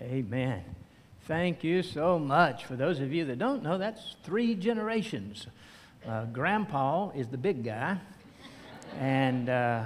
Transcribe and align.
Amen. 0.00 0.62
Thank 1.26 1.64
you 1.64 1.82
so 1.82 2.20
much. 2.20 2.64
For 2.66 2.76
those 2.76 3.00
of 3.00 3.12
you 3.12 3.24
that 3.24 3.38
don't 3.38 3.64
know, 3.64 3.78
that's 3.78 4.14
three 4.22 4.54
generations. 4.54 5.48
Uh, 6.06 6.24
Grandpa 6.26 7.10
is 7.10 7.26
the 7.26 7.36
big 7.36 7.64
guy, 7.64 7.98
and 9.00 9.48
uh, 9.48 9.82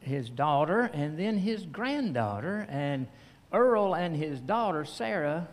his 0.00 0.30
daughter, 0.30 0.90
and 0.94 1.18
then 1.18 1.36
his 1.36 1.66
granddaughter. 1.66 2.66
And 2.70 3.08
Earl 3.52 3.94
and 3.94 4.16
his 4.16 4.40
daughter, 4.40 4.86
Sarah, 4.86 5.48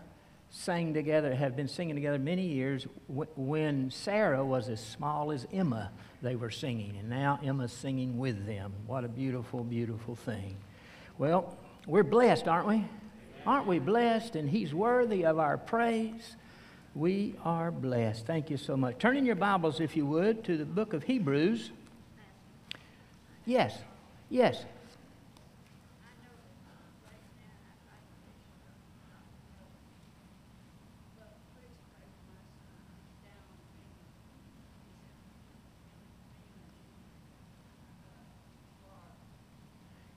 sang 0.49 0.93
together, 0.93 1.35
have 1.35 1.57
been 1.57 1.67
singing 1.67 1.95
together 1.95 2.19
many 2.19 2.47
years. 2.47 2.87
When 3.07 3.91
Sarah 3.91 4.45
was 4.45 4.69
as 4.69 4.79
small 4.79 5.33
as 5.33 5.45
Emma, 5.51 5.91
they 6.21 6.37
were 6.37 6.51
singing, 6.51 6.95
and 6.97 7.09
now 7.09 7.37
Emma's 7.43 7.73
singing 7.73 8.17
with 8.17 8.45
them. 8.45 8.71
What 8.85 9.03
a 9.03 9.09
beautiful, 9.09 9.65
beautiful 9.65 10.15
thing. 10.15 10.55
Well, 11.17 11.57
we're 11.85 12.03
blessed, 12.03 12.47
aren't 12.47 12.67
we? 12.67 12.85
Aren't 13.47 13.65
we 13.65 13.79
blessed? 13.79 14.35
And 14.35 14.49
He's 14.49 14.73
worthy 14.73 15.25
of 15.25 15.39
our 15.39 15.57
praise. 15.57 16.35
We 16.93 17.35
are 17.45 17.71
blessed. 17.71 18.25
Thank 18.25 18.49
you 18.49 18.57
so 18.57 18.75
much. 18.75 18.99
Turn 18.99 19.15
in 19.15 19.25
your 19.25 19.35
Bibles, 19.35 19.79
if 19.79 19.95
you 19.95 20.05
would, 20.05 20.43
to 20.43 20.57
the 20.57 20.65
book 20.65 20.91
of 20.93 21.03
Hebrews. 21.03 21.71
Yes, 23.45 23.77
yes. 24.29 24.65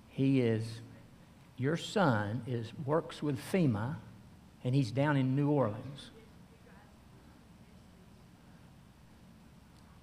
He 0.08 0.40
is 0.40 0.64
your 1.60 1.76
son 1.76 2.40
is 2.46 2.72
works 2.86 3.22
with 3.22 3.38
FEMA, 3.52 3.96
and 4.64 4.74
he's 4.74 4.90
down 4.90 5.18
in 5.18 5.36
New 5.36 5.50
Orleans. 5.50 6.10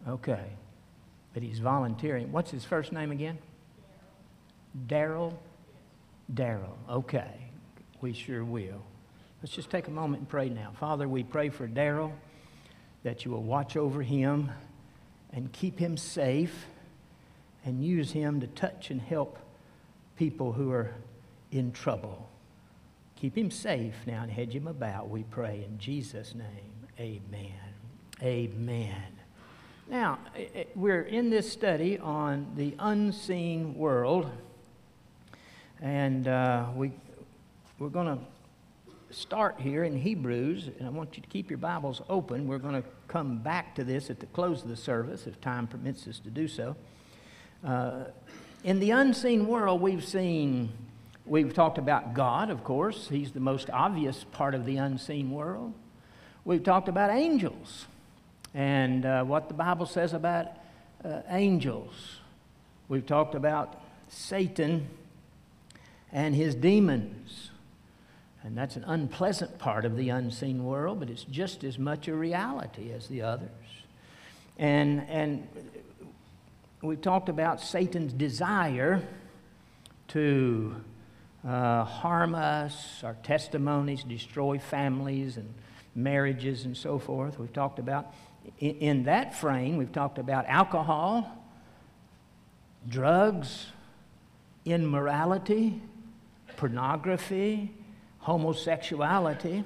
Okay. 0.07 0.45
But 1.33 1.41
he's 1.41 1.57
volunteering. 1.57 2.31
What's 2.31 2.51
his 2.51 2.63
first 2.63 2.91
name 2.91 3.09
again? 3.09 3.39
Daryl? 4.85 5.33
Daryl. 6.31 6.75
Okay. 6.87 7.33
We 8.01 8.13
sure 8.13 8.45
will. 8.45 8.83
Let's 9.41 9.55
just 9.55 9.71
take 9.71 9.87
a 9.87 9.91
moment 9.91 10.21
and 10.21 10.29
pray 10.29 10.49
now. 10.49 10.73
Father, 10.79 11.07
we 11.07 11.23
pray 11.23 11.49
for 11.49 11.67
Daryl 11.67 12.11
that 13.01 13.25
you 13.25 13.31
will 13.31 13.43
watch 13.43 13.75
over 13.75 14.03
him 14.03 14.51
and 15.33 15.51
keep 15.51 15.79
him 15.79 15.97
safe 15.97 16.67
and 17.65 17.83
use 17.83 18.11
him 18.11 18.41
to 18.41 18.47
touch 18.47 18.91
and 18.91 19.01
help 19.01 19.39
people 20.17 20.53
who 20.53 20.71
are 20.71 20.93
in 21.51 21.71
trouble. 21.71 22.29
Keep 23.15 23.37
him 23.37 23.51
safe 23.51 23.95
now 24.05 24.23
and 24.23 24.31
hedge 24.31 24.53
him 24.53 24.67
about, 24.67 25.09
we 25.09 25.23
pray. 25.23 25.65
In 25.67 25.77
Jesus' 25.79 26.35
name, 26.35 26.87
amen. 26.99 27.53
Amen. 28.21 29.03
Now, 29.89 30.19
we're 30.75 31.03
in 31.03 31.29
this 31.29 31.51
study 31.51 31.97
on 31.97 32.51
the 32.55 32.75
unseen 32.77 33.73
world, 33.75 34.29
and 35.81 36.27
uh, 36.27 36.65
we, 36.75 36.91
we're 37.79 37.89
going 37.89 38.17
to 38.17 39.15
start 39.15 39.55
here 39.59 39.83
in 39.85 39.95
Hebrews, 39.95 40.69
and 40.77 40.87
I 40.87 40.91
want 40.91 41.15
you 41.15 41.23
to 41.23 41.29
keep 41.29 41.49
your 41.49 41.57
Bibles 41.57 42.01
open. 42.09 42.47
We're 42.47 42.57
going 42.57 42.81
to 42.81 42.87
come 43.07 43.37
back 43.37 43.75
to 43.75 43.83
this 43.83 44.09
at 44.09 44.19
the 44.19 44.25
close 44.27 44.61
of 44.61 44.67
the 44.67 44.75
service, 44.75 45.25
if 45.25 45.39
time 45.39 45.67
permits 45.67 46.05
us 46.07 46.19
to 46.19 46.29
do 46.29 46.47
so. 46.47 46.75
Uh, 47.63 48.05
in 48.63 48.79
the 48.79 48.91
unseen 48.91 49.47
world, 49.47 49.79
we've 49.79 50.03
seen 50.03 50.69
We've 51.27 51.53
talked 51.53 51.77
about 51.77 52.13
God, 52.13 52.49
of 52.49 52.63
course. 52.63 53.09
He's 53.09 53.31
the 53.31 53.41
most 53.41 53.69
obvious 53.69 54.23
part 54.31 54.55
of 54.55 54.65
the 54.65 54.77
unseen 54.77 55.29
world. 55.31 55.73
We've 56.45 56.63
talked 56.63 56.87
about 56.87 57.09
angels 57.09 57.85
and 58.53 59.05
uh, 59.05 59.25
what 59.25 59.49
the 59.49 59.53
Bible 59.53 59.85
says 59.85 60.13
about 60.13 60.47
uh, 61.03 61.23
angels. 61.27 61.93
We've 62.87 63.05
talked 63.05 63.35
about 63.35 63.81
Satan 64.07 64.87
and 66.13 66.33
his 66.33 66.55
demons. 66.55 67.49
And 68.43 68.57
that's 68.57 68.77
an 68.77 68.85
unpleasant 68.85 69.59
part 69.59 69.83
of 69.83 69.97
the 69.97 70.07
unseen 70.07 70.63
world, 70.63 71.01
but 71.01 71.09
it's 71.09 71.25
just 71.25 71.65
as 71.65 71.77
much 71.77 72.07
a 72.07 72.15
reality 72.15 72.93
as 72.93 73.07
the 73.07 73.23
others. 73.23 73.49
And, 74.57 75.05
and 75.09 75.45
we've 76.81 77.01
talked 77.01 77.27
about 77.27 77.59
Satan's 77.59 78.13
desire 78.13 79.01
to 80.07 80.75
uh, 81.45 81.83
harm 81.83 82.35
us, 82.35 83.03
our 83.03 83.15
testimonies 83.23 84.03
destroy 84.03 84.59
families 84.59 85.37
and 85.37 85.53
marriages 85.95 86.65
and 86.65 86.77
so 86.77 86.99
forth. 86.99 87.39
We've 87.39 87.53
talked 87.53 87.79
about, 87.79 88.13
in, 88.59 89.03
that 89.03 89.35
frame, 89.35 89.77
we've 89.77 89.91
talked 89.91 90.19
about 90.19 90.45
alcohol, 90.47 91.43
drugs, 92.87 93.67
immorality, 94.65 95.81
pornography, 96.55 97.71
homosexuality, 98.19 99.63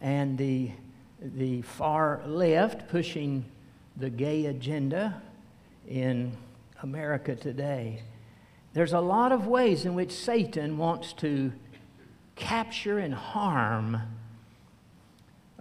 and 0.00 0.36
the, 0.36 0.70
the 1.20 1.62
far 1.62 2.20
left 2.26 2.88
pushing 2.88 3.44
the 3.96 4.10
gay 4.10 4.46
agenda 4.46 5.22
in 5.88 6.32
America 6.82 7.34
today. 7.34 8.02
There's 8.74 8.92
a 8.92 9.00
lot 9.00 9.30
of 9.30 9.46
ways 9.46 9.84
in 9.84 9.94
which 9.94 10.10
Satan 10.10 10.76
wants 10.76 11.12
to 11.14 11.52
capture 12.34 12.98
and 12.98 13.14
harm 13.14 13.98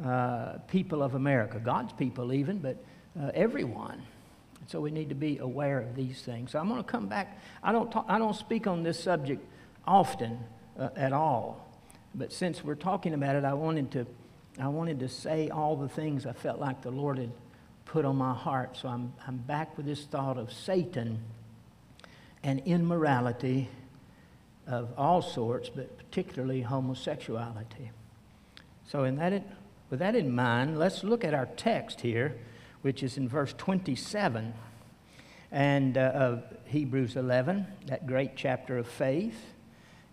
uh, 0.04 0.54
people 0.68 1.04
of 1.04 1.14
America, 1.14 1.60
God's 1.60 1.94
people 1.94 2.34
even, 2.34 2.58
but 2.58 2.84
uh, 3.22 3.30
everyone. 3.36 4.02
So 4.66 4.82
we 4.82 4.90
need 4.90 5.10
to 5.10 5.16
be 5.16 5.38
aware 5.38 5.80
of 5.80 5.96
these 5.96 6.24
things. 6.24 6.52
So 6.54 6.60
I'm 6.60 6.68
going 6.68 6.84
to 6.84 6.90
come 6.90 7.06
back. 7.06 7.40
I 7.62 7.72
don't, 7.72 7.92
talk, 7.92 8.06
I 8.08 8.18
don't 8.18 8.36
speak 8.36 8.66
on 8.66 8.82
this 8.82 9.00
subject 9.00 9.46
often 9.86 10.40
uh, 10.80 10.90
at 10.96 11.14
all, 11.14 11.70
but 12.16 12.34
since 12.34 12.64
we're 12.64 12.74
talking 12.74 13.14
about 13.14 13.36
it, 13.36 13.46
I 13.46 13.54
wanted 13.54 13.92
to, 13.92 14.08
I 14.60 14.70
wanted 14.70 15.00
to 15.02 15.08
say 15.08 15.50
all 15.50 15.76
the 15.76 15.90
things 15.90 16.26
I 16.26 16.34
felt 16.34 16.60
like 16.60 16.82
the 16.82 16.90
Lord 16.90 17.20
had 17.20 17.32
put 17.86 18.06
on 18.06 18.16
my 18.16 18.34
heart. 18.34 18.76
So 18.76 18.90
I'm, 18.90 19.14
I'm 19.28 19.38
back 19.38 19.78
with 19.78 19.86
this 19.86 20.06
thought 20.06 20.40
of 20.40 20.52
Satan 20.52 21.20
and 22.44 22.62
immorality 22.66 23.70
of 24.68 24.90
all 24.98 25.22
sorts, 25.22 25.70
but 25.70 25.98
particularly 25.98 26.62
homosexuality. 26.62 27.92
So, 28.86 29.04
in 29.04 29.16
that, 29.18 29.44
with 29.90 30.00
that 30.00 30.16
in 30.16 30.34
mind, 30.34 30.78
let's 30.78 31.04
look 31.04 31.24
at 31.24 31.34
our 31.34 31.46
text 31.46 32.02
here, 32.02 32.38
which 32.82 33.04
is 33.04 33.18
in 33.18 33.28
verse 33.28 33.54
27 33.58 34.54
and, 35.52 35.98
uh, 35.98 36.02
of 36.14 36.44
Hebrews 36.66 37.16
11, 37.16 37.68
that 37.88 38.08
great 38.08 38.36
chapter 38.36 38.78
of 38.78 38.88
faith. 38.88 39.54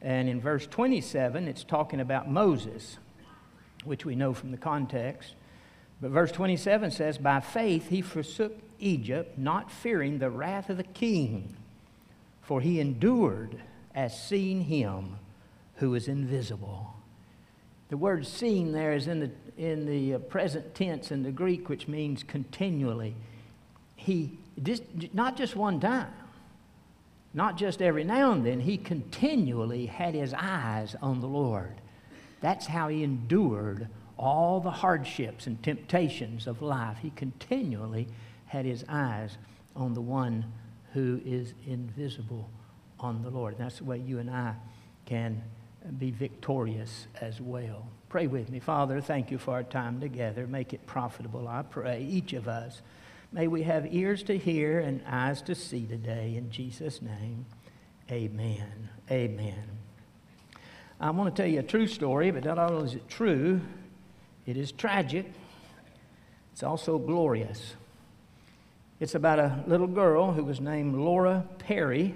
And 0.02 0.28
in 0.28 0.40
verse 0.40 0.66
27, 0.66 1.48
it's 1.48 1.64
talking 1.64 2.00
about 2.00 2.30
Moses, 2.30 2.98
which 3.84 4.04
we 4.04 4.14
know 4.14 4.32
from 4.32 4.50
the 4.50 4.56
context. 4.56 5.34
But 6.00 6.10
verse 6.10 6.32
27 6.32 6.90
says, 6.90 7.18
By 7.18 7.40
faith 7.40 7.88
he 7.88 8.00
forsook 8.00 8.56
Egypt, 8.78 9.36
not 9.36 9.70
fearing 9.70 10.18
the 10.18 10.30
wrath 10.30 10.70
of 10.70 10.76
the 10.76 10.84
king 10.84 11.56
for 12.50 12.60
he 12.60 12.80
endured 12.80 13.62
as 13.94 14.20
seeing 14.20 14.62
him 14.62 15.16
who 15.76 15.94
is 15.94 16.08
invisible. 16.08 16.92
The 17.90 17.96
word 17.96 18.26
seen 18.26 18.72
there 18.72 18.92
is 18.92 19.06
in 19.06 19.20
the, 19.20 19.30
in 19.56 19.86
the 19.86 20.14
uh, 20.14 20.18
present 20.18 20.74
tense 20.74 21.12
in 21.12 21.22
the 21.22 21.30
Greek, 21.30 21.68
which 21.68 21.86
means 21.86 22.24
continually. 22.24 23.14
He, 23.94 24.36
not 25.12 25.36
just 25.36 25.54
one 25.54 25.78
time, 25.78 26.12
not 27.34 27.56
just 27.56 27.80
every 27.80 28.02
now 28.02 28.32
and 28.32 28.44
then, 28.44 28.58
he 28.58 28.76
continually 28.78 29.86
had 29.86 30.14
his 30.14 30.34
eyes 30.36 30.96
on 31.00 31.20
the 31.20 31.28
Lord. 31.28 31.76
That's 32.40 32.66
how 32.66 32.88
he 32.88 33.04
endured 33.04 33.86
all 34.18 34.58
the 34.58 34.72
hardships 34.72 35.46
and 35.46 35.62
temptations 35.62 36.48
of 36.48 36.62
life. 36.62 36.96
He 37.00 37.10
continually 37.10 38.08
had 38.46 38.64
his 38.64 38.84
eyes 38.88 39.38
on 39.76 39.94
the 39.94 40.00
one 40.00 40.46
who 40.92 41.20
is 41.24 41.54
invisible 41.66 42.50
on 42.98 43.22
the 43.22 43.30
Lord. 43.30 43.54
And 43.54 43.64
That's 43.64 43.78
the 43.78 43.84
way 43.84 43.98
you 43.98 44.18
and 44.18 44.30
I 44.30 44.54
can 45.06 45.42
be 45.98 46.10
victorious 46.10 47.06
as 47.20 47.40
well. 47.40 47.88
Pray 48.08 48.26
with 48.26 48.50
me. 48.50 48.58
Father, 48.60 49.00
thank 49.00 49.30
you 49.30 49.38
for 49.38 49.52
our 49.52 49.62
time 49.62 50.00
together. 50.00 50.46
Make 50.46 50.72
it 50.72 50.86
profitable, 50.86 51.48
I 51.48 51.62
pray, 51.62 52.02
each 52.02 52.32
of 52.32 52.48
us. 52.48 52.82
May 53.32 53.46
we 53.46 53.62
have 53.62 53.92
ears 53.94 54.24
to 54.24 54.36
hear 54.36 54.80
and 54.80 55.02
eyes 55.06 55.40
to 55.42 55.54
see 55.54 55.86
today. 55.86 56.34
In 56.36 56.50
Jesus' 56.50 57.00
name, 57.00 57.46
amen. 58.10 58.88
Amen. 59.10 59.64
I 61.00 61.10
want 61.10 61.34
to 61.34 61.42
tell 61.42 61.50
you 61.50 61.60
a 61.60 61.64
true 61.64 61.86
story, 61.86 62.30
but 62.30 62.44
not 62.44 62.58
only 62.58 62.86
is 62.86 62.94
it 62.96 63.08
true, 63.08 63.60
it 64.46 64.56
is 64.56 64.72
tragic. 64.72 65.32
It's 66.52 66.62
also 66.62 66.98
glorious. 66.98 67.74
It's 69.00 69.14
about 69.14 69.38
a 69.38 69.64
little 69.66 69.86
girl 69.86 70.32
who 70.32 70.44
was 70.44 70.60
named 70.60 70.94
Laura 70.94 71.46
Perry, 71.58 72.14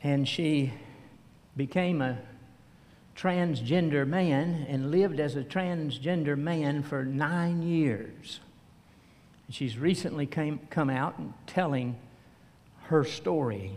and 0.00 0.28
she 0.28 0.72
became 1.56 2.00
a 2.00 2.18
transgender 3.16 4.06
man 4.06 4.64
and 4.68 4.92
lived 4.92 5.18
as 5.18 5.34
a 5.34 5.42
transgender 5.42 6.38
man 6.38 6.84
for 6.84 7.04
nine 7.04 7.62
years. 7.62 8.38
She's 9.50 9.76
recently 9.76 10.26
came, 10.26 10.60
come 10.70 10.88
out 10.88 11.18
and 11.18 11.34
telling 11.48 11.96
her 12.82 13.02
story. 13.02 13.76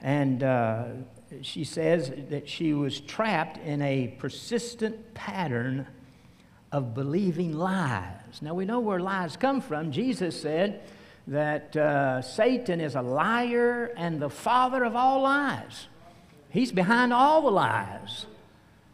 And 0.00 0.44
uh, 0.44 0.84
she 1.42 1.64
says 1.64 2.12
that 2.28 2.48
she 2.48 2.72
was 2.72 3.00
trapped 3.00 3.58
in 3.58 3.82
a 3.82 4.14
persistent 4.20 5.12
pattern 5.12 5.88
of 6.72 6.94
believing 6.94 7.52
lies. 7.52 8.40
Now 8.40 8.54
we 8.54 8.64
know 8.64 8.80
where 8.80 9.00
lies 9.00 9.36
come 9.36 9.60
from. 9.60 9.90
Jesus 9.92 10.40
said 10.40 10.82
that 11.26 11.76
uh, 11.76 12.22
Satan 12.22 12.80
is 12.80 12.94
a 12.94 13.02
liar 13.02 13.92
and 13.96 14.20
the 14.20 14.30
father 14.30 14.84
of 14.84 14.94
all 14.94 15.22
lies. 15.22 15.88
He's 16.50 16.72
behind 16.72 17.12
all 17.12 17.42
the 17.42 17.50
lies. 17.50 18.26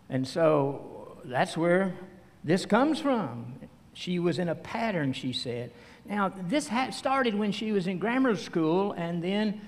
And 0.08 0.26
so 0.26 1.18
that's 1.24 1.56
where 1.56 1.94
this 2.44 2.66
comes 2.66 3.00
from. 3.00 3.54
She 3.92 4.18
was 4.18 4.38
in 4.38 4.48
a 4.48 4.54
pattern, 4.54 5.12
she 5.12 5.32
said. 5.32 5.72
Now, 6.04 6.28
this 6.28 6.70
started 6.90 7.34
when 7.34 7.50
she 7.50 7.72
was 7.72 7.86
in 7.86 7.98
grammar 7.98 8.36
school, 8.36 8.92
and 8.92 9.24
then 9.24 9.60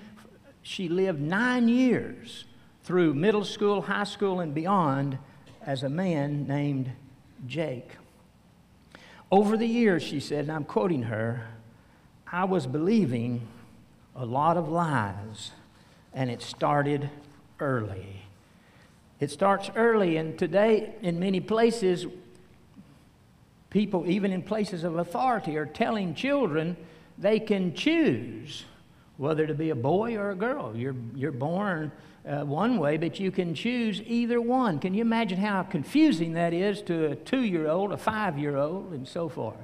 she 0.61 0.87
lived 0.87 1.19
nine 1.19 1.67
years 1.67 2.45
through 2.83 3.15
middle 3.15 3.43
school, 3.43 3.81
high 3.81 4.03
school, 4.03 4.39
and 4.39 4.53
beyond 4.53 5.17
as 5.63 5.83
a 5.83 5.89
man 5.89 6.47
named 6.47 6.91
Jake. 7.47 7.91
Over 9.31 9.57
the 9.57 9.67
years, 9.67 10.01
she 10.01 10.19
said, 10.19 10.45
and 10.45 10.51
I'm 10.51 10.63
quoting 10.63 11.03
her, 11.03 11.47
I 12.31 12.45
was 12.45 12.65
believing 12.65 13.47
a 14.15 14.25
lot 14.25 14.57
of 14.57 14.69
lies, 14.69 15.51
and 16.13 16.31
it 16.31 16.41
started 16.41 17.09
early. 17.59 18.23
It 19.19 19.29
starts 19.29 19.69
early, 19.75 20.17
and 20.17 20.37
today, 20.37 20.95
in 21.01 21.19
many 21.19 21.39
places, 21.39 22.07
people, 23.69 24.05
even 24.07 24.31
in 24.31 24.41
places 24.41 24.83
of 24.83 24.97
authority, 24.97 25.57
are 25.57 25.65
telling 25.65 26.15
children 26.15 26.75
they 27.17 27.39
can 27.39 27.75
choose 27.75 28.65
whether 29.17 29.45
to 29.45 29.53
be 29.53 29.69
a 29.69 29.75
boy 29.75 30.15
or 30.15 30.31
a 30.31 30.35
girl. 30.35 30.75
You're, 30.75 30.95
you're 31.13 31.31
born 31.31 31.91
uh, 32.27 32.43
one 32.43 32.77
way, 32.77 32.97
but 32.97 33.19
you 33.19 33.31
can 33.31 33.55
choose 33.55 34.01
either 34.05 34.41
one. 34.41 34.79
Can 34.79 34.93
you 34.93 35.01
imagine 35.01 35.39
how 35.39 35.63
confusing 35.63 36.33
that 36.33 36.53
is 36.53 36.81
to 36.83 37.11
a 37.11 37.15
two 37.15 37.43
year 37.43 37.67
old, 37.67 37.91
a 37.91 37.97
five 37.97 38.37
year 38.37 38.57
old, 38.57 38.91
and 38.91 39.07
so 39.07 39.29
forth? 39.29 39.57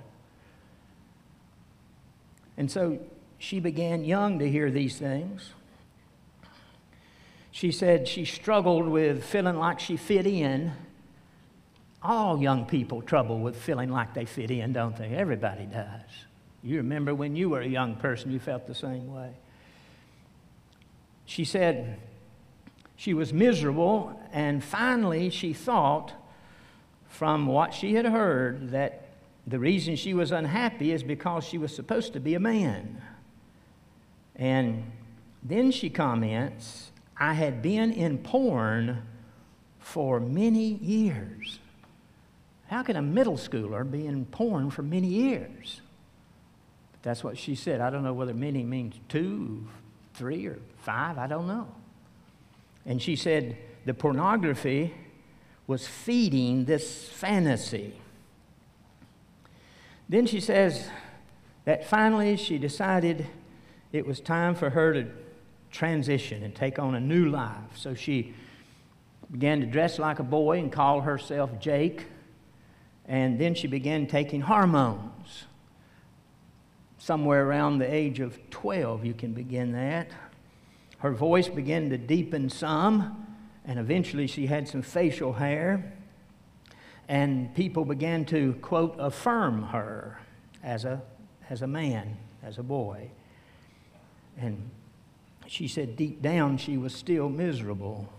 And 2.58 2.72
so 2.72 3.00
she 3.38 3.60
began 3.60 4.04
young 4.04 4.40
to 4.40 4.50
hear 4.50 4.72
these 4.72 4.98
things. 4.98 5.52
She 7.52 7.72
said 7.72 8.08
she 8.08 8.26
struggled 8.26 8.88
with 8.88 9.24
feeling 9.24 9.58
like 9.58 9.80
she 9.80 9.98
fit 9.98 10.26
in. 10.26 10.74
All 12.02 12.42
young 12.42 12.66
people 12.66 13.02
trouble 13.02 13.40
with 13.40 13.56
feeling 13.56 13.90
like 13.90 14.14
they 14.14 14.26
fit 14.26 14.52
in, 14.52 14.74
don't 14.74 14.96
they? 14.96 15.10
Everybody 15.10 15.66
does. 15.66 16.02
You 16.64 16.78
remember 16.78 17.14
when 17.14 17.36
you 17.36 17.50
were 17.50 17.62
a 17.62 17.68
young 17.68 17.96
person, 17.96 18.32
you 18.32 18.40
felt 18.40 18.68
the 18.68 18.76
same 18.76 19.14
way. 19.14 19.32
She 21.26 21.46
said 21.46 22.00
she 22.96 23.14
was 23.14 23.34
miserable, 23.34 24.20
and 24.32 24.64
finally 24.64 25.30
she 25.30 25.54
thought, 25.54 26.14
from 27.08 27.48
what 27.48 27.74
she 27.74 27.96
had 27.96 28.06
heard, 28.06 28.72
that 28.72 29.10
the 29.48 29.60
reason 29.60 29.96
she 29.96 30.14
was 30.14 30.32
unhappy 30.32 30.92
is 30.92 31.04
because 31.04 31.44
she 31.44 31.58
was 31.58 31.74
supposed 31.74 32.14
to 32.14 32.20
be 32.20 32.34
a 32.34 32.40
man. 32.40 33.02
And 34.36 34.92
then 35.44 35.72
she 35.72 35.90
comments, 35.90 36.92
I 37.18 37.34
had 37.34 37.62
been 37.62 37.92
in 37.92 38.18
porn 38.18 39.04
for 39.80 40.20
many 40.20 40.74
years. 40.76 41.60
How 42.68 42.82
can 42.82 42.96
a 42.96 43.02
middle 43.02 43.38
schooler 43.38 43.90
be 43.90 44.08
in 44.08 44.26
porn 44.26 44.72
for 44.72 44.82
many 44.82 45.08
years? 45.08 45.82
But 46.92 47.04
that's 47.04 47.24
what 47.24 47.38
she 47.38 47.56
said. 47.56 47.80
I 47.80 47.90
don't 47.90 48.04
know 48.04 48.14
whether 48.14 48.34
many 48.34 48.64
means 48.64 48.96
two, 49.08 49.68
three, 50.16 50.48
or 50.48 50.60
five. 50.80 51.18
I 51.18 51.28
don't 51.28 51.48
know. 51.48 51.68
And 52.86 53.02
she 53.02 53.16
said 53.16 53.58
the 53.86 53.94
pornography 53.94 54.94
was 55.68 55.88
feeding 55.88 56.66
this 56.66 57.10
fantasy. 57.10 57.94
Then 60.08 60.28
she 60.28 60.40
says 60.40 60.88
that 61.66 61.88
finally 61.88 62.38
she 62.38 62.58
decided 62.58 63.26
it 63.92 64.06
was 64.06 64.20
time 64.20 64.54
for 64.54 64.70
her 64.70 64.94
to 64.94 65.08
transition 65.72 66.44
and 66.44 66.56
take 66.56 66.78
on 66.78 66.96
a 66.96 67.00
new 67.00 67.26
life. 67.30 67.76
So 67.76 67.96
she 67.96 68.34
began 69.32 69.60
to 69.62 69.66
dress 69.66 69.98
like 69.98 70.20
a 70.20 70.24
boy 70.24 70.60
and 70.60 70.72
call 70.72 71.02
herself 71.02 71.60
Jake. 71.60 72.06
And 73.08 73.40
then 73.40 73.56
she 73.56 73.68
began 73.68 74.08
taking 74.08 74.42
hormones. 74.42 75.46
Somewhere 76.98 77.48
around 77.48 77.80
the 77.80 77.92
age 77.92 78.20
of 78.20 78.38
12, 78.50 79.06
you 79.06 79.14
can 79.14 79.34
begin 79.34 79.74
that. 79.74 80.10
Her 81.00 81.12
voice 81.12 81.50
began 81.50 81.90
to 81.90 81.98
deepen 81.98 82.50
some, 82.50 83.28
and 83.66 83.80
eventually 83.80 84.28
she 84.28 84.48
had 84.48 84.68
some 84.68 84.82
facial 84.82 85.34
hair. 85.34 85.94
And 87.08 87.54
people 87.54 87.86
began 87.86 88.26
to, 88.26 88.54
quote, 88.62 88.96
affirm 88.98 89.64
her 89.64 90.20
as 90.64 90.86
a, 90.86 91.02
as 91.50 91.62
a 91.62 91.68
man, 91.68 92.18
as 92.44 92.58
a 92.58 92.64
boy. 92.64 93.10
And 94.38 94.70
she 95.48 95.68
said 95.68 95.96
deep 95.96 96.22
down 96.22 96.58
she 96.58 96.78
was 96.78 96.96
still 96.96 97.30
miserable. 97.30 98.10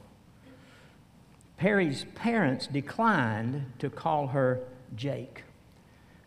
Perry's 1.56 2.05
parents 2.14 2.67
declined 2.67 3.73
to 3.78 3.90
call 3.90 4.28
her 4.28 4.61
Jake. 4.94 5.43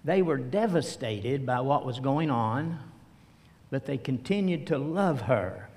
They 0.03 0.21
were 0.21 0.37
devastated 0.37 1.45
by 1.45 1.61
what 1.61 1.85
was 1.85 1.99
going 1.99 2.29
on, 2.29 2.79
but 3.69 3.85
they 3.85 3.97
continued 3.97 4.67
to 4.67 4.77
love 4.77 5.21
her. 5.21 5.68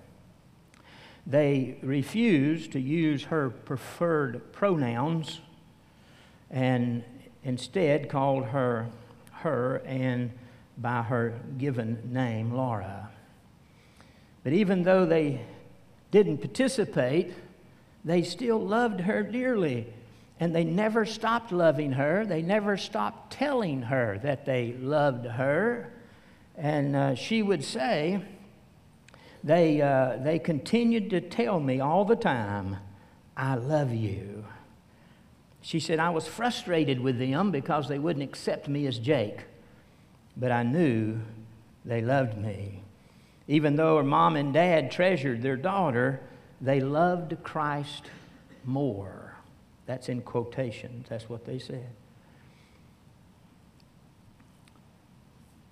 They 1.27 1.79
refused 1.83 2.73
to 2.73 2.81
use 2.81 3.25
her 3.25 3.51
preferred 3.51 4.53
pronouns 4.53 5.41
and 6.51 7.05
instead 7.45 8.09
called 8.09 8.47
her 8.47 8.89
her 9.43 9.83
and 9.85 10.31
by 10.79 11.03
her 11.03 11.41
given 11.59 12.11
name, 12.13 12.53
Laura. 12.53 13.11
But 14.45 14.53
even 14.53 14.83
though 14.83 15.07
they 15.07 15.41
didn't 16.11 16.39
participate, 16.39 17.35
they 18.05 18.23
still 18.23 18.61
loved 18.61 19.01
her 19.01 19.23
dearly. 19.23 19.93
And 20.41 20.55
they 20.55 20.64
never 20.64 21.07
stopped 21.07 21.52
loving 21.52 21.93
her. 21.93 22.26
They 22.26 22.43
never 22.43 22.76
stopped 22.76 23.33
telling 23.33 23.83
her 23.83 24.19
that 24.23 24.45
they 24.45 24.73
loved 24.73 25.26
her. 25.26 25.93
And 26.57 26.97
uh, 26.97 27.14
she 27.14 27.43
would 27.43 27.62
say, 27.62 28.21
they, 29.44 29.80
uh, 29.80 30.18
they 30.18 30.38
continued 30.38 31.11
to 31.11 31.20
tell 31.20 31.58
me 31.58 31.80
all 31.80 32.04
the 32.04 32.16
time, 32.16 32.76
I 33.37 33.56
love 33.56 33.92
you. 33.92 34.44
She 35.61 35.80
said, 35.80 35.99
I 35.99 36.11
was 36.11 36.26
frustrated 36.26 37.00
with 37.00 37.18
them 37.18 37.50
because 37.50 37.88
they 37.88 37.99
wouldn't 37.99 38.22
accept 38.22 38.68
me 38.68 38.87
as 38.87 38.99
Jake, 38.99 39.44
but 40.37 40.50
I 40.52 40.62
knew 40.62 41.20
they 41.84 42.00
loved 42.02 42.37
me. 42.37 42.82
Even 43.49 43.76
though 43.76 43.96
her 43.96 44.02
mom 44.02 44.37
and 44.37 44.52
dad 44.52 44.90
treasured 44.90 45.42
their 45.42 45.56
daughter, 45.56 46.20
they 46.61 46.80
loved 46.80 47.42
Christ 47.42 48.11
more. 48.64 49.34
That's 49.87 50.08
in 50.08 50.22
quotations, 50.22 51.06
that's 51.08 51.28
what 51.28 51.44
they 51.44 51.58
said. 51.58 51.88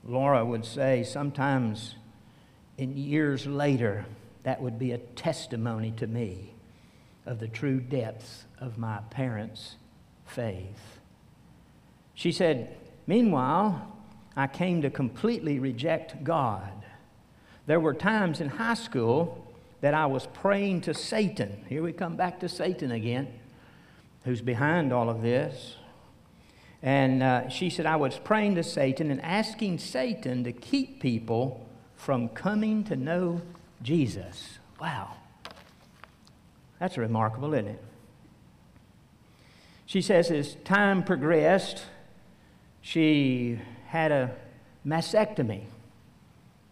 Laura 0.04 0.44
would 0.44 0.64
say 0.64 1.04
sometimes 1.04 1.94
in 2.80 2.96
years 2.96 3.46
later, 3.46 4.06
that 4.42 4.62
would 4.62 4.78
be 4.78 4.92
a 4.92 4.99
testimony 4.99 5.90
to 5.99 6.06
me 6.06 6.54
of 7.26 7.38
the 7.38 7.46
true 7.46 7.78
depths 7.78 8.44
of 8.58 8.78
my 8.78 9.00
parents' 9.10 9.76
faith. 10.25 10.99
She 12.14 12.32
said, 12.32 12.75
Meanwhile, 13.06 13.87
I 14.34 14.46
came 14.46 14.80
to 14.80 14.88
completely 14.88 15.58
reject 15.58 16.25
God. 16.25 16.72
There 17.66 17.80
were 17.80 17.92
times 17.92 18.40
in 18.40 18.49
high 18.49 18.75
school 18.75 19.46
that 19.82 19.92
I 19.92 20.06
was 20.06 20.26
praying 20.26 20.80
to 20.82 20.94
Satan. 20.94 21.62
Here 21.68 21.82
we 21.82 21.92
come 21.92 22.16
back 22.16 22.40
to 22.40 22.49
Satan 22.49 22.92
again, 22.92 23.28
who's 24.25 24.40
behind 24.40 24.90
all 24.90 25.10
of 25.10 25.20
this. 25.20 25.76
And 26.82 27.22
uh, 27.22 27.50
she 27.50 27.68
said, 27.68 27.84
I 27.84 27.96
was 27.96 28.18
praying 28.18 28.54
to 28.54 28.62
Satan 28.62 29.10
and 29.10 29.20
asking 29.20 29.80
Satan 29.80 30.44
to 30.44 30.52
keep 30.52 31.02
people 31.02 31.66
from 32.00 32.28
coming 32.30 32.83
to 32.85 32.97
know 32.97 33.40
Jesus. 33.83 34.59
Wow. 34.80 35.12
That's 36.78 36.97
remarkable, 36.97 37.52
isn't 37.54 37.69
it? 37.69 37.85
She 39.87 40.00
says, 40.00 40.30
as 40.30 40.54
time 40.64 41.02
progressed, 41.04 41.85
she 42.80 43.61
had 43.88 44.12
a 44.12 44.35
mastectomy 44.87 45.64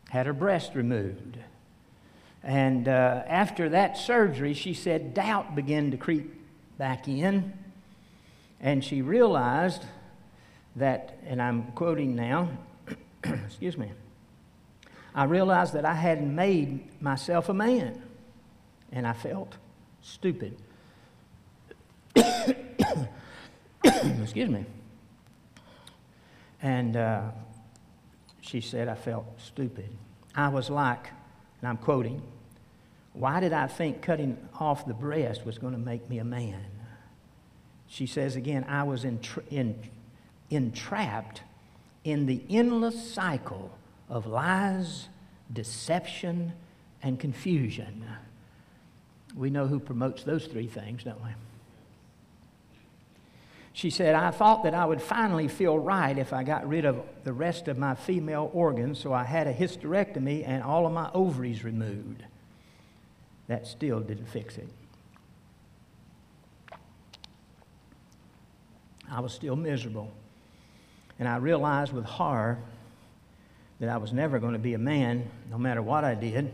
had 0.08 0.26
her 0.26 0.32
breast 0.32 0.74
removed. 0.74 1.38
And 2.42 2.88
uh, 2.88 3.22
after 3.26 3.68
that 3.68 3.98
surgery, 3.98 4.54
she 4.54 4.72
said 4.72 5.12
doubt 5.12 5.54
began 5.54 5.90
to 5.90 5.96
creep 5.96 6.32
back 6.78 7.08
in. 7.08 7.52
And 8.60 8.82
she 8.82 9.02
realized 9.02 9.84
that, 10.76 11.18
and 11.26 11.42
I'm 11.42 11.64
quoting 11.72 12.14
now, 12.14 12.48
excuse 13.24 13.76
me, 13.76 13.92
I 15.18 15.24
realized 15.24 15.72
that 15.72 15.84
I 15.84 15.94
hadn't 15.94 16.32
made 16.32 17.02
myself 17.02 17.48
a 17.48 17.52
man. 17.52 18.00
And 18.92 19.04
I 19.04 19.12
felt 19.14 19.56
stupid. 20.00 20.56
excuse 23.84 24.48
me. 24.48 24.64
And 26.62 26.96
uh, 26.96 27.22
she 28.42 28.60
said, 28.60 28.86
I 28.86 28.94
felt 28.94 29.26
stupid. 29.40 29.88
I 30.36 30.50
was 30.50 30.70
like, 30.70 31.08
and 31.60 31.68
I'm 31.68 31.78
quoting, 31.78 32.22
why 33.12 33.40
did 33.40 33.52
I 33.52 33.66
think 33.66 34.00
cutting 34.02 34.38
off 34.60 34.86
the 34.86 34.94
breast 34.94 35.44
was 35.44 35.58
going 35.58 35.72
to 35.72 35.80
make 35.80 36.08
me 36.08 36.18
a 36.20 36.24
man? 36.24 36.64
She 37.88 38.06
says 38.06 38.36
again, 38.36 38.64
I 38.68 38.84
was 38.84 39.02
entra- 39.02 39.42
in, 39.50 39.82
entrapped 40.48 41.42
in 42.04 42.26
the 42.26 42.40
endless 42.48 43.12
cycle 43.12 43.72
of 44.08 44.26
lies, 44.26 45.08
deception, 45.52 46.52
and 47.02 47.18
confusion. 47.18 48.04
We 49.36 49.50
know 49.50 49.66
who 49.66 49.78
promotes 49.78 50.24
those 50.24 50.46
three 50.46 50.66
things, 50.66 51.04
don't 51.04 51.22
we? 51.22 51.30
She 53.72 53.90
said, 53.90 54.16
I 54.16 54.32
thought 54.32 54.64
that 54.64 54.74
I 54.74 54.84
would 54.84 55.00
finally 55.00 55.46
feel 55.46 55.78
right 55.78 56.18
if 56.18 56.32
I 56.32 56.42
got 56.42 56.68
rid 56.68 56.84
of 56.84 57.00
the 57.22 57.32
rest 57.32 57.68
of 57.68 57.78
my 57.78 57.94
female 57.94 58.50
organs, 58.52 58.98
so 58.98 59.12
I 59.12 59.22
had 59.22 59.46
a 59.46 59.54
hysterectomy 59.54 60.42
and 60.44 60.64
all 60.64 60.84
of 60.84 60.92
my 60.92 61.10
ovaries 61.14 61.62
removed. 61.62 62.24
That 63.46 63.68
still 63.68 64.00
didn't 64.00 64.26
fix 64.26 64.58
it. 64.58 64.68
I 69.10 69.20
was 69.20 69.32
still 69.32 69.56
miserable. 69.56 70.10
And 71.18 71.28
I 71.28 71.36
realized 71.36 71.92
with 71.92 72.04
horror 72.04 72.58
that 73.80 73.88
I 73.88 73.96
was 73.96 74.12
never 74.12 74.38
going 74.38 74.54
to 74.54 74.58
be 74.58 74.74
a 74.74 74.78
man, 74.78 75.30
no 75.50 75.58
matter 75.58 75.82
what 75.82 76.04
I 76.04 76.14
did. 76.14 76.52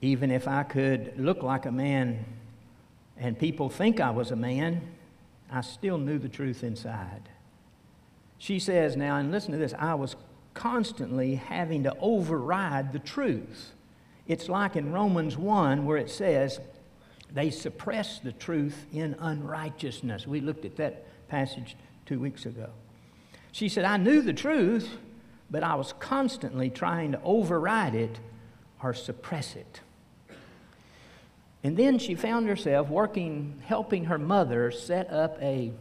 Even 0.00 0.30
if 0.30 0.46
I 0.46 0.62
could 0.62 1.18
look 1.18 1.42
like 1.42 1.66
a 1.66 1.72
man 1.72 2.24
and 3.16 3.38
people 3.38 3.68
think 3.68 4.00
I 4.00 4.10
was 4.10 4.30
a 4.30 4.36
man, 4.36 4.82
I 5.50 5.62
still 5.62 5.98
knew 5.98 6.18
the 6.18 6.28
truth 6.28 6.62
inside. 6.62 7.28
She 8.36 8.58
says 8.58 8.96
now, 8.96 9.16
and 9.16 9.32
listen 9.32 9.52
to 9.52 9.58
this 9.58 9.74
I 9.78 9.94
was 9.94 10.14
constantly 10.54 11.36
having 11.36 11.84
to 11.84 11.96
override 12.00 12.92
the 12.92 12.98
truth. 12.98 13.72
It's 14.26 14.48
like 14.48 14.76
in 14.76 14.92
Romans 14.92 15.36
1 15.36 15.86
where 15.86 15.96
it 15.96 16.10
says, 16.10 16.60
they 17.32 17.50
suppress 17.50 18.18
the 18.18 18.32
truth 18.32 18.86
in 18.92 19.14
unrighteousness. 19.18 20.26
We 20.26 20.40
looked 20.40 20.64
at 20.64 20.76
that 20.76 21.04
passage 21.28 21.76
two 22.06 22.18
weeks 22.18 22.46
ago. 22.46 22.70
She 23.52 23.68
said, 23.68 23.84
I 23.84 23.96
knew 23.96 24.22
the 24.22 24.32
truth, 24.32 24.88
but 25.50 25.62
I 25.62 25.74
was 25.74 25.92
constantly 25.98 26.70
trying 26.70 27.12
to 27.12 27.20
override 27.22 27.94
it 27.94 28.18
or 28.82 28.94
suppress 28.94 29.56
it. 29.56 29.80
And 31.64 31.76
then 31.76 31.98
she 31.98 32.14
found 32.14 32.48
herself 32.48 32.88
working, 32.88 33.60
helping 33.66 34.04
her 34.04 34.18
mother 34.18 34.70
set 34.70 35.10
up 35.12 35.38
a 35.42 35.72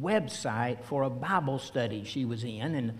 website 0.00 0.84
for 0.84 1.02
a 1.02 1.10
Bible 1.10 1.58
study 1.58 2.04
she 2.04 2.24
was 2.24 2.44
in. 2.44 2.74
And, 2.74 2.98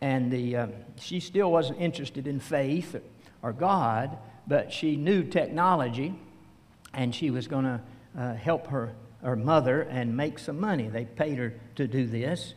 and 0.00 0.30
the, 0.30 0.56
uh, 0.56 0.66
she 1.00 1.20
still 1.20 1.50
wasn't 1.50 1.80
interested 1.80 2.26
in 2.26 2.40
faith 2.40 2.96
or 3.42 3.52
God, 3.52 4.16
but 4.46 4.72
she 4.72 4.96
knew 4.96 5.22
technology, 5.22 6.14
and 6.92 7.14
she 7.14 7.30
was 7.30 7.46
going 7.48 7.64
to 7.64 7.80
uh, 8.18 8.34
help 8.34 8.68
her, 8.68 8.94
her 9.22 9.36
mother 9.36 9.82
and 9.82 10.16
make 10.16 10.38
some 10.38 10.58
money. 10.58 10.88
They 10.88 11.04
paid 11.04 11.38
her 11.38 11.54
to 11.76 11.86
do 11.86 12.06
this. 12.06 12.54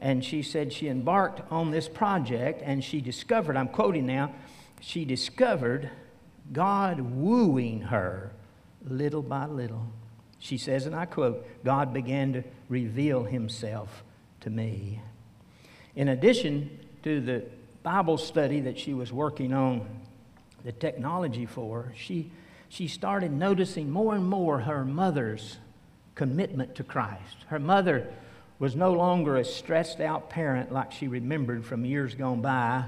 And 0.00 0.24
she 0.24 0.42
said 0.42 0.72
she 0.72 0.88
embarked 0.88 1.50
on 1.50 1.70
this 1.70 1.88
project, 1.88 2.62
and 2.64 2.84
she 2.84 3.00
discovered, 3.00 3.56
I'm 3.56 3.68
quoting 3.68 4.06
now, 4.06 4.32
she 4.80 5.04
discovered 5.04 5.90
God 6.52 7.00
wooing 7.00 7.82
her 7.82 8.32
little 8.84 9.22
by 9.22 9.46
little. 9.46 9.86
She 10.38 10.56
says, 10.56 10.86
and 10.86 10.94
I 10.94 11.04
quote, 11.06 11.44
God 11.64 11.92
began 11.92 12.32
to 12.34 12.44
reveal 12.68 13.24
himself 13.24 14.04
to 14.40 14.50
me. 14.50 15.00
In 15.96 16.08
addition 16.08 16.78
to 17.02 17.20
the 17.20 17.44
Bible 17.82 18.18
study 18.18 18.60
that 18.60 18.78
she 18.78 18.94
was 18.94 19.12
working 19.12 19.52
on, 19.52 19.86
the 20.64 20.72
technology 20.72 21.46
for, 21.46 21.92
she, 21.96 22.30
she 22.68 22.86
started 22.86 23.32
noticing 23.32 23.90
more 23.90 24.14
and 24.14 24.26
more 24.26 24.60
her 24.60 24.84
mother's 24.84 25.58
commitment 26.14 26.74
to 26.76 26.84
Christ. 26.84 27.44
Her 27.48 27.58
mother 27.58 28.12
was 28.58 28.74
no 28.74 28.92
longer 28.92 29.36
a 29.36 29.44
stressed 29.44 30.00
out 30.00 30.30
parent 30.30 30.72
like 30.72 30.92
she 30.92 31.08
remembered 31.08 31.64
from 31.64 31.84
years 31.84 32.14
gone 32.14 32.40
by, 32.40 32.84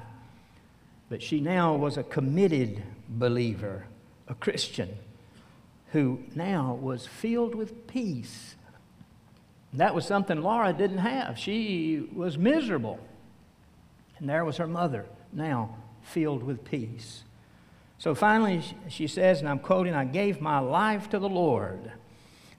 but 1.08 1.22
she 1.22 1.40
now 1.40 1.74
was 1.74 1.96
a 1.96 2.02
committed 2.02 2.82
believer, 3.08 3.84
a 4.28 4.34
Christian 4.34 4.88
who 5.92 6.20
now 6.34 6.78
was 6.80 7.06
filled 7.06 7.54
with 7.54 7.86
peace. 7.86 8.54
That 9.72 9.94
was 9.94 10.06
something 10.06 10.40
Laura 10.40 10.72
didn't 10.72 10.98
have. 10.98 11.38
She 11.38 12.08
was 12.14 12.36
miserable. 12.38 12.98
And 14.18 14.28
there 14.28 14.44
was 14.44 14.56
her 14.58 14.66
mother, 14.66 15.06
now 15.32 15.76
filled 16.02 16.42
with 16.42 16.64
peace. 16.64 17.22
So 17.98 18.14
finally, 18.14 18.62
she 18.88 19.06
says, 19.06 19.40
and 19.40 19.48
I'm 19.48 19.58
quoting, 19.58 19.94
I 19.94 20.04
gave 20.04 20.40
my 20.40 20.58
life 20.58 21.10
to 21.10 21.18
the 21.18 21.28
Lord. 21.28 21.92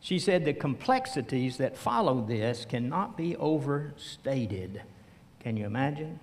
She 0.04 0.18
said, 0.18 0.46
the 0.46 0.54
complexities 0.54 1.58
that 1.58 1.78
follow 1.78 2.26
this 2.26 2.66
cannot 2.66 3.16
be 3.16 3.36
overstated. 3.36 4.82
Can 5.40 5.56
you 5.56 5.66
imagine? 5.66 6.20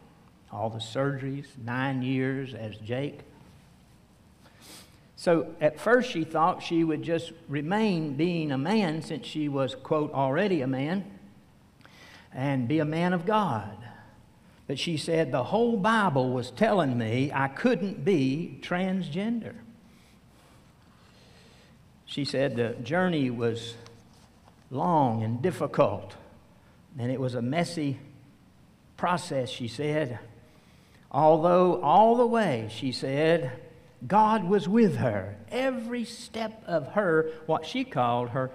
All 0.51 0.69
the 0.69 0.81
surgeries, 0.81 1.47
nine 1.65 2.03
years 2.03 2.55
as 2.55 2.77
Jake. 2.79 3.21
So 5.15 5.55
at 5.61 5.79
first 5.79 6.11
she 6.11 6.25
thought 6.25 6.63
she 6.63 6.83
would 6.83 7.03
just 7.03 7.33
remain 7.49 8.15
being 8.15 8.51
a 8.51 8.59
man 8.59 9.01
since 9.03 9.27
she 9.27 9.49
was, 9.49 9.77
quote, 9.77 10.13
already 10.13 10.61
a 10.61 10.67
man 10.67 11.05
and 12.33 12.67
be 12.67 12.81
a 12.81 12.85
man 12.85 13.13
of 13.13 13.27
God. 13.27 13.77
But 14.67 14.79
she 14.79 14.97
said 14.97 15.31
the 15.31 15.45
whole 15.45 15.77
Bible 15.77 16.31
was 16.31 16.51
telling 16.51 16.99
me 16.99 17.31
I 17.33 17.49
couldn't 17.49 18.05
be 18.05 18.59
transgender. 18.61 19.55
She 22.09 22.25
said 22.25 22.57
the 22.57 22.71
journey 22.83 23.29
was 23.29 23.75
long 24.71 25.23
and 25.23 25.43
difficult, 25.43 26.17
and 26.99 27.13
it 27.13 27.21
was 27.21 27.35
a 27.35 27.43
messy 27.43 27.99
process, 28.97 29.51
she 29.51 29.69
said. 29.69 30.19
Although 31.13 31.83
all 31.83 32.17
the 32.17 32.27
way, 32.27 32.69
she 32.71 32.93
said, 32.93 33.53
God 34.07 34.45
was 34.45 34.67
with 34.67 34.97
her 34.97 35.37
every 35.51 36.05
step 36.05 36.63
of 36.67 36.93
her, 36.93 37.31
what 37.45 37.67
she 37.67 37.85
called 37.85 38.31
her 38.31 38.51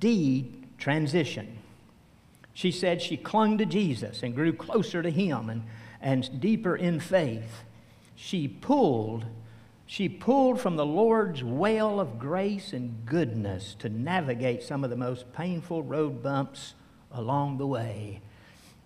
D 0.00 0.52
transition. 0.76 1.56
She 2.52 2.72
said 2.72 3.00
she 3.00 3.16
clung 3.16 3.58
to 3.58 3.64
Jesus 3.64 4.24
and 4.24 4.34
grew 4.34 4.52
closer 4.52 5.02
to 5.02 5.10
Him 5.10 5.50
and, 5.50 5.62
and 6.00 6.40
deeper 6.40 6.74
in 6.74 6.98
faith. 6.98 7.62
She 8.16 8.48
pulled, 8.48 9.24
she 9.88 10.06
pulled 10.06 10.60
from 10.60 10.76
the 10.76 10.84
Lord's 10.84 11.42
well 11.42 11.98
of 11.98 12.18
grace 12.18 12.74
and 12.74 13.06
goodness 13.06 13.74
to 13.78 13.88
navigate 13.88 14.62
some 14.62 14.84
of 14.84 14.90
the 14.90 14.96
most 14.96 15.32
painful 15.32 15.82
road 15.82 16.22
bumps 16.22 16.74
along 17.10 17.56
the 17.56 17.66
way. 17.66 18.20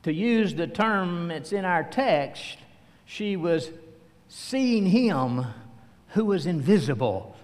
To 0.05 0.13
use 0.13 0.55
the 0.55 0.69
term 0.69 1.27
that's 1.27 1.51
in 1.51 1.65
our 1.65 1.83
text, 1.83 2.57
she 3.05 3.37
was 3.37 3.73
seeing 4.29 4.87
Him 4.87 5.45
who 6.11 6.25
was 6.25 6.47
invisible. 6.47 7.35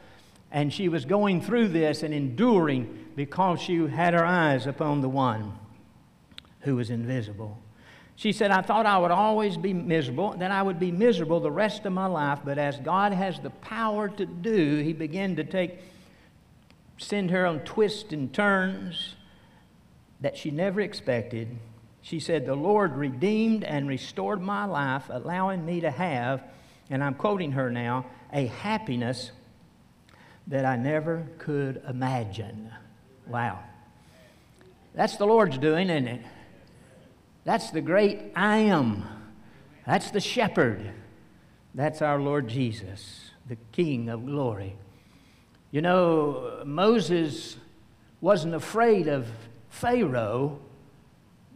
And 0.53 0.73
she 0.73 0.89
was 0.89 1.05
going 1.05 1.43
through 1.43 1.69
this 1.69 2.05
and 2.05 2.15
enduring 2.15 3.07
because 3.17 3.61
she 3.61 3.89
had 3.89 4.15
her 4.15 4.25
eyes 4.25 4.69
upon 4.69 5.01
the 5.01 5.09
one 5.09 5.59
who 6.61 6.77
was 6.77 6.91
invisible. 6.91 7.59
She 8.19 8.33
said, 8.33 8.51
I 8.51 8.63
thought 8.63 8.85
I 8.85 8.99
would 8.99 9.13
always 9.13 9.57
be 9.57 9.73
miserable, 9.73 10.33
that 10.39 10.51
I 10.51 10.61
would 10.61 10.81
be 10.81 10.91
miserable 10.91 11.39
the 11.39 11.53
rest 11.53 11.87
of 11.87 11.93
my 11.93 12.07
life, 12.07 12.41
but 12.45 12.59
as 12.59 12.77
God 12.79 13.13
has 13.13 13.39
the 13.39 13.51
power 13.51 14.09
to 14.09 14.27
do, 14.27 14.79
He 14.79 14.93
began 14.93 15.37
to 15.37 15.45
take, 15.45 15.79
send 16.97 17.31
her 17.31 17.47
on 17.47 17.61
twists 17.61 18.13
and 18.13 18.35
turns 18.35 19.15
that 20.21 20.37
she 20.37 20.51
never 20.51 20.81
expected. 20.81 21.61
She 22.03 22.19
said, 22.19 22.45
The 22.45 22.57
Lord 22.57 22.97
redeemed 22.97 23.63
and 23.63 23.87
restored 23.87 24.43
my 24.43 24.65
life, 24.65 25.05
allowing 25.09 25.65
me 25.65 25.83
to 25.83 25.91
have, 25.93 26.43
and 26.91 27.05
I'm 27.05 27.15
quoting 27.15 27.53
her 27.53 27.71
now, 27.71 28.05
a 28.33 28.47
happiness 28.47 29.31
that 30.49 30.65
I 30.65 30.75
never 30.75 31.29
could 31.39 31.81
imagine. 31.89 32.73
Wow. 33.29 33.61
That's 34.93 35.17
the 35.19 35.27
Lord's 35.27 35.59
doing, 35.59 35.89
isn't 35.89 36.09
it? 36.09 36.23
That's 37.49 37.71
the 37.71 37.81
great 37.81 38.21
I 38.37 38.59
am. 38.59 39.05
That's 39.87 40.11
the 40.11 40.21
shepherd. 40.21 40.93
That's 41.75 42.03
our 42.03 42.21
Lord 42.21 42.47
Jesus 42.47 43.31
the 43.49 43.57
King 43.73 44.11
of 44.11 44.27
glory. 44.27 44.77
You 45.71 45.81
know, 45.81 46.61
Moses 46.67 47.57
wasn't 48.21 48.55
afraid 48.55 49.09
of 49.09 49.27
Pharaoh 49.71 50.61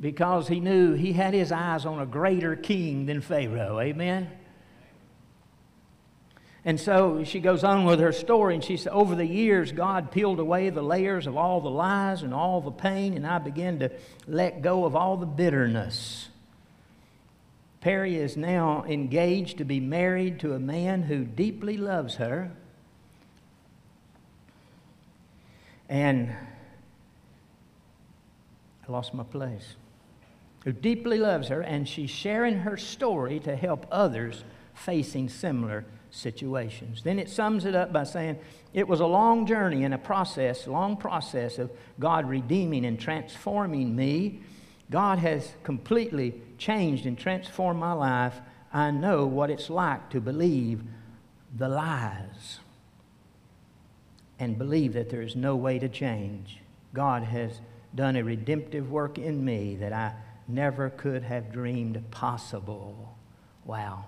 because 0.00 0.48
he 0.48 0.60
knew 0.60 0.94
he 0.94 1.12
had 1.12 1.34
his 1.34 1.52
eyes 1.52 1.84
on 1.84 2.00
a 2.00 2.06
greater 2.06 2.56
king 2.56 3.04
than 3.04 3.20
Pharaoh. 3.20 3.78
Amen? 3.78 4.30
And 6.64 6.78
so 6.78 7.24
she 7.24 7.40
goes 7.40 7.64
on 7.64 7.84
with 7.84 7.98
her 7.98 8.12
story, 8.12 8.54
and 8.54 8.62
she 8.62 8.76
said, 8.76 8.92
Over 8.92 9.16
the 9.16 9.26
years, 9.26 9.72
God 9.72 10.12
peeled 10.12 10.38
away 10.38 10.70
the 10.70 10.82
layers 10.82 11.26
of 11.26 11.36
all 11.36 11.60
the 11.60 11.70
lies 11.70 12.22
and 12.22 12.32
all 12.32 12.60
the 12.60 12.70
pain, 12.70 13.14
and 13.14 13.26
I 13.26 13.38
began 13.38 13.80
to 13.80 13.90
let 14.28 14.62
go 14.62 14.84
of 14.84 14.94
all 14.94 15.16
the 15.16 15.26
bitterness. 15.26 16.28
Perry 17.80 18.14
is 18.14 18.36
now 18.36 18.84
engaged 18.84 19.58
to 19.58 19.64
be 19.64 19.80
married 19.80 20.38
to 20.40 20.54
a 20.54 20.60
man 20.60 21.02
who 21.02 21.24
deeply 21.24 21.76
loves 21.76 22.14
her. 22.14 22.52
And 25.88 26.32
I 28.88 28.92
lost 28.92 29.14
my 29.14 29.24
place. 29.24 29.74
Who 30.62 30.70
deeply 30.70 31.18
loves 31.18 31.48
her, 31.48 31.60
and 31.60 31.88
she's 31.88 32.08
sharing 32.08 32.58
her 32.58 32.76
story 32.76 33.40
to 33.40 33.56
help 33.56 33.84
others 33.90 34.44
facing 34.74 35.28
similar 35.28 35.84
situations. 36.12 37.02
Then 37.02 37.18
it 37.18 37.28
sums 37.28 37.64
it 37.64 37.74
up 37.74 37.92
by 37.92 38.04
saying, 38.04 38.38
It 38.72 38.86
was 38.86 39.00
a 39.00 39.06
long 39.06 39.46
journey 39.46 39.82
and 39.82 39.94
a 39.94 39.98
process, 39.98 40.66
long 40.66 40.96
process 40.96 41.58
of 41.58 41.70
God 41.98 42.28
redeeming 42.28 42.84
and 42.84 43.00
transforming 43.00 43.96
me. 43.96 44.40
God 44.90 45.18
has 45.18 45.52
completely 45.64 46.34
changed 46.58 47.06
and 47.06 47.18
transformed 47.18 47.80
my 47.80 47.94
life. 47.94 48.40
I 48.72 48.90
know 48.90 49.26
what 49.26 49.50
it's 49.50 49.70
like 49.70 50.10
to 50.10 50.20
believe 50.20 50.82
the 51.56 51.68
lies 51.68 52.60
and 54.38 54.58
believe 54.58 54.92
that 54.92 55.10
there 55.10 55.22
is 55.22 55.34
no 55.34 55.56
way 55.56 55.78
to 55.78 55.88
change. 55.88 56.58
God 56.92 57.22
has 57.22 57.60
done 57.94 58.16
a 58.16 58.24
redemptive 58.24 58.90
work 58.90 59.18
in 59.18 59.44
me 59.44 59.76
that 59.76 59.92
I 59.92 60.14
never 60.46 60.90
could 60.90 61.22
have 61.22 61.52
dreamed 61.52 62.10
possible. 62.10 63.16
Wow. 63.64 64.06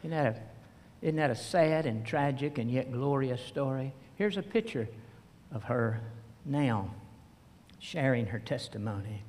Isn't 0.00 0.10
that 0.10 0.26
a 0.26 0.49
isn't 1.02 1.16
that 1.16 1.30
a 1.30 1.34
sad 1.34 1.86
and 1.86 2.04
tragic 2.04 2.58
and 2.58 2.70
yet 2.70 2.92
glorious 2.92 3.40
story? 3.40 3.92
Here's 4.16 4.36
a 4.36 4.42
picture 4.42 4.88
of 5.52 5.64
her 5.64 6.00
now 6.44 6.90
sharing 7.78 8.26
her 8.26 8.38
testimony. 8.38 9.22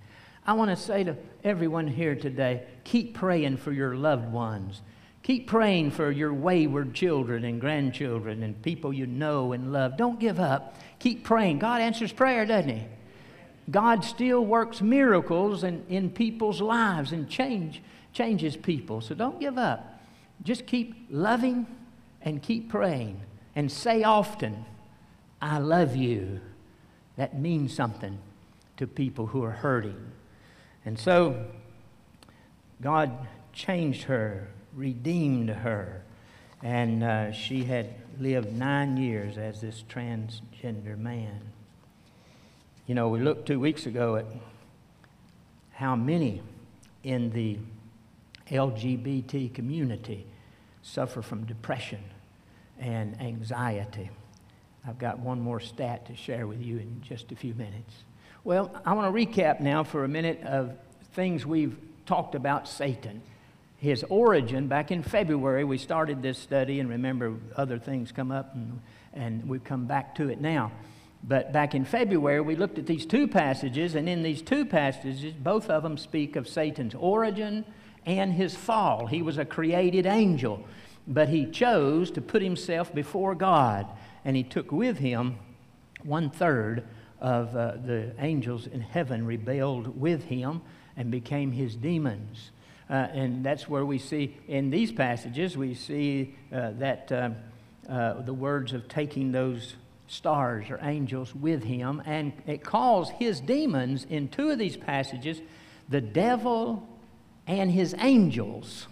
I 0.46 0.54
want 0.54 0.70
to 0.72 0.76
say 0.76 1.04
to 1.04 1.16
everyone 1.44 1.88
here 1.88 2.16
today 2.16 2.64
keep 2.84 3.14
praying 3.14 3.58
for 3.58 3.72
your 3.72 3.96
loved 3.96 4.32
ones. 4.32 4.82
Keep 5.24 5.48
praying 5.48 5.92
for 5.92 6.12
your 6.12 6.34
wayward 6.34 6.96
children 6.96 7.46
and 7.46 7.62
grandchildren 7.62 8.42
and 8.42 8.60
people 8.64 8.92
you 8.92 9.06
know 9.06 9.54
and 9.54 9.72
love. 9.72 9.96
Don't 9.96 10.20
give 10.20 10.40
up. 10.40 10.76
Keep 11.00 11.24
praying. 11.24 11.60
God 11.60 11.80
answers 11.80 12.12
prayer, 12.12 12.46
doesn't 12.46 12.70
He? 12.70 12.84
God 13.70 14.04
still 14.04 14.44
works 14.44 14.82
miracles 14.82 15.64
in, 15.64 15.86
in 15.88 16.10
people's 16.10 16.60
lives 16.60 17.12
and 17.12 17.30
change, 17.30 17.82
changes 18.12 18.58
people. 18.58 19.00
So 19.00 19.14
don't 19.14 19.40
give 19.40 19.60
up. 19.60 20.01
Just 20.44 20.66
keep 20.66 21.08
loving 21.10 21.68
and 22.22 22.42
keep 22.42 22.70
praying 22.70 23.22
and 23.56 23.72
say 23.72 24.04
often, 24.04 24.66
I 25.42 25.58
love 25.58 25.96
you. 25.96 26.40
That 27.18 27.40
means 27.40 27.74
something 27.74 28.20
to 28.78 28.88
people 28.88 29.28
who 29.28 29.44
are 29.44 29.52
hurting. 29.52 30.12
And 30.86 30.98
so 30.98 31.46
God 32.82 33.28
changed 33.54 34.04
her, 34.04 34.48
redeemed 34.74 35.50
her, 35.50 36.04
and 36.64 37.04
uh, 37.04 37.32
she 37.32 37.66
had 37.66 37.94
lived 38.20 38.54
nine 38.54 38.98
years 38.98 39.38
as 39.38 39.62
this 39.62 39.84
transgender 39.90 40.98
man. 40.98 41.42
You 42.88 42.96
know, 42.96 43.10
we 43.10 43.20
looked 43.20 43.48
two 43.48 43.60
weeks 43.60 43.86
ago 43.86 44.16
at 44.16 44.26
how 45.72 45.96
many 45.96 46.42
in 47.04 47.32
the 47.32 47.58
LGBT 48.48 49.54
community 49.54 50.26
suffer 50.82 51.22
from 51.22 51.46
depression 51.46 52.04
and 52.80 53.20
anxiety. 53.22 54.10
I've 54.88 54.98
got 54.98 55.20
one 55.20 55.40
more 55.40 55.60
stat 55.60 56.08
to 56.08 56.16
share 56.16 56.48
with 56.48 56.62
you 56.62 56.78
in 56.78 57.02
just 57.02 57.32
a 57.32 57.36
few 57.36 57.54
minutes. 57.54 57.94
Well, 58.44 58.72
I 58.86 58.94
want 58.94 59.14
to 59.14 59.26
recap 59.26 59.60
now 59.60 59.84
for 59.84 60.04
a 60.04 60.08
minute 60.08 60.42
of 60.44 60.74
things 61.14 61.46
we've 61.46 61.78
talked 62.08 62.34
about 62.34 62.68
Satan. 62.68 63.22
His 63.78 64.04
origin, 64.10 64.68
back 64.68 64.92
in 64.92 65.04
February, 65.04 65.64
we 65.64 65.78
started 65.78 66.22
this 66.22 66.40
study, 66.40 66.80
and 66.80 66.90
remember, 66.90 67.36
other 67.56 67.78
things 67.78 68.12
come 68.12 68.32
up, 68.32 68.56
and, 68.56 68.80
and 69.14 69.48
we've 69.48 69.64
come 69.64 69.86
back 69.86 70.16
to 70.16 70.30
it 70.30 70.42
now. 70.42 70.72
But 71.24 71.54
back 71.54 71.76
in 71.76 71.86
February, 71.86 72.42
we 72.42 72.56
looked 72.56 72.80
at 72.80 72.88
these 72.88 73.06
two 73.06 73.28
passages, 73.28 73.94
and 73.94 74.10
in 74.10 74.24
these 74.24 74.42
two 74.42 74.66
passages, 74.66 75.34
both 75.34 75.70
of 75.70 75.84
them 75.84 75.98
speak 75.98 76.36
of 76.36 76.48
Satan's 76.48 76.96
origin 76.96 77.64
and 78.06 78.34
his 78.34 78.56
fall. 78.56 79.08
He 79.08 79.22
was 79.22 79.38
a 79.38 79.46
created 79.46 80.06
angel, 80.06 80.66
but 81.08 81.30
he 81.30 81.46
chose 81.46 82.12
to 82.12 82.22
put 82.22 82.42
himself 82.42 82.94
before 82.94 83.36
God, 83.36 83.88
and 84.26 84.36
he 84.36 84.44
took 84.44 84.72
with 84.72 84.98
him 84.98 85.38
one 86.04 86.30
third 86.30 86.84
of 87.20 87.56
uh, 87.56 87.74
the 87.86 88.14
angels 88.20 88.68
in 88.68 88.82
heaven 88.82 89.26
rebelled 89.26 90.00
with 90.00 90.24
him 90.24 90.62
and 90.98 91.12
became 91.12 91.52
his 91.52 91.76
demons. 91.76 92.52
Uh, 92.90 93.08
and 93.14 93.46
that's 93.46 93.70
where 93.70 93.86
we 93.86 93.98
see 93.98 94.36
in 94.48 94.70
these 94.70 94.92
passages, 94.92 95.56
we 95.56 95.74
see 95.74 96.36
uh, 96.52 96.72
that 96.72 97.12
uh, 97.12 97.30
uh, 97.88 98.22
the 98.22 98.34
words 98.34 98.74
of 98.74 98.88
taking 98.88 99.32
those 99.32 99.76
stars 100.08 100.70
or 100.70 100.78
angels 100.82 101.34
with 101.34 101.64
him. 101.64 102.02
And 102.06 102.34
it 102.46 102.64
calls 102.64 103.10
his 103.12 103.40
demons 103.40 104.06
in 104.10 104.28
two 104.28 104.50
of 104.50 104.60
these 104.60 104.76
passages 104.76 105.42
the 105.88 106.02
devil 106.02 106.88
and 107.52 107.72
his 107.72 107.96
angels. 108.00 108.88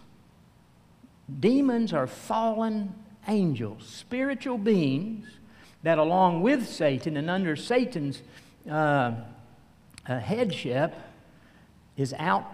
Demons 1.39 1.93
are 1.93 2.07
fallen 2.07 2.93
angels, 3.27 3.85
spiritual 3.87 4.57
beings 4.57 5.27
that, 5.83 5.97
along 5.97 6.41
with 6.41 6.67
Satan 6.67 7.17
and 7.17 7.29
under 7.29 7.55
Satan's 7.55 8.21
uh, 8.69 9.13
uh, 10.07 10.19
headship, 10.19 10.93
is 11.95 12.13
out 12.17 12.45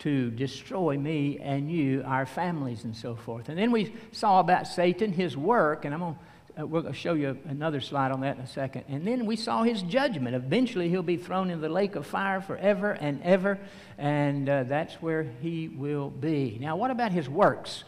to 0.00 0.30
destroy 0.30 0.98
me 0.98 1.38
and 1.40 1.70
you, 1.70 2.02
our 2.06 2.26
families, 2.26 2.84
and 2.84 2.94
so 2.94 3.14
forth. 3.14 3.48
And 3.48 3.58
then 3.58 3.72
we 3.72 3.94
saw 4.12 4.40
about 4.40 4.66
Satan, 4.66 5.12
his 5.12 5.36
work, 5.36 5.84
and 5.84 5.94
I'm 5.94 6.00
going 6.00 6.14
to 6.14 6.20
uh, 6.58 6.66
we'll 6.66 6.92
show 6.92 7.14
you 7.14 7.36
another 7.48 7.80
slide 7.80 8.12
on 8.12 8.20
that 8.20 8.36
in 8.36 8.42
a 8.42 8.46
second. 8.46 8.84
And 8.88 9.06
then 9.06 9.26
we 9.26 9.36
saw 9.36 9.62
his 9.64 9.82
judgment. 9.82 10.36
Eventually, 10.36 10.88
he'll 10.88 11.02
be 11.02 11.16
thrown 11.16 11.50
in 11.50 11.60
the 11.60 11.68
lake 11.68 11.96
of 11.96 12.06
fire 12.06 12.40
forever 12.40 12.92
and 12.92 13.20
ever, 13.22 13.58
and 13.98 14.48
uh, 14.48 14.62
that's 14.64 14.94
where 14.94 15.24
he 15.40 15.68
will 15.68 16.10
be. 16.10 16.58
Now, 16.60 16.76
what 16.76 16.90
about 16.90 17.12
his 17.12 17.28
works? 17.28 17.84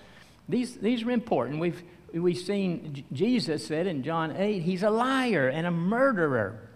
These, 0.49 0.77
these 0.77 1.03
are 1.05 1.11
important. 1.11 1.61
We've, 1.61 1.83
we've 2.13 2.39
seen 2.39 3.05
Jesus 3.13 3.67
said 3.67 3.87
in 3.87 4.03
John 4.03 4.37
8, 4.37 4.63
he's 4.63 4.83
a 4.83 4.91
liar 4.91 5.49
and 5.49 5.67
a 5.67 5.71
murderer, 5.71 6.69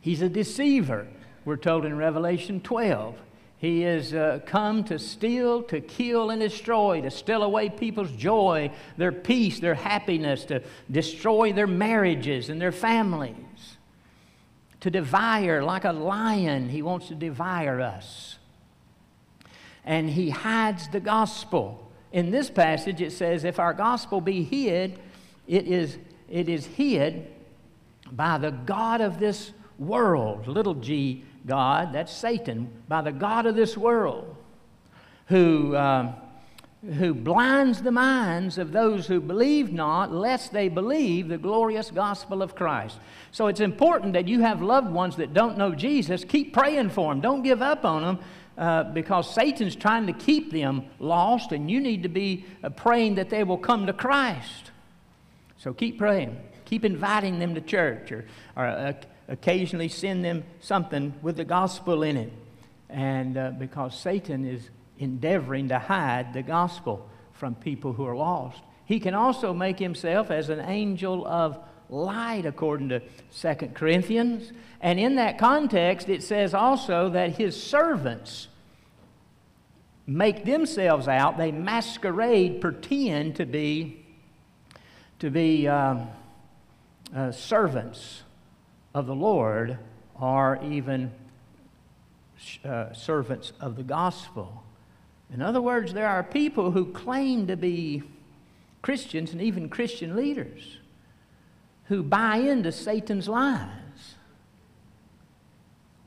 he's 0.00 0.22
a 0.22 0.28
deceiver. 0.28 1.08
We're 1.44 1.56
told 1.56 1.84
in 1.84 1.96
Revelation 1.96 2.60
12. 2.60 3.16
He 3.64 3.80
has 3.80 4.12
uh, 4.12 4.40
come 4.44 4.84
to 4.84 4.98
steal, 4.98 5.62
to 5.62 5.80
kill, 5.80 6.28
and 6.28 6.38
destroy, 6.38 7.00
to 7.00 7.10
steal 7.10 7.42
away 7.42 7.70
people's 7.70 8.12
joy, 8.12 8.70
their 8.98 9.10
peace, 9.10 9.58
their 9.58 9.74
happiness, 9.74 10.44
to 10.44 10.62
destroy 10.90 11.50
their 11.54 11.66
marriages 11.66 12.50
and 12.50 12.60
their 12.60 12.72
families, 12.72 13.78
to 14.80 14.90
devour 14.90 15.62
like 15.64 15.86
a 15.86 15.92
lion. 15.92 16.68
He 16.68 16.82
wants 16.82 17.08
to 17.08 17.14
devour 17.14 17.80
us. 17.80 18.36
And 19.82 20.10
he 20.10 20.28
hides 20.28 20.88
the 20.88 21.00
gospel. 21.00 21.90
In 22.12 22.30
this 22.30 22.50
passage, 22.50 23.00
it 23.00 23.12
says, 23.12 23.44
If 23.44 23.58
our 23.58 23.72
gospel 23.72 24.20
be 24.20 24.42
hid, 24.44 24.98
it 25.48 25.66
is, 25.66 25.96
it 26.28 26.50
is 26.50 26.66
hid 26.66 27.28
by 28.12 28.36
the 28.36 28.50
God 28.50 29.00
of 29.00 29.18
this 29.18 29.52
world, 29.78 30.48
little 30.48 30.74
g 30.74 31.24
God, 31.46 31.92
that's 31.92 32.12
Satan, 32.12 32.70
by 32.88 33.02
the 33.02 33.12
God 33.12 33.46
of 33.46 33.54
this 33.54 33.76
world, 33.76 34.34
who, 35.26 35.74
uh, 35.74 36.12
who 36.94 37.14
blinds 37.14 37.82
the 37.82 37.92
minds 37.92 38.56
of 38.56 38.72
those 38.72 39.06
who 39.06 39.20
believe 39.20 39.72
not, 39.72 40.12
lest 40.12 40.52
they 40.52 40.68
believe 40.68 41.28
the 41.28 41.38
glorious 41.38 41.90
gospel 41.90 42.42
of 42.42 42.54
Christ. 42.54 42.98
So 43.30 43.48
it's 43.48 43.60
important 43.60 44.14
that 44.14 44.26
you 44.26 44.40
have 44.40 44.62
loved 44.62 44.90
ones 44.90 45.16
that 45.16 45.34
don't 45.34 45.58
know 45.58 45.74
Jesus. 45.74 46.24
Keep 46.24 46.54
praying 46.54 46.90
for 46.90 47.12
them, 47.12 47.20
don't 47.20 47.42
give 47.42 47.60
up 47.60 47.84
on 47.84 48.02
them. 48.02 48.18
Uh, 48.56 48.84
because 48.84 49.34
Satan's 49.34 49.74
trying 49.74 50.06
to 50.06 50.12
keep 50.12 50.52
them 50.52 50.84
lost, 51.00 51.50
and 51.50 51.68
you 51.68 51.80
need 51.80 52.04
to 52.04 52.08
be 52.08 52.44
uh, 52.62 52.68
praying 52.70 53.16
that 53.16 53.28
they 53.28 53.42
will 53.42 53.58
come 53.58 53.84
to 53.86 53.92
Christ. 53.92 54.70
So 55.58 55.72
keep 55.72 55.98
praying. 55.98 56.36
Keep 56.64 56.84
inviting 56.84 57.40
them 57.40 57.56
to 57.56 57.60
church 57.60 58.12
or, 58.12 58.24
or 58.56 58.66
uh, 58.66 58.92
occasionally 59.28 59.88
send 59.88 60.24
them 60.24 60.44
something 60.60 61.14
with 61.22 61.36
the 61.36 61.44
gospel 61.44 62.02
in 62.02 62.16
it. 62.16 62.32
And 62.88 63.36
uh, 63.36 63.50
because 63.58 63.98
Satan 63.98 64.44
is 64.44 64.70
endeavoring 64.98 65.68
to 65.68 65.78
hide 65.78 66.32
the 66.32 66.42
gospel 66.42 67.08
from 67.32 67.54
people 67.54 67.92
who 67.92 68.06
are 68.06 68.16
lost. 68.16 68.60
He 68.84 69.00
can 69.00 69.14
also 69.14 69.52
make 69.52 69.78
himself 69.78 70.30
as 70.30 70.48
an 70.48 70.60
angel 70.60 71.26
of 71.26 71.58
light, 71.88 72.46
according 72.46 72.90
to 72.90 73.00
2 73.00 73.54
Corinthians. 73.74 74.52
And 74.80 75.00
in 75.00 75.16
that 75.16 75.38
context, 75.38 76.08
it 76.08 76.22
says 76.22 76.54
also 76.54 77.08
that 77.10 77.36
his 77.36 77.60
servants 77.60 78.48
make 80.06 80.44
themselves 80.44 81.08
out, 81.08 81.38
they 81.38 81.50
masquerade, 81.50 82.60
pretend 82.60 83.36
to 83.36 83.46
be, 83.46 84.04
to 85.18 85.30
be 85.30 85.66
um, 85.66 86.08
uh, 87.14 87.32
servants 87.32 88.23
of 88.94 89.06
the 89.06 89.14
Lord 89.14 89.78
are 90.16 90.58
even 90.62 91.10
uh, 92.64 92.92
servants 92.92 93.52
of 93.60 93.76
the 93.76 93.82
gospel. 93.82 94.62
In 95.32 95.42
other 95.42 95.60
words, 95.60 95.92
there 95.92 96.08
are 96.08 96.22
people 96.22 96.70
who 96.70 96.86
claim 96.86 97.48
to 97.48 97.56
be 97.56 98.02
Christians 98.82 99.32
and 99.32 99.42
even 99.42 99.68
Christian 99.68 100.14
leaders 100.14 100.78
who 101.86 102.02
buy 102.02 102.36
into 102.36 102.70
Satan's 102.70 103.28
lies 103.28 103.68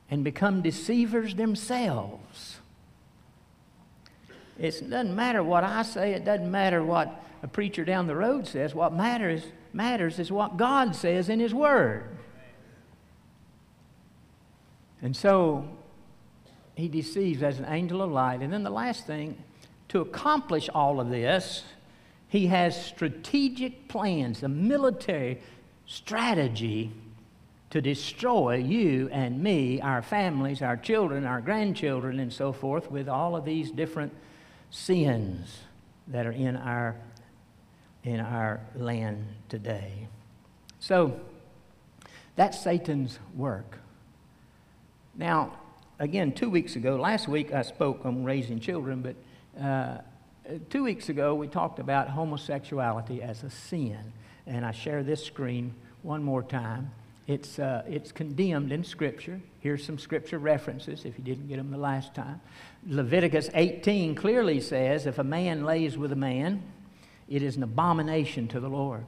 and 0.09 0.23
become 0.23 0.61
deceivers 0.61 1.35
themselves. 1.35 2.59
It 4.57 4.89
doesn't 4.89 5.15
matter 5.15 5.43
what 5.43 5.63
I 5.63 5.83
say, 5.83 6.13
it 6.13 6.25
doesn't 6.25 6.49
matter 6.49 6.83
what 6.83 7.23
a 7.43 7.47
preacher 7.47 7.85
down 7.85 8.07
the 8.07 8.15
road 8.15 8.47
says. 8.47 8.73
What 8.73 8.93
matters, 8.93 9.43
matters 9.73 10.17
is 10.17 10.31
what 10.31 10.57
God 10.57 10.95
says 10.95 11.29
in 11.29 11.39
His 11.39 11.53
Word. 11.53 12.17
And 15.01 15.15
so 15.15 15.67
he 16.75 16.87
deceives 16.87 17.43
as 17.43 17.59
an 17.59 17.65
angel 17.65 18.01
of 18.01 18.11
light. 18.11 18.41
And 18.41 18.51
then 18.51 18.63
the 18.63 18.69
last 18.69 19.05
thing, 19.05 19.37
to 19.89 20.01
accomplish 20.01 20.69
all 20.73 20.99
of 20.99 21.09
this, 21.09 21.63
he 22.27 22.47
has 22.47 22.85
strategic 22.85 23.87
plans, 23.87 24.43
a 24.43 24.47
military 24.47 25.41
strategy 25.85 26.91
to 27.69 27.81
destroy 27.81 28.55
you 28.55 29.09
and 29.11 29.41
me, 29.41 29.81
our 29.81 30.01
families, 30.01 30.61
our 30.61 30.77
children, 30.77 31.25
our 31.25 31.41
grandchildren, 31.41 32.19
and 32.19 32.31
so 32.31 32.51
forth, 32.51 32.89
with 32.91 33.09
all 33.09 33.35
of 33.35 33.45
these 33.45 33.71
different 33.71 34.13
sins 34.69 35.59
that 36.07 36.25
are 36.25 36.31
in 36.31 36.55
our, 36.55 36.95
in 38.03 38.19
our 38.19 38.59
land 38.75 39.25
today. 39.49 40.07
So, 40.79 41.19
that's 42.35 42.59
Satan's 42.59 43.19
work. 43.35 43.79
Now, 45.17 45.57
again, 45.97 46.31
two 46.31 46.49
weeks 46.49 46.75
ago, 46.75 46.95
last 46.95 47.27
week 47.27 47.51
I 47.51 47.63
spoke 47.63 48.05
on 48.05 48.23
raising 48.23 48.59
children, 48.59 49.01
but 49.01 49.15
uh, 49.59 49.97
two 50.69 50.83
weeks 50.83 51.09
ago 51.09 51.33
we 51.33 51.47
talked 51.47 51.79
about 51.79 52.09
homosexuality 52.09 53.23
as 53.23 53.41
a 53.43 53.49
sin. 53.49 54.13
And 54.45 54.63
I 54.63 54.71
share 54.71 55.01
this 55.01 55.25
screen 55.25 55.73
one 56.03 56.21
more 56.21 56.43
time. 56.43 56.91
It's, 57.25 57.57
uh, 57.57 57.83
it's 57.89 58.11
condemned 58.11 58.71
in 58.71 58.83
Scripture. 58.83 59.41
Here's 59.59 59.83
some 59.83 59.97
Scripture 59.97 60.37
references 60.37 61.03
if 61.03 61.17
you 61.17 61.23
didn't 61.23 61.47
get 61.47 61.57
them 61.57 61.71
the 61.71 61.77
last 61.77 62.13
time. 62.13 62.39
Leviticus 62.87 63.49
18 63.55 64.13
clearly 64.13 64.61
says 64.61 65.07
if 65.07 65.17
a 65.17 65.23
man 65.23 65.65
lays 65.65 65.97
with 65.97 66.11
a 66.11 66.15
man, 66.15 66.61
it 67.27 67.41
is 67.41 67.57
an 67.57 67.63
abomination 67.63 68.47
to 68.49 68.59
the 68.59 68.69
Lord. 68.69 69.03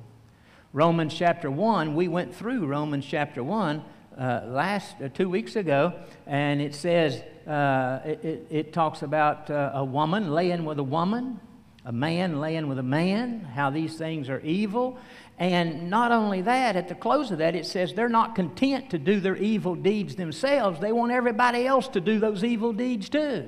Romans 0.73 1.13
chapter 1.13 1.51
1, 1.51 1.95
we 1.95 2.07
went 2.07 2.35
through 2.35 2.65
Romans 2.65 3.05
chapter 3.05 3.43
1 3.43 3.83
uh, 4.19 4.41
last 4.47 4.95
uh, 5.01 5.07
two 5.07 5.29
weeks 5.29 5.55
ago, 5.55 5.93
and 6.27 6.61
it 6.61 6.75
says 6.75 7.23
uh, 7.47 7.99
it, 8.03 8.25
it, 8.25 8.47
it, 8.49 8.73
talks 8.73 9.01
about 9.01 9.49
uh, 9.49 9.71
a 9.73 9.85
woman 9.85 10.31
laying 10.31 10.65
with 10.65 10.77
a 10.77 10.83
woman, 10.83 11.39
a 11.85 11.91
man 11.93 12.41
laying 12.41 12.67
with 12.67 12.77
a 12.79 12.83
man, 12.83 13.39
how 13.39 13.69
these 13.69 13.95
things 13.95 14.29
are 14.29 14.41
evil. 14.41 14.97
And 15.37 15.89
not 15.89 16.11
only 16.11 16.41
that, 16.41 16.75
at 16.75 16.89
the 16.89 16.95
close 16.95 17.31
of 17.31 17.37
that, 17.37 17.55
it 17.55 17.65
says 17.65 17.93
they're 17.93 18.09
not 18.09 18.35
content 18.35 18.89
to 18.89 18.99
do 18.99 19.21
their 19.21 19.37
evil 19.37 19.73
deeds 19.73 20.17
themselves, 20.17 20.81
they 20.81 20.91
want 20.91 21.13
everybody 21.13 21.65
else 21.65 21.87
to 21.89 22.01
do 22.01 22.19
those 22.19 22.43
evil 22.43 22.73
deeds 22.73 23.07
too. 23.07 23.47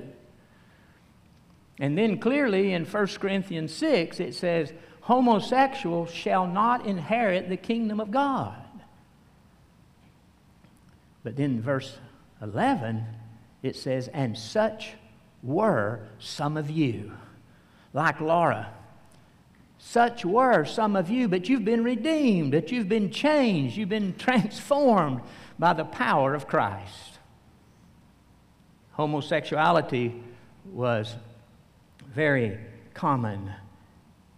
And 1.78 1.98
then 1.98 2.18
clearly 2.18 2.72
in 2.72 2.86
1 2.86 3.06
Corinthians 3.18 3.74
6, 3.74 4.20
it 4.20 4.34
says, 4.34 4.72
Homosexuals 5.02 6.10
shall 6.10 6.46
not 6.46 6.86
inherit 6.86 7.50
the 7.50 7.56
kingdom 7.58 8.00
of 8.00 8.10
God. 8.10 8.61
But 11.24 11.36
then 11.36 11.60
verse 11.60 11.98
11, 12.40 13.04
it 13.62 13.76
says, 13.76 14.08
And 14.08 14.36
such 14.36 14.94
were 15.42 16.00
some 16.18 16.56
of 16.56 16.70
you, 16.70 17.12
like 17.92 18.20
Laura. 18.20 18.72
Such 19.78 20.24
were 20.24 20.64
some 20.64 20.94
of 20.94 21.10
you, 21.10 21.28
but 21.28 21.48
you've 21.48 21.64
been 21.64 21.82
redeemed, 21.82 22.52
that 22.52 22.70
you've 22.70 22.88
been 22.88 23.10
changed, 23.10 23.76
you've 23.76 23.88
been 23.88 24.14
transformed 24.16 25.20
by 25.58 25.72
the 25.72 25.84
power 25.84 26.34
of 26.34 26.46
Christ. 26.46 27.18
Homosexuality 28.92 30.22
was 30.72 31.16
very 32.14 32.58
common 32.94 33.50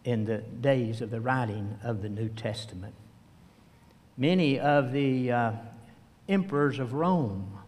in 0.05 0.25
the 0.25 0.39
days 0.39 1.01
of 1.01 1.11
the 1.11 1.21
writing 1.21 1.79
of 1.83 2.03
the 2.03 2.09
New 2.09 2.29
Testament. 2.29 2.95
Many 4.17 4.61
of 4.61 4.93
the 4.93 5.33
uh, 5.33 5.53
emperors 6.29 6.79
of 6.79 6.93
Rome 6.93 7.59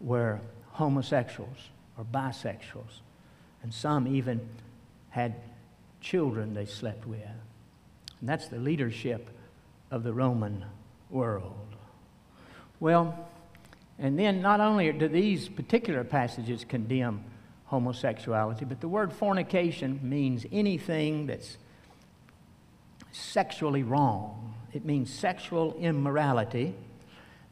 were 0.00 0.40
homosexuals 0.72 1.70
or 1.96 2.04
bisexuals, 2.04 3.00
and 3.62 3.72
some 3.72 4.06
even 4.06 4.48
had 5.10 5.34
children 6.00 6.54
they 6.54 6.66
slept 6.66 7.06
with. 7.06 7.20
And 8.20 8.28
that's 8.28 8.48
the 8.48 8.58
leadership 8.58 9.30
of 9.90 10.04
the 10.04 10.12
Roman 10.12 10.64
world. 11.10 11.76
Well, 12.80 13.28
and 13.98 14.18
then 14.18 14.40
not 14.40 14.60
only 14.60 14.92
do 14.92 15.08
these 15.08 15.48
particular 15.48 16.04
passages 16.04 16.64
condemn 16.64 17.24
homosexuality, 17.64 18.64
but 18.64 18.80
the 18.80 18.88
word 18.88 19.12
fornication 19.12 19.98
means 20.02 20.46
anything 20.52 21.26
that's 21.26 21.58
sexually 23.10 23.82
wrong. 23.82 24.54
It 24.72 24.84
means 24.84 25.12
sexual 25.12 25.74
immorality 25.80 26.74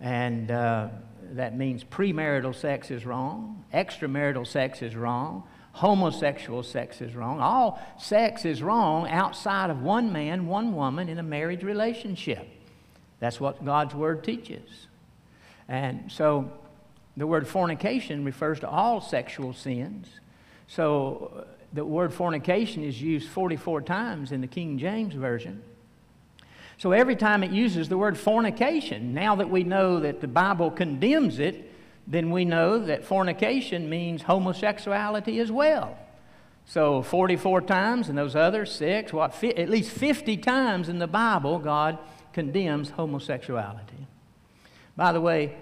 and 0.01 0.51
uh, 0.51 0.89
that 1.33 1.57
means 1.57 1.85
premarital 1.85 2.55
sex 2.55 2.91
is 2.91 3.05
wrong, 3.05 3.65
extramarital 3.73 4.47
sex 4.47 4.83
is 4.83 4.95
wrong, 4.95 5.45
homosexual 5.73 6.63
sex 6.63 7.01
is 7.03 7.15
wrong. 7.15 7.39
All 7.39 7.81
sex 7.99 8.45
is 8.45 8.63
wrong 8.63 9.09
outside 9.09 9.69
of 9.69 9.83
one 9.83 10.13
man, 10.13 10.47
one 10.47 10.75
woman 10.75 11.09
in 11.09 11.19
a 11.19 11.23
marriage 11.23 11.63
relationship. 11.63 12.49
That's 13.21 13.41
what 13.41 13.65
God's 13.65 13.95
Word 13.95 14.25
teaches. 14.25 14.87
And 15.69 16.11
so 16.11 16.51
the 17.17 17.27
word 17.27 17.49
fornication 17.49 18.25
refers 18.25 18.61
to 18.61 18.69
all 18.69 19.01
sexual 19.01 19.53
sins. 19.53 20.09
So 20.69 21.47
the 21.73 21.85
word 21.85 22.13
fornication 22.13 22.85
is 22.85 23.01
used 23.01 23.29
44 23.29 23.83
times 23.83 24.33
in 24.33 24.41
the 24.41 24.47
King 24.47 24.79
James 24.79 25.15
Version. 25.15 25.63
So 26.79 26.93
every 26.93 27.17
time 27.17 27.43
it 27.43 27.51
uses 27.51 27.89
the 27.89 27.97
word 27.97 28.19
fornication, 28.19 29.15
now 29.15 29.37
that 29.37 29.49
we 29.49 29.65
know 29.65 30.01
that 30.01 30.21
the 30.21 30.29
Bible 30.29 30.71
condemns 30.71 31.39
it, 31.39 31.73
then 32.07 32.31
we 32.31 32.45
know 32.45 32.79
that 32.79 33.05
fornication 33.05 33.89
means 33.89 34.23
homosexuality 34.23 35.41
as 35.41 35.51
well. 35.51 35.99
So 36.67 37.03
44 37.03 37.63
times, 37.63 38.09
and 38.09 38.19
those 38.19 38.37
other 38.37 38.67
six, 38.67 39.13
what, 39.13 39.35
fi- 39.35 39.57
at 39.57 39.69
least 39.69 39.91
50 39.91 40.37
times 40.39 40.89
in 40.89 40.99
the 40.99 41.07
Bible, 41.07 41.59
God 41.59 41.99
condemns 42.33 42.91
homosexuality. 42.91 44.07
By 44.97 45.13
the 45.13 45.21
way, 45.21 45.57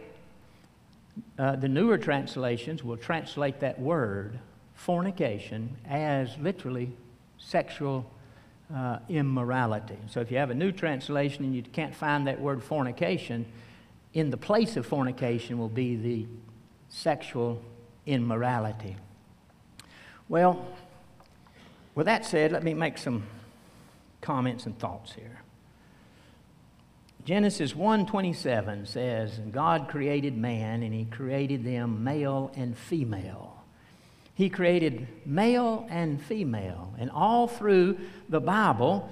uh, 1.38 1.56
the 1.56 1.68
newer 1.68 1.98
translations 1.98 2.82
will 2.82 2.96
translate 2.96 3.60
that 3.60 3.78
word, 3.78 4.38
fornication, 4.74 5.76
as 5.88 6.36
literally 6.38 6.90
sexual 7.38 8.10
uh, 8.72 8.98
immorality. 9.08 9.98
So 10.08 10.20
if 10.20 10.30
you 10.30 10.38
have 10.38 10.50
a 10.50 10.54
new 10.54 10.72
translation 10.72 11.44
and 11.44 11.54
you 11.54 11.62
can't 11.62 11.94
find 11.94 12.26
that 12.26 12.40
word 12.40 12.62
fornication, 12.62 13.46
in 14.12 14.30
the 14.30 14.36
place 14.36 14.76
of 14.76 14.86
fornication 14.86 15.58
will 15.58 15.68
be 15.68 15.96
the 15.96 16.26
sexual 16.88 17.60
immorality. 18.06 18.96
Well, 20.28 20.64
with 21.94 22.06
that 22.06 22.24
said, 22.24 22.52
let 22.52 22.62
me 22.62 22.74
make 22.74 22.98
some 22.98 23.24
comments 24.20 24.66
and 24.66 24.78
thoughts 24.78 25.12
here. 25.12 25.40
Genesis 27.24 27.74
1:27 27.74 28.86
says, 28.86 29.38
"And 29.38 29.52
God 29.52 29.88
created 29.88 30.36
man 30.36 30.82
and 30.82 30.92
he 30.92 31.06
created 31.06 31.64
them 31.64 32.04
male 32.04 32.52
and 32.54 32.76
female." 32.76 33.53
He 34.34 34.48
created 34.48 35.06
male 35.24 35.86
and 35.88 36.20
female. 36.20 36.92
And 36.98 37.10
all 37.10 37.46
through 37.46 37.98
the 38.28 38.40
Bible, 38.40 39.08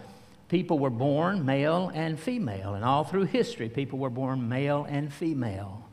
people 0.48 0.78
were 0.78 0.90
born 0.90 1.46
male 1.46 1.90
and 1.94 2.18
female. 2.18 2.74
And 2.74 2.84
all 2.84 3.04
through 3.04 3.24
history, 3.24 3.68
people 3.68 4.00
were 4.00 4.10
born 4.10 4.48
male 4.48 4.84
and 4.88 5.12
female. 5.12 5.88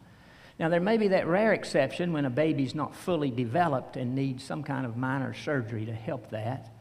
Now, 0.59 0.67
there 0.67 0.81
may 0.81 0.97
be 0.97 1.09
that 1.09 1.27
rare 1.27 1.53
exception 1.53 2.11
when 2.11 2.25
a 2.25 2.29
baby's 2.29 2.75
not 2.75 2.93
fully 2.93 3.29
developed 3.29 3.95
and 3.95 4.15
needs 4.15 4.43
some 4.43 4.63
kind 4.63 4.85
of 4.85 4.97
minor 4.97 5.33
surgery 5.33 5.85
to 5.85 5.93
help 5.93 6.31
that. 6.31 6.73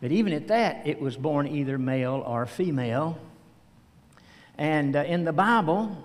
But 0.00 0.12
even 0.12 0.32
at 0.32 0.48
that, 0.48 0.86
it 0.86 1.00
was 1.00 1.16
born 1.16 1.48
either 1.48 1.78
male 1.78 2.22
or 2.24 2.46
female. 2.46 3.18
And 4.56 4.94
uh, 4.94 5.00
in 5.00 5.24
the 5.24 5.32
Bible, 5.32 5.96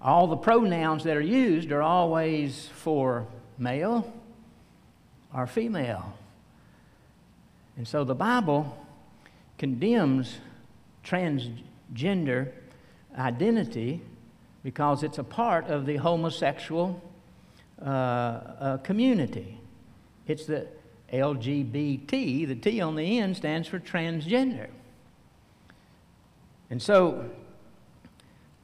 all 0.00 0.28
the 0.28 0.36
pronouns 0.36 1.02
that 1.04 1.16
are 1.16 1.20
used 1.20 1.72
are 1.72 1.82
always 1.82 2.68
for 2.68 3.26
male 3.58 4.12
or 5.34 5.46
female. 5.46 6.16
And 7.76 7.86
so 7.86 8.04
the 8.04 8.14
Bible 8.14 8.76
condemns 9.58 10.38
transgender 11.04 12.50
identity 13.16 14.00
because 14.62 15.02
it's 15.02 15.18
a 15.18 15.24
part 15.24 15.66
of 15.68 15.86
the 15.86 15.96
homosexual 15.96 17.00
uh, 17.80 17.84
uh, 17.84 18.76
community. 18.78 19.58
It's 20.26 20.46
the 20.46 20.66
LGBT, 21.12 22.46
the 22.46 22.54
T 22.54 22.80
on 22.80 22.94
the 22.96 23.18
end 23.18 23.36
stands 23.36 23.66
for 23.66 23.80
transgender. 23.80 24.68
And 26.68 26.80
so, 26.80 27.28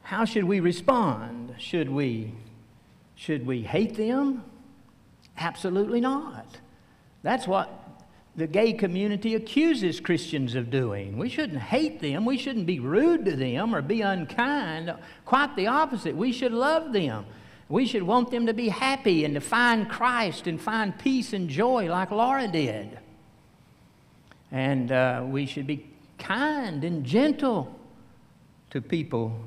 how 0.03 0.23
should 0.23 0.45
we 0.45 0.61
respond? 0.61 1.55
Should 1.57 1.89
we, 1.89 2.33
should 3.15 3.45
we 3.45 3.63
hate 3.63 3.97
them? 3.97 4.43
Absolutely 5.37 6.01
not. 6.01 6.57
That's 7.23 7.47
what 7.47 7.87
the 8.35 8.47
gay 8.47 8.73
community 8.73 9.35
accuses 9.35 9.99
Christians 9.99 10.55
of 10.55 10.69
doing. 10.69 11.17
We 11.17 11.27
shouldn't 11.27 11.59
hate 11.59 12.01
them. 12.01 12.23
We 12.23 12.37
shouldn't 12.37 12.67
be 12.67 12.79
rude 12.79 13.25
to 13.25 13.35
them 13.35 13.73
or 13.73 13.81
be 13.81 14.01
unkind. 14.01 14.93
Quite 15.25 15.55
the 15.55 15.67
opposite. 15.67 16.15
We 16.15 16.31
should 16.31 16.51
love 16.51 16.93
them. 16.93 17.25
We 17.69 17.85
should 17.85 18.03
want 18.03 18.31
them 18.31 18.45
to 18.45 18.53
be 18.53 18.69
happy 18.69 19.25
and 19.25 19.33
to 19.33 19.41
find 19.41 19.89
Christ 19.89 20.47
and 20.47 20.61
find 20.61 20.97
peace 20.97 21.33
and 21.33 21.49
joy 21.49 21.87
like 21.87 22.11
Laura 22.11 22.47
did. 22.47 22.99
And 24.51 24.91
uh, 24.91 25.23
we 25.25 25.45
should 25.45 25.67
be 25.67 25.85
kind 26.17 26.83
and 26.83 27.03
gentle 27.03 27.75
to 28.69 28.81
people 28.81 29.37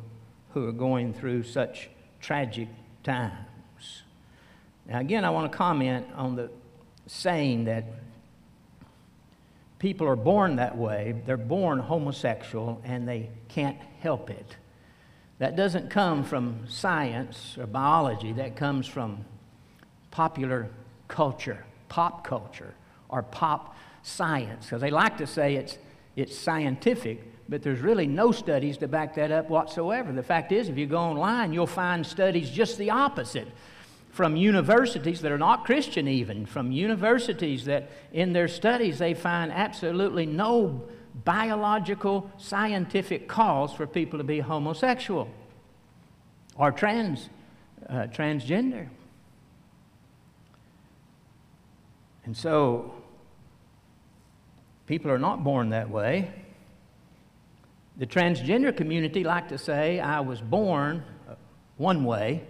who 0.53 0.66
are 0.68 0.72
going 0.72 1.14
through 1.14 1.44
such 1.44 1.88
tragic 2.20 2.68
times. 3.05 3.50
Now, 4.90 4.98
again, 4.98 5.24
I 5.24 5.31
want 5.31 5.50
to 5.50 5.57
comment 5.57 6.09
on 6.16 6.35
the 6.35 6.50
saying 7.07 7.64
that 7.64 7.85
people 9.79 10.09
are 10.09 10.16
born 10.16 10.57
that 10.57 10.76
way. 10.76 11.14
They're 11.26 11.37
born 11.37 11.79
homosexual 11.79 12.83
and 12.85 13.07
they 13.07 13.31
can't 13.48 13.79
help 14.00 14.31
it. 14.31 14.57
That 15.38 15.55
doesn't 15.55 15.90
come 15.90 16.24
from 16.24 16.66
science 16.68 17.57
or 17.57 17.66
biology, 17.66 18.33
that 18.33 18.57
comes 18.57 18.87
from 18.87 19.24
popular 20.11 20.68
culture, 21.07 21.64
pop 21.88 22.26
culture, 22.26 22.74
or 23.09 23.22
pop 23.22 23.76
science. 24.03 24.66
Because 24.66 24.81
they 24.81 24.90
like 24.90 25.18
to 25.18 25.26
say 25.26 25.55
it's, 25.55 25.79
it's 26.16 26.37
scientific, 26.37 27.48
but 27.48 27.62
there's 27.62 27.81
really 27.81 28.09
no 28.09 28.33
studies 28.33 28.76
to 28.79 28.88
back 28.88 29.14
that 29.14 29.31
up 29.31 29.48
whatsoever. 29.48 30.12
The 30.12 30.22
fact 30.22 30.50
is, 30.50 30.68
if 30.68 30.76
you 30.76 30.87
go 30.87 30.98
online, 30.98 31.53
you'll 31.53 31.68
find 31.68 32.05
studies 32.05 32.50
just 32.50 32.76
the 32.76 32.90
opposite 32.90 33.48
from 34.11 34.37
universities 34.37 35.20
that 35.20 35.31
are 35.33 35.38
not 35.38 35.64
Christian, 35.64 36.09
even, 36.09 36.44
from 36.44 36.73
universities 36.73 37.64
that 37.66 37.90
in 38.12 38.33
their 38.33 38.49
studies 38.49 38.99
they 38.99 39.14
find 39.14 39.53
absolutely 39.53 40.27
no 40.27 40.88
biological, 41.25 42.31
scientific 42.37 43.29
cause 43.29 43.73
for 43.73 43.87
people 43.87 44.18
to 44.18 44.25
be 44.25 44.40
homosexual 44.40 45.29
or 46.57 46.73
trans, 46.73 47.29
uh, 47.88 48.07
transgender. 48.07 48.88
And 52.25 52.37
so, 52.37 52.94
people 54.87 55.11
are 55.11 55.18
not 55.18 55.42
born 55.42 55.70
that 55.70 55.88
way. 55.88 56.33
The 57.96 58.07
transgender 58.07 58.77
community 58.77 59.25
like 59.25 59.49
to 59.49 59.59
say, 59.59 60.01
I 60.01 60.20
was 60.20 60.40
born 60.40 61.03
uh, 61.29 61.35
one 61.77 62.05
way, 62.05 62.44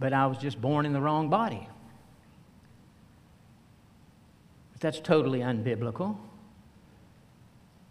but 0.00 0.14
I 0.14 0.26
was 0.26 0.38
just 0.38 0.60
born 0.60 0.86
in 0.86 0.94
the 0.94 1.00
wrong 1.00 1.28
body. 1.28 1.68
But 4.72 4.80
that's 4.80 4.98
totally 4.98 5.40
unbiblical. 5.40 6.16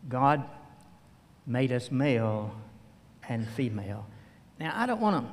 God 0.09 0.43
made 1.45 1.71
us 1.71 1.91
male 1.91 2.53
and 3.29 3.47
female. 3.49 4.07
Now, 4.59 4.73
I 4.75 4.87
don't 4.87 4.99
want 4.99 5.23
to. 5.25 5.31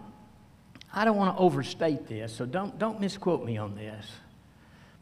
I 0.92 1.04
don't 1.04 1.16
want 1.16 1.36
to 1.36 1.42
overstate 1.42 2.06
this, 2.06 2.34
so 2.34 2.46
don't, 2.46 2.78
don't 2.78 3.00
misquote 3.00 3.44
me 3.44 3.58
on 3.58 3.74
this. 3.74 4.06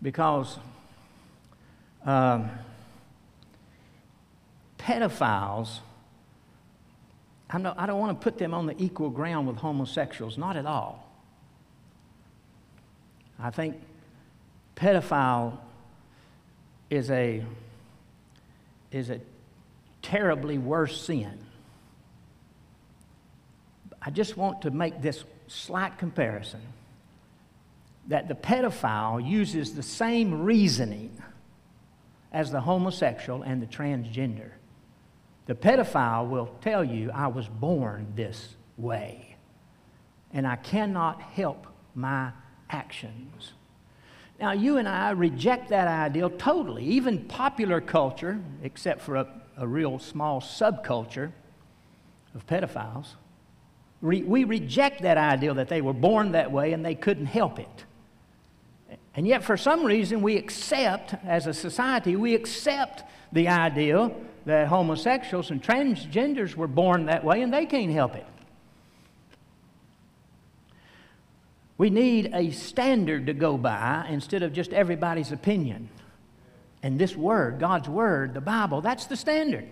Because 0.02 0.58
um, 2.04 2.50
pedophiles, 4.76 5.78
I'm 7.48 7.64
I 7.66 7.86
don't 7.86 8.00
want 8.00 8.18
to 8.18 8.24
put 8.24 8.38
them 8.38 8.54
on 8.54 8.66
the 8.66 8.74
equal 8.82 9.10
ground 9.10 9.46
with 9.46 9.58
homosexuals, 9.58 10.36
not 10.36 10.56
at 10.56 10.66
all. 10.66 11.03
I 13.38 13.50
think 13.50 13.76
pedophile 14.76 15.58
is 16.90 17.10
a, 17.10 17.44
is 18.90 19.10
a 19.10 19.20
terribly 20.02 20.58
worse 20.58 21.00
sin. 21.00 21.38
I 24.00 24.10
just 24.10 24.36
want 24.36 24.62
to 24.62 24.70
make 24.70 25.00
this 25.00 25.24
slight 25.48 25.98
comparison 25.98 26.60
that 28.08 28.28
the 28.28 28.34
pedophile 28.34 29.26
uses 29.26 29.74
the 29.74 29.82
same 29.82 30.42
reasoning 30.42 31.16
as 32.32 32.50
the 32.50 32.60
homosexual 32.60 33.42
and 33.42 33.62
the 33.62 33.66
transgender. 33.66 34.50
The 35.46 35.54
pedophile 35.54 36.28
will 36.28 36.54
tell 36.60 36.84
you, 36.84 37.10
I 37.12 37.28
was 37.28 37.48
born 37.48 38.12
this 38.14 38.54
way, 38.76 39.36
and 40.32 40.46
I 40.46 40.56
cannot 40.56 41.22
help 41.22 41.66
my 41.94 42.32
actions. 42.70 43.52
Now, 44.40 44.52
you 44.52 44.78
and 44.78 44.88
I 44.88 45.10
reject 45.10 45.68
that 45.68 45.86
ideal 45.86 46.30
totally. 46.30 46.84
Even 46.84 47.24
popular 47.24 47.80
culture, 47.80 48.40
except 48.62 49.00
for 49.00 49.16
a, 49.16 49.26
a 49.56 49.66
real 49.66 49.98
small 49.98 50.40
subculture 50.40 51.32
of 52.34 52.46
pedophiles, 52.46 53.14
re- 54.00 54.22
we 54.22 54.44
reject 54.44 55.02
that 55.02 55.16
ideal 55.16 55.54
that 55.54 55.68
they 55.68 55.80
were 55.80 55.92
born 55.92 56.32
that 56.32 56.50
way 56.50 56.72
and 56.72 56.84
they 56.84 56.94
couldn't 56.94 57.26
help 57.26 57.58
it. 57.58 57.84
And 59.16 59.26
yet, 59.28 59.44
for 59.44 59.56
some 59.56 59.84
reason, 59.84 60.22
we 60.22 60.36
accept, 60.36 61.14
as 61.24 61.46
a 61.46 61.54
society, 61.54 62.16
we 62.16 62.34
accept 62.34 63.04
the 63.32 63.48
ideal 63.48 64.14
that 64.44 64.66
homosexuals 64.66 65.50
and 65.50 65.62
transgenders 65.62 66.56
were 66.56 66.66
born 66.66 67.06
that 67.06 67.24
way 67.24 67.42
and 67.42 67.52
they 67.52 67.66
can't 67.66 67.92
help 67.92 68.16
it. 68.16 68.26
We 71.76 71.90
need 71.90 72.30
a 72.32 72.50
standard 72.50 73.26
to 73.26 73.32
go 73.32 73.56
by 73.56 74.06
instead 74.08 74.42
of 74.42 74.52
just 74.52 74.72
everybody's 74.72 75.32
opinion. 75.32 75.88
And 76.82 76.98
this 76.98 77.16
word, 77.16 77.58
God's 77.58 77.88
word, 77.88 78.34
the 78.34 78.40
Bible, 78.40 78.80
that's 78.80 79.06
the 79.06 79.16
standard. 79.16 79.66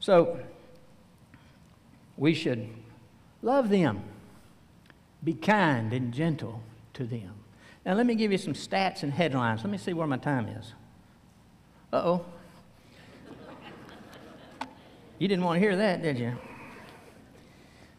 So, 0.00 0.38
we 2.16 2.34
should 2.34 2.68
love 3.42 3.68
them, 3.68 4.02
be 5.22 5.34
kind 5.34 5.92
and 5.92 6.12
gentle 6.12 6.62
to 6.94 7.04
them. 7.04 7.32
Now, 7.84 7.94
let 7.94 8.06
me 8.06 8.14
give 8.14 8.32
you 8.32 8.38
some 8.38 8.54
stats 8.54 9.02
and 9.02 9.12
headlines. 9.12 9.62
Let 9.62 9.70
me 9.70 9.78
see 9.78 9.92
where 9.92 10.06
my 10.06 10.16
time 10.16 10.48
is. 10.48 10.72
Uh 11.92 11.96
oh. 11.96 12.26
You 15.18 15.28
didn't 15.28 15.44
want 15.44 15.56
to 15.56 15.60
hear 15.60 15.76
that, 15.76 16.02
did 16.02 16.18
you? 16.18 16.36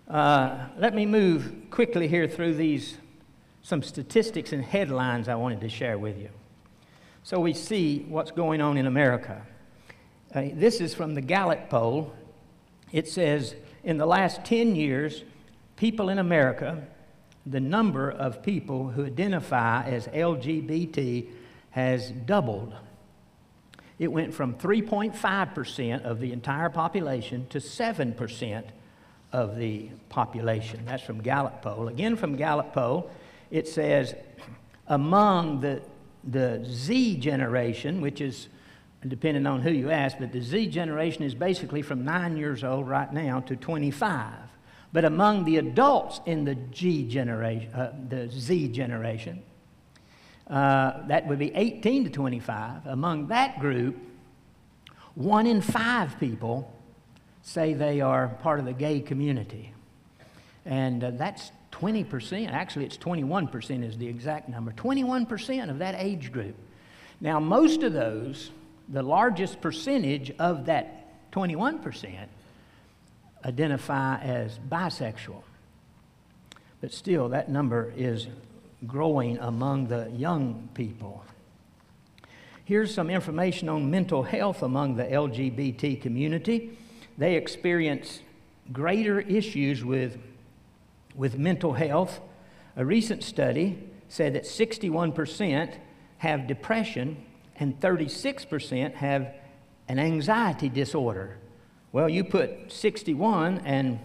Uh, 0.07 0.67
let 0.77 0.93
me 0.93 1.05
move 1.05 1.51
quickly 1.71 2.07
here 2.07 2.27
through 2.27 2.53
these 2.53 2.97
some 3.63 3.81
statistics 3.81 4.53
and 4.53 4.63
headlines 4.63 5.27
I 5.27 5.33
wanted 5.33 5.61
to 5.61 5.69
share 5.69 5.97
with 5.97 6.19
you. 6.19 6.29
So 7.23 7.39
we 7.39 7.53
see 7.53 8.05
what's 8.07 8.29
going 8.29 8.61
on 8.61 8.77
in 8.77 8.85
America. 8.85 9.41
Uh, 10.33 10.43
this 10.53 10.79
is 10.79 10.93
from 10.93 11.15
the 11.15 11.21
Gallup 11.21 11.71
poll. 11.71 12.13
It 12.91 13.07
says 13.07 13.55
in 13.83 13.97
the 13.97 14.05
last 14.05 14.45
10 14.45 14.75
years, 14.75 15.23
people 15.75 16.09
in 16.09 16.19
America, 16.19 16.85
the 17.47 17.59
number 17.59 18.11
of 18.11 18.43
people 18.43 18.89
who 18.89 19.07
identify 19.07 19.85
as 19.85 20.07
LGBT 20.09 21.27
has 21.71 22.11
doubled. 22.11 22.75
It 23.97 24.11
went 24.11 24.35
from 24.35 24.53
3.5% 24.53 26.03
of 26.03 26.19
the 26.19 26.31
entire 26.31 26.69
population 26.69 27.47
to 27.47 27.57
7% 27.57 28.65
of 29.35 29.57
the 29.57 29.89
population. 30.07 30.79
That's 30.85 31.03
from 31.03 31.21
Gallup 31.21 31.61
poll. 31.61 31.89
Again, 31.89 32.15
from 32.15 32.37
Gallup 32.37 32.71
poll, 32.73 33.11
it 33.51 33.67
says 33.67 34.15
among 34.87 35.59
the, 35.59 35.81
the 36.23 36.65
Z 36.65 37.17
generation, 37.17 37.99
which 37.99 38.21
is 38.21 38.47
depending 39.05 39.45
on 39.45 39.61
who 39.61 39.71
you 39.71 39.91
ask, 39.91 40.17
but 40.17 40.31
the 40.31 40.41
Z 40.41 40.67
generation 40.67 41.23
is 41.23 41.35
basically 41.35 41.81
from 41.81 42.05
nine 42.05 42.37
years 42.37 42.63
old 42.63 42.87
right 42.87 43.11
now 43.11 43.41
to 43.41 43.57
25. 43.57 44.31
But 44.93 45.03
among 45.03 45.43
the 45.43 45.57
adults 45.57 46.21
in 46.25 46.45
the 46.45 46.55
G 46.55 47.05
generation, 47.05 47.73
uh, 47.73 47.91
the 48.07 48.29
Z 48.29 48.69
generation, 48.69 49.43
uh, 50.49 51.05
that 51.07 51.27
would 51.27 51.39
be 51.39 51.53
18 51.53 52.05
to 52.05 52.09
25. 52.09 52.85
Among 52.85 53.27
that 53.27 53.59
group, 53.59 53.97
one 55.13 55.45
in 55.45 55.59
five 55.59 56.17
people 56.21 56.71
say 57.45 57.75
they 57.75 58.01
are 58.01 58.27
part 58.41 58.59
of 58.59 58.65
the 58.65 58.73
gay 58.73 58.99
community. 58.99 59.71
And 60.65 61.03
uh, 61.03 61.11
that's 61.11 61.51
20%. 61.73 62.49
Actually, 62.51 62.85
it's 62.85 62.97
21% 62.97 63.87
is 63.87 63.97
the 63.97 64.07
exact 64.07 64.49
number. 64.49 64.71
21% 64.71 65.69
of 65.69 65.77
that 65.77 65.95
age 65.97 66.31
group. 66.31 66.55
Now, 67.21 67.39
most 67.39 67.83
of 67.83 67.93
those, 67.93 68.49
the 68.89 69.03
largest 69.03 69.61
percentage 69.61 70.31
of 70.39 70.65
that 70.65 71.31
21%, 71.31 72.25
identify 73.45 74.17
as 74.21 74.59
bisexual. 74.67 75.43
But 76.81 76.93
still, 76.93 77.29
that 77.29 77.47
number 77.47 77.93
is 77.95 78.27
growing 78.87 79.37
among 79.37 79.87
the 79.87 80.09
young 80.15 80.67
people. 80.73 81.23
Here's 82.63 82.91
some 82.91 83.11
information 83.11 83.69
on 83.69 83.91
mental 83.91 84.23
health 84.23 84.63
among 84.63 84.95
the 84.95 85.03
LGBT 85.03 86.01
community. 86.01 86.79
They 87.17 87.35
experience 87.35 88.21
greater 88.71 89.19
issues 89.19 89.83
with, 89.83 90.17
with 91.15 91.37
mental 91.37 91.73
health. 91.73 92.19
A 92.75 92.85
recent 92.85 93.23
study 93.23 93.77
said 94.09 94.33
that 94.33 94.43
61% 94.43 95.75
have 96.17 96.47
depression 96.47 97.23
and 97.57 97.79
36% 97.79 98.93
have 98.95 99.33
an 99.87 99.99
anxiety 99.99 100.69
disorder. 100.69 101.37
Well, 101.91 102.09
you 102.09 102.23
put 102.23 102.71
61 102.71 103.59
and 103.59 103.99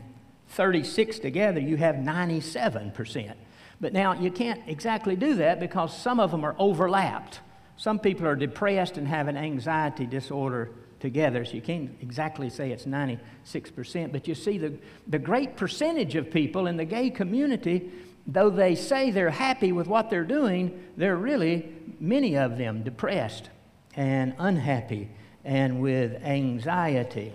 36 0.51 1.19
together, 1.19 1.61
you 1.61 1.77
have 1.77 1.97
97%. 1.97 3.35
But 3.81 3.93
now 3.93 4.13
you 4.13 4.31
can't 4.31 4.61
exactly 4.67 5.17
do 5.17 5.37
that 5.37 5.59
because 5.59 5.97
some 5.97 6.21
of 6.21 6.31
them 6.31 6.45
are 6.45 6.55
overlapped. 6.59 7.41
Some 7.77 7.99
people 7.99 8.27
are 8.27 8.37
depressed 8.37 8.99
and 8.99 9.09
have 9.09 9.27
an 9.27 9.37
anxiety 9.37 10.07
disorder 10.07 10.71
together, 11.01 11.45
so 11.45 11.55
you 11.55 11.63
can't 11.63 11.91
exactly 12.01 12.51
say 12.51 12.71
it's 12.71 12.85
96%. 12.85 14.13
But 14.13 14.29
you 14.29 14.35
see, 14.35 14.59
the, 14.59 14.79
the 15.09 15.19
great 15.19 15.57
percentage 15.57 16.15
of 16.15 16.31
people 16.31 16.67
in 16.67 16.77
the 16.77 16.85
gay 16.85 17.11
community, 17.11 17.91
though 18.27 18.51
they 18.51 18.75
say 18.75 19.11
they're 19.11 19.31
happy 19.31 19.73
with 19.73 19.87
what 19.87 20.11
they're 20.11 20.25
doing, 20.25 20.83
they're 20.97 21.17
really, 21.17 21.73
many 21.99 22.37
of 22.37 22.59
them, 22.59 22.83
depressed 22.83 23.51
and 23.97 24.35
unhappy 24.39 25.09
and 25.45 25.81
with 25.81 26.23
anxiety. 26.23 27.33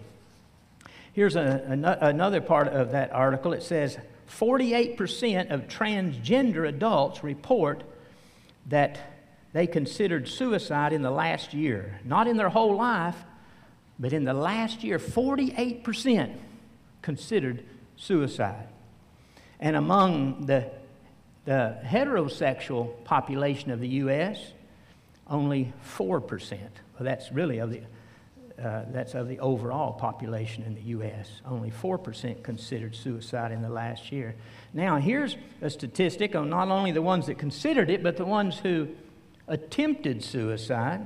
Here's 1.13 1.35
a, 1.35 1.97
another 2.01 2.41
part 2.41 2.67
of 2.67 2.91
that 2.91 3.11
article. 3.11 3.53
It 3.53 3.63
says 3.63 3.97
48% 4.29 5.51
of 5.51 5.67
transgender 5.67 6.67
adults 6.67 7.23
report 7.23 7.83
that 8.67 8.99
they 9.53 9.67
considered 9.67 10.27
suicide 10.27 10.91
in 10.91 11.01
the 11.01 11.11
last 11.11 11.53
year. 11.53 12.01
Not 12.03 12.27
in 12.27 12.35
their 12.35 12.49
whole 12.49 12.75
life, 12.75 13.15
but 13.99 14.13
in 14.13 14.23
the 14.23 14.33
last 14.33 14.83
year, 14.83 14.99
48% 14.99 16.35
considered 17.01 17.63
suicide. 17.95 18.67
And 19.59 19.75
among 19.75 20.45
the, 20.45 20.69
the 21.45 21.77
heterosexual 21.83 23.03
population 23.05 23.71
of 23.71 23.79
the 23.79 23.87
U.S., 23.87 24.51
only 25.27 25.73
4%. 25.97 26.51
Well, 26.51 26.69
that's 26.99 27.31
really 27.31 27.59
of 27.59 27.71
the 27.71 27.81
uh, 28.61 28.85
that's 28.91 29.15
of 29.15 29.27
the 29.27 29.37
overall 29.39 29.91
population 29.91 30.63
in 30.63 30.75
the 30.75 30.81
U.S. 30.81 31.29
Only 31.45 31.71
4% 31.71 32.41
considered 32.41 32.95
suicide 32.95 33.51
in 33.51 33.61
the 33.61 33.69
last 33.69 34.13
year. 34.13 34.33
Now, 34.73 34.95
here's 34.95 35.35
a 35.61 35.69
statistic 35.69 36.35
on 36.35 36.49
not 36.49 36.69
only 36.69 36.93
the 36.93 37.01
ones 37.01 37.25
that 37.25 37.37
considered 37.37 37.89
it, 37.89 38.01
but 38.01 38.15
the 38.15 38.25
ones 38.25 38.59
who 38.59 38.87
attempted 39.49 40.23
suicide. 40.23 41.05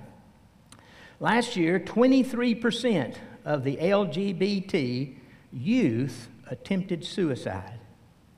Last 1.19 1.55
year, 1.55 1.79
23% 1.79 3.15
of 3.43 3.63
the 3.63 3.77
LGBT 3.77 5.15
youth 5.51 6.29
attempted 6.47 7.03
suicide. 7.03 7.79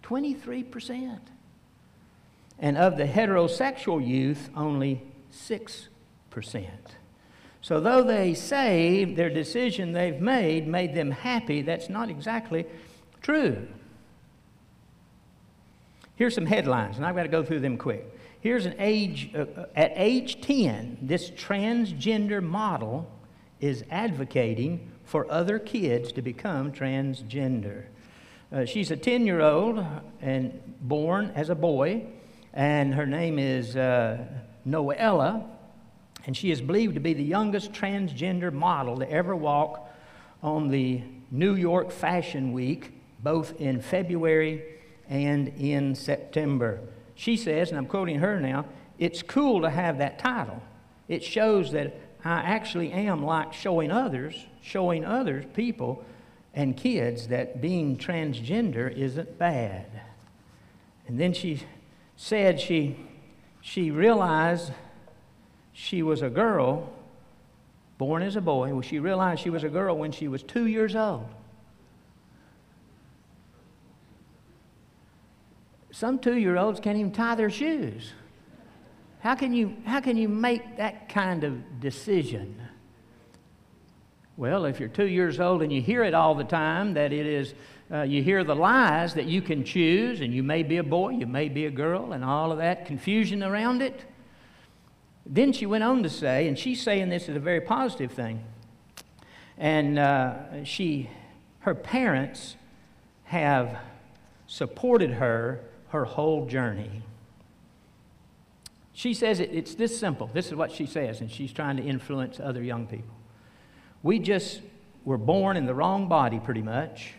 23%. 0.04 1.20
And 2.60 2.78
of 2.78 2.98
the 2.98 3.06
heterosexual 3.06 4.06
youth, 4.06 4.50
only 4.56 5.04
6%. 5.32 5.88
So, 7.64 7.80
though 7.80 8.04
they 8.04 8.34
say 8.34 9.06
their 9.06 9.30
decision 9.30 9.92
they've 9.92 10.20
made 10.20 10.68
made 10.68 10.96
them 10.96 11.12
happy, 11.12 11.62
that's 11.62 11.90
not 11.90 12.10
exactly 12.10 12.66
true. 13.22 13.68
Here's 16.16 16.34
some 16.34 16.48
headlines, 16.48 16.98
and 16.98 17.06
I've 17.06 17.16
got 17.16 17.24
to 17.24 17.30
go 17.30 17.44
through 17.44 17.60
them 17.60 17.78
quick. 17.78 18.11
Here's 18.42 18.66
an 18.66 18.76
age, 18.80 19.32
uh, 19.34 19.46
uh 19.56 19.66
at 19.76 19.94
age 19.96 20.42
10, 20.42 20.98
this 21.02 21.32
transgender 21.32 22.42
model 22.44 23.10
is 23.60 23.84
advocating 23.90 24.92
for 25.06 25.32
other 25.32 25.60
kids 25.60 26.12
to 26.14 26.22
become 26.22 26.72
transgender. 26.72 27.86
Uh, 28.52 28.66
she's 28.66 28.92
a 28.92 28.98
10 28.98 29.26
year 29.26 29.42
old 29.42 29.86
and 30.22 30.60
born 30.82 31.32
as 31.36 31.50
a 31.50 31.56
boy, 31.56 32.06
and 32.54 32.94
her 32.94 33.06
name 33.06 33.40
is 33.40 33.76
uh, 33.76 34.26
Noella 34.68 35.48
and 36.26 36.38
she 36.38 36.52
is 36.52 36.62
believed 36.62 36.94
to 36.96 37.00
be 37.00 37.14
the 37.14 37.24
youngest 37.24 37.72
transgender 37.74 38.52
model 38.52 38.98
to 38.98 39.10
ever 39.10 39.36
walk 39.36 39.90
on 40.44 40.70
the 40.70 41.02
New 41.32 41.56
York 41.56 41.92
Fashion 41.92 42.52
Week, 42.52 42.92
both 43.24 43.60
in 43.60 43.82
February 43.82 44.64
and 45.10 45.48
in 45.50 45.96
September. 45.96 46.80
She 47.16 47.38
says, 47.38 47.70
and 47.70 47.78
I'm 47.78 47.86
quoting 47.86 48.20
her 48.20 48.40
now, 48.40 48.66
it's 48.98 49.22
cool 49.22 49.62
to 49.62 49.70
have 49.70 49.98
that 49.98 50.20
title. 50.20 50.62
It 51.08 51.24
shows 51.24 51.72
that 51.72 51.96
I 52.24 52.40
actually 52.40 52.92
am 52.92 53.24
like 53.24 53.54
showing 53.54 53.92
others, 53.92 54.46
showing 54.62 55.04
others, 55.04 55.46
people 55.54 56.06
and 56.54 56.76
kids, 56.76 57.28
that 57.28 57.62
being 57.62 57.98
transgender 57.98 58.92
isn't 58.96 59.38
bad. 59.40 59.86
And 61.08 61.20
then 61.20 61.34
she 61.34 61.62
said 62.16 62.60
she, 62.60 62.98
she 63.62 63.90
realized 63.90 64.72
she 65.74 66.04
was 66.04 66.22
a 66.22 66.30
girl 66.30 66.92
born 67.98 68.22
as 68.22 68.36
a 68.36 68.42
boy. 68.42 68.74
Well, 68.74 68.82
she 68.82 69.00
realized 69.00 69.42
she 69.42 69.50
was 69.50 69.64
a 69.64 69.70
girl 69.70 69.98
when 69.98 70.12
she 70.12 70.28
was 70.28 70.44
two 70.44 70.68
years 70.68 70.96
old. 70.96 71.28
Some 75.92 76.20
two 76.20 76.38
year 76.38 76.58
olds 76.58 76.80
can't 76.80 76.98
even 76.98 77.12
tie 77.12 77.36
their 77.36 77.50
shoes. 77.50 78.14
How 79.20 79.36
can, 79.36 79.54
you, 79.54 79.76
how 79.86 80.00
can 80.00 80.18
you 80.18 80.28
make 80.28 80.78
that 80.78 81.10
kind 81.10 81.44
of 81.44 81.80
decision? 81.80 82.60
Well, 84.38 84.66
if 84.66 84.80
you're 84.80 84.90
two 84.90 85.08
years 85.08 85.40
old 85.40 85.62
and 85.62 85.72
you 85.72 85.82
hear 85.82 86.04
it 86.04 86.14
all 86.16 86.34
the 86.34 86.46
time, 86.46 86.96
that 86.96 87.14
it 87.14 87.28
is, 87.28 87.54
uh, 87.92 88.02
you 88.02 88.24
hear 88.24 88.44
the 88.44 88.56
lies 88.56 89.14
that 89.14 89.26
you 89.26 89.42
can 89.42 89.64
choose, 89.64 90.22
and 90.22 90.34
you 90.34 90.42
may 90.42 90.64
be 90.64 90.78
a 90.78 90.84
boy, 90.84 91.10
you 91.10 91.28
may 91.28 91.50
be 91.50 91.68
a 91.68 91.70
girl, 91.72 92.14
and 92.14 92.24
all 92.24 92.52
of 92.52 92.58
that 92.58 92.86
confusion 92.86 93.44
around 93.44 93.84
it. 93.84 94.06
Then 95.26 95.54
she 95.54 95.68
went 95.68 95.84
on 95.84 96.02
to 96.02 96.10
say, 96.10 96.48
and 96.48 96.58
she's 96.58 96.82
saying 96.82 97.10
this 97.10 97.30
is 97.30 97.36
a 97.36 97.40
very 97.40 97.62
positive 97.62 98.12
thing, 98.12 98.44
and 99.58 100.00
uh, 100.00 100.64
she, 100.64 101.12
her 101.60 101.76
parents 101.76 102.56
have 103.26 103.78
supported 104.48 105.12
her 105.12 105.62
her 105.92 106.06
whole 106.06 106.46
journey. 106.46 107.04
She 108.94 109.14
says 109.14 109.40
it, 109.40 109.52
it's 109.54 109.76
this 109.76 109.98
simple. 109.98 110.30
This 110.34 110.48
is 110.48 110.56
what 110.56 110.72
she 110.72 110.86
says, 110.86 111.22
and 111.22 111.32
she's 111.32 111.52
trying 111.52 111.78
to 111.78 111.84
influence 111.84 112.40
other 112.40 112.62
young 112.62 112.88
people. 112.88 113.16
We 114.04 114.20
just 114.20 114.62
were 115.06 115.18
born 115.18 115.58
in 115.58 115.66
the 115.66 115.74
wrong 115.74 116.08
body, 116.08 116.40
pretty 116.40 116.62
much, 116.62 117.14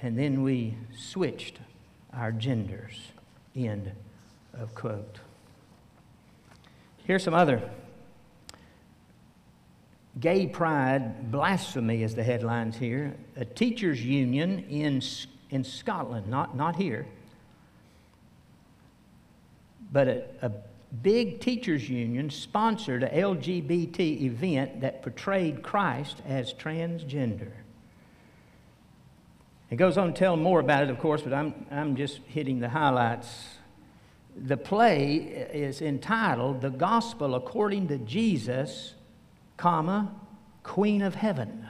and 0.00 0.18
then 0.18 0.42
we 0.42 0.76
switched 0.96 1.58
our 2.12 2.32
genders. 2.32 3.12
End 3.54 3.92
of 4.54 4.74
quote. 4.74 5.20
Here's 7.04 7.22
some 7.22 7.34
other. 7.34 7.70
Gay 10.18 10.46
pride, 10.46 11.30
blasphemy 11.30 12.02
is 12.02 12.14
the 12.14 12.22
headlines 12.22 12.76
here. 12.76 13.14
A 13.36 13.44
teachers' 13.44 14.04
union 14.04 14.64
in, 14.68 15.02
in 15.50 15.62
Scotland, 15.62 16.26
not, 16.28 16.56
not 16.56 16.76
here, 16.76 17.06
but 19.96 20.08
a, 20.08 20.24
a 20.42 20.52
big 21.02 21.40
teachers' 21.40 21.88
union 21.88 22.28
sponsored 22.28 23.02
a 23.02 23.08
LGBT 23.08 24.20
event 24.20 24.82
that 24.82 25.00
portrayed 25.00 25.62
Christ 25.62 26.20
as 26.28 26.52
transgender. 26.52 27.52
It 29.70 29.76
goes 29.76 29.96
on 29.96 30.12
to 30.12 30.12
tell 30.12 30.36
more 30.36 30.60
about 30.60 30.82
it, 30.82 30.90
of 30.90 30.98
course, 30.98 31.22
but 31.22 31.32
I'm, 31.32 31.64
I'm 31.70 31.96
just 31.96 32.18
hitting 32.26 32.60
the 32.60 32.68
highlights 32.68 33.56
the 34.36 34.58
play 34.58 35.14
is 35.14 35.80
entitled 35.80 36.60
The 36.60 36.68
Gospel 36.68 37.34
According 37.34 37.88
to 37.88 37.96
Jesus, 37.96 38.92
comma, 39.56 40.14
Queen 40.62 41.00
of 41.00 41.14
Heaven. 41.14 41.66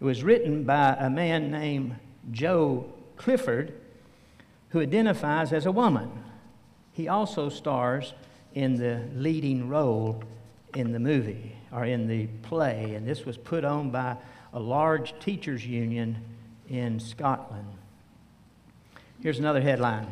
It 0.00 0.04
was 0.04 0.24
written 0.24 0.64
by 0.64 0.96
a 0.98 1.08
man 1.08 1.52
named 1.52 1.94
Jo 2.32 2.92
Clifford, 3.16 3.72
who 4.70 4.80
identifies 4.80 5.52
as 5.52 5.64
a 5.64 5.70
woman. 5.70 6.10
He 7.00 7.08
also 7.08 7.48
stars 7.48 8.12
in 8.54 8.74
the 8.74 9.00
leading 9.14 9.70
role 9.70 10.22
in 10.74 10.92
the 10.92 10.98
movie 10.98 11.56
or 11.72 11.86
in 11.86 12.06
the 12.06 12.26
play, 12.42 12.94
and 12.94 13.08
this 13.08 13.24
was 13.24 13.38
put 13.38 13.64
on 13.64 13.90
by 13.90 14.14
a 14.52 14.60
large 14.60 15.18
teachers' 15.18 15.66
union 15.66 16.22
in 16.68 17.00
Scotland. 17.00 17.66
Here's 19.22 19.38
another 19.38 19.62
headline. 19.62 20.08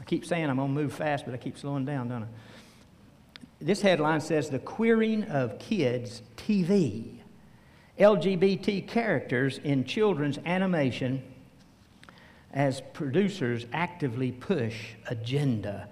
I 0.00 0.04
keep 0.06 0.24
saying 0.24 0.50
I'm 0.50 0.56
going 0.56 0.74
to 0.74 0.74
move 0.74 0.92
fast, 0.92 1.24
but 1.24 1.34
I 1.34 1.36
keep 1.36 1.56
slowing 1.56 1.84
down, 1.84 2.08
don't 2.08 2.24
I? 2.24 2.26
This 3.60 3.80
headline 3.80 4.20
says 4.20 4.50
The 4.50 4.58
Queering 4.58 5.22
of 5.24 5.60
Kids 5.60 6.20
TV. 6.36 7.20
LGBT 7.96 8.88
characters 8.88 9.58
in 9.62 9.84
children's 9.84 10.38
animation 10.44 11.22
as 12.56 12.80
producers 12.94 13.66
actively 13.70 14.32
push 14.32 14.94
agenda. 15.08 15.86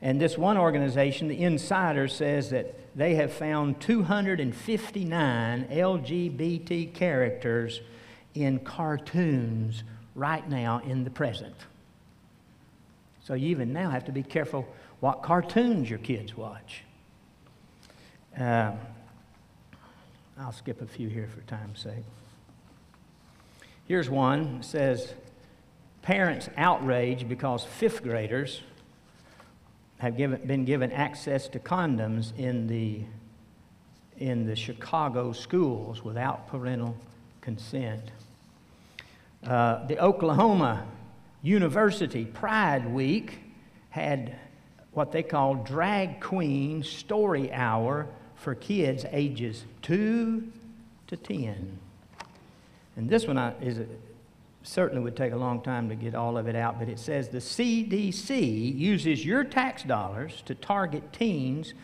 And 0.00 0.18
this 0.18 0.38
one 0.38 0.56
organization, 0.56 1.28
the 1.28 1.42
Insider, 1.42 2.08
says 2.08 2.48
that 2.50 2.74
they 2.96 3.16
have 3.16 3.34
found 3.34 3.80
259 3.80 5.68
LGBT 5.70 6.94
characters 6.94 7.82
in 8.34 8.58
cartoons 8.60 9.84
right 10.14 10.48
now 10.48 10.78
in 10.78 11.04
the 11.04 11.10
present. 11.10 11.54
So 13.22 13.34
you 13.34 13.48
even 13.48 13.74
now 13.74 13.90
have 13.90 14.06
to 14.06 14.12
be 14.12 14.22
careful 14.22 14.66
what 15.00 15.22
cartoons 15.22 15.90
your 15.90 15.98
kids 15.98 16.34
watch. 16.34 16.82
Uh, 18.38 18.72
I'll 20.38 20.52
skip 20.52 20.80
a 20.80 20.86
few 20.86 21.08
here 21.08 21.28
for 21.34 21.42
time's 21.42 21.80
sake. 21.80 22.04
Here's 23.86 24.08
one. 24.08 24.58
It 24.60 24.64
says, 24.64 25.12
Parents 26.06 26.48
outraged 26.56 27.28
because 27.28 27.64
fifth 27.64 28.04
graders 28.04 28.60
have 29.98 30.16
given, 30.16 30.46
been 30.46 30.64
given 30.64 30.92
access 30.92 31.48
to 31.48 31.58
condoms 31.58 32.30
in 32.38 32.68
the, 32.68 33.00
in 34.16 34.46
the 34.46 34.54
Chicago 34.54 35.32
schools 35.32 36.04
without 36.04 36.46
parental 36.46 36.96
consent. 37.40 38.12
Uh, 39.44 39.84
the 39.88 39.98
Oklahoma 39.98 40.86
University 41.42 42.24
Pride 42.24 42.88
Week 42.88 43.40
had 43.90 44.36
what 44.92 45.10
they 45.10 45.24
call 45.24 45.56
drag 45.56 46.20
queen 46.20 46.84
story 46.84 47.52
hour 47.52 48.06
for 48.36 48.54
kids 48.54 49.04
ages 49.10 49.64
2 49.82 50.52
to 51.08 51.16
10. 51.16 51.80
And 52.94 53.10
this 53.10 53.26
one 53.26 53.38
is 53.60 53.80
certainly 54.66 55.02
would 55.02 55.16
take 55.16 55.32
a 55.32 55.36
long 55.36 55.60
time 55.60 55.88
to 55.88 55.94
get 55.94 56.14
all 56.14 56.36
of 56.36 56.48
it 56.48 56.56
out, 56.56 56.78
but 56.78 56.88
it 56.88 56.98
says 56.98 57.28
the 57.28 57.38
CDC 57.38 58.76
uses 58.76 59.24
your 59.24 59.44
tax 59.44 59.82
dollars 59.82 60.42
to 60.46 60.54
target 60.54 61.12
teens 61.12 61.74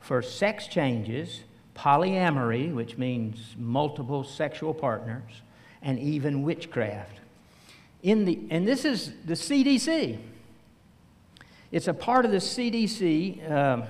for 0.00 0.20
sex 0.22 0.66
changes, 0.66 1.42
polyamory, 1.76 2.74
which 2.74 2.98
means 2.98 3.54
multiple 3.56 4.24
sexual 4.24 4.74
partners, 4.74 5.42
and 5.82 5.98
even 5.98 6.42
witchcraft. 6.42 7.20
In 8.02 8.24
the, 8.24 8.38
and 8.50 8.66
this 8.66 8.84
is 8.84 9.12
the 9.24 9.34
CDC. 9.34 10.18
It's 11.70 11.88
a 11.88 11.94
part 11.94 12.24
of 12.24 12.32
the 12.32 12.38
CDC. 12.38 13.50
Um, 13.50 13.84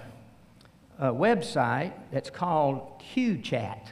a 0.98 1.12
website 1.12 1.92
that's 2.12 2.30
called 2.30 3.02
QChat. 3.14 3.88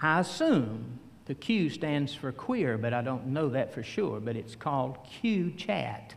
I 0.00 0.20
assume 0.20 0.98
the 1.32 1.38
Q 1.38 1.70
stands 1.70 2.14
for 2.14 2.30
queer, 2.30 2.76
but 2.76 2.92
I 2.92 3.00
don't 3.00 3.28
know 3.28 3.48
that 3.48 3.72
for 3.72 3.82
sure, 3.82 4.20
but 4.20 4.36
it's 4.36 4.54
called 4.54 4.98
Q 5.04 5.50
Chat. 5.52 6.14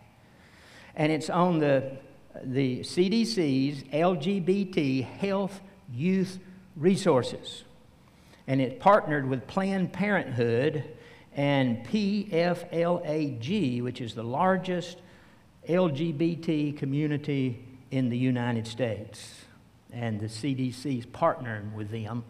And 0.93 1.09
it's 1.09 1.29
on 1.29 1.59
the, 1.59 1.93
the 2.43 2.81
CDC's 2.81 3.83
LGBT 3.83 5.05
Health 5.05 5.61
Youth 5.89 6.37
Resources. 6.75 7.63
And 8.45 8.59
it 8.59 8.81
partnered 8.81 9.25
with 9.29 9.47
Planned 9.47 9.93
Parenthood 9.93 10.83
and 11.33 11.85
PFLAG, 11.87 13.81
which 13.83 14.01
is 14.01 14.15
the 14.15 14.23
largest 14.23 14.97
LGBT 15.69 16.77
community 16.77 17.65
in 17.89 18.09
the 18.09 18.17
United 18.17 18.67
States 18.67 19.45
and 19.93 20.19
the 20.19 20.25
CDC 20.25 20.99
is 20.99 21.05
partnering 21.05 21.71
with 21.73 21.89
them 21.89 22.25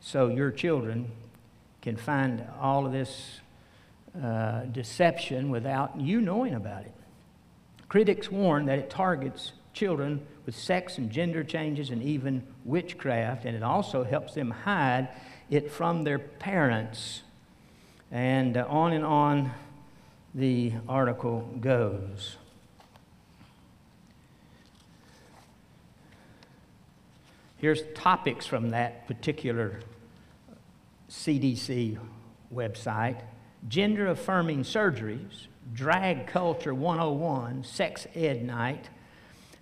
so 0.00 0.28
your 0.28 0.50
children 0.50 1.10
can 1.82 1.96
find 1.96 2.44
all 2.60 2.86
of 2.86 2.92
this 2.92 3.40
uh, 4.22 4.62
deception 4.64 5.50
without 5.50 6.00
you 6.00 6.20
knowing 6.20 6.54
about 6.54 6.82
it. 6.82 6.92
Critics 7.88 8.30
warn 8.30 8.66
that 8.66 8.78
it 8.78 8.90
targets 8.90 9.52
children 9.72 10.26
with 10.46 10.56
sex 10.56 10.98
and 10.98 11.10
gender 11.10 11.44
changes 11.44 11.90
and 11.90 12.02
even 12.02 12.42
witchcraft, 12.64 13.44
and 13.44 13.56
it 13.56 13.62
also 13.62 14.04
helps 14.04 14.34
them 14.34 14.50
hide 14.50 15.08
it 15.48 15.70
from 15.70 16.04
their 16.04 16.18
parents. 16.18 17.22
And 18.10 18.56
uh, 18.56 18.66
on 18.68 18.92
and 18.92 19.04
on 19.04 19.52
the 20.34 20.72
article 20.88 21.40
goes. 21.60 22.36
Here's 27.58 27.82
topics 27.94 28.46
from 28.46 28.70
that 28.70 29.06
particular 29.06 29.80
CDC 31.10 31.98
website 32.54 33.20
gender 33.68 34.08
affirming 34.08 34.62
surgeries, 34.62 35.46
drag 35.72 36.26
culture 36.26 36.74
101, 36.74 37.64
sex 37.64 38.06
ed 38.14 38.42
night, 38.42 38.88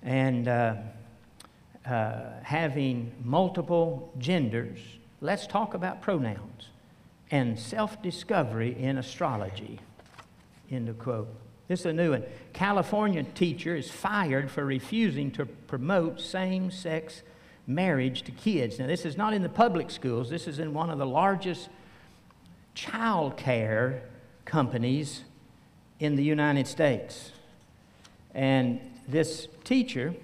and 0.02 0.48
uh, 0.48 0.76
uh, 1.86 2.30
having 2.42 3.12
multiple 3.24 4.12
genders. 4.18 4.78
Let's 5.20 5.46
talk 5.46 5.74
about 5.74 6.00
pronouns 6.00 6.68
and 7.30 7.58
self 7.58 8.00
discovery 8.02 8.76
in 8.78 8.98
astrology. 8.98 9.80
End 10.70 10.88
of 10.88 10.98
quote. 10.98 11.28
This 11.66 11.80
is 11.80 11.86
a 11.86 11.92
new 11.92 12.12
one. 12.12 12.24
California 12.52 13.22
teacher 13.22 13.76
is 13.76 13.90
fired 13.90 14.50
for 14.50 14.64
refusing 14.64 15.30
to 15.32 15.44
promote 15.44 16.20
same 16.20 16.70
sex 16.70 17.22
marriage 17.68 18.22
to 18.22 18.32
kids. 18.32 18.78
Now, 18.78 18.86
this 18.86 19.04
is 19.04 19.16
not 19.16 19.34
in 19.34 19.42
the 19.42 19.48
public 19.48 19.90
schools, 19.90 20.30
this 20.30 20.48
is 20.48 20.58
in 20.58 20.72
one 20.72 20.90
of 20.90 20.98
the 20.98 21.06
largest 21.06 21.68
child 22.74 23.36
care 23.36 24.02
companies 24.44 25.22
in 26.00 26.16
the 26.16 26.24
United 26.24 26.66
States. 26.66 27.32
And 28.34 28.80
this 29.06 29.48
teacher 29.64 30.14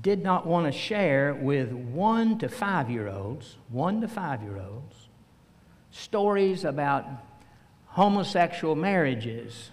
did 0.00 0.22
not 0.22 0.46
want 0.46 0.66
to 0.66 0.72
share 0.72 1.34
with 1.34 1.72
one 1.72 2.38
to 2.38 2.48
five 2.48 2.90
year 2.90 3.08
olds, 3.08 3.56
one 3.68 4.00
to 4.00 4.08
five 4.08 4.42
year 4.42 4.58
olds, 4.58 5.08
stories 5.90 6.64
about 6.64 7.04
homosexual 7.88 8.74
marriages 8.74 9.70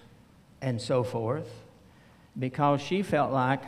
and 0.62 0.80
so 0.82 1.03
forth 1.03 1.49
because 2.38 2.82
she 2.82 3.01
felt 3.01 3.32
like 3.32 3.64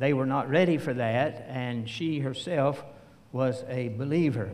they 0.00 0.14
were 0.14 0.24
not 0.24 0.48
ready 0.48 0.78
for 0.78 0.94
that, 0.94 1.44
and 1.46 1.88
she 1.88 2.20
herself 2.20 2.82
was 3.32 3.64
a 3.68 3.88
believer 3.90 4.50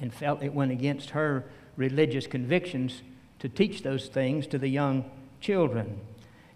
and 0.00 0.12
felt 0.12 0.42
it 0.42 0.54
went 0.54 0.72
against 0.72 1.10
her 1.10 1.44
religious 1.76 2.26
convictions 2.26 3.02
to 3.40 3.48
teach 3.50 3.82
those 3.82 4.08
things 4.08 4.46
to 4.46 4.56
the 4.56 4.68
young 4.68 5.04
children. 5.42 6.00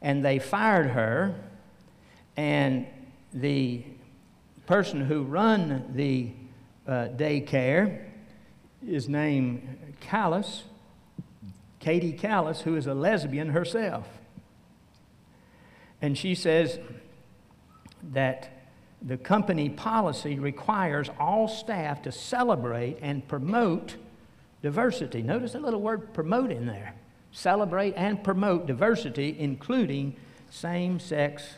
And 0.01 0.24
they 0.24 0.38
fired 0.38 0.86
her, 0.86 1.34
and 2.34 2.86
the 3.34 3.84
person 4.64 5.03
who 5.03 5.22
run 5.24 5.93
the 5.95 6.30
uh, 6.90 7.09
daycare 7.14 8.07
is 8.88 9.07
named 9.07 9.97
Callis, 10.01 10.64
Katie 11.78 12.14
Callis, 12.14 12.62
who 12.62 12.74
is 12.74 12.86
a 12.86 12.95
lesbian 12.95 13.51
herself. 13.51 14.09
And 16.01 16.16
she 16.16 16.34
says, 16.34 16.80
that 18.11 18.62
the 19.00 19.16
company 19.16 19.68
policy 19.68 20.38
requires 20.38 21.11
all 21.18 21.48
staff 21.48 22.03
to 22.03 22.12
celebrate 22.12 22.98
and 23.03 23.26
promote 23.26 23.96
diversity. 24.62 25.22
Notice 25.22 25.55
a 25.55 25.61
little 25.61 25.80
word 25.80 26.14
promote 26.14 26.50
in 26.50 26.66
there. 26.66 26.94
Celebrate 27.32 27.94
and 27.96 28.22
promote 28.22 28.66
diversity, 28.66 29.36
including 29.38 30.14
same 30.50 31.00
sex 31.00 31.55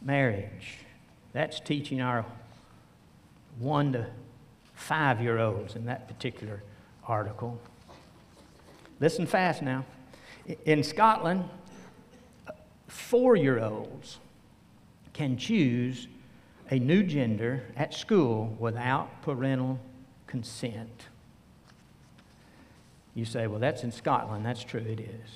marriage. 0.00 0.78
That's 1.32 1.60
teaching 1.60 2.00
our 2.00 2.24
one 3.58 3.92
to 3.92 4.06
five 4.74 5.20
year 5.20 5.38
olds 5.38 5.76
in 5.76 5.86
that 5.86 6.08
particular 6.08 6.62
article. 7.06 7.60
Listen 9.00 9.26
fast 9.26 9.62
now. 9.62 9.84
In 10.64 10.82
Scotland, 10.82 11.44
four 12.86 13.36
year 13.36 13.58
olds 13.58 14.18
can 15.14 15.38
choose 15.38 16.08
a 16.70 16.78
new 16.78 17.02
gender 17.02 17.62
at 17.76 17.94
school 17.94 18.54
without 18.58 19.22
parental 19.22 19.78
consent. 20.26 21.06
You 23.14 23.24
say, 23.24 23.46
well, 23.46 23.60
that's 23.60 23.84
in 23.84 23.92
Scotland. 23.92 24.44
That's 24.44 24.62
true, 24.64 24.80
it 24.80 25.00
is. 25.00 25.30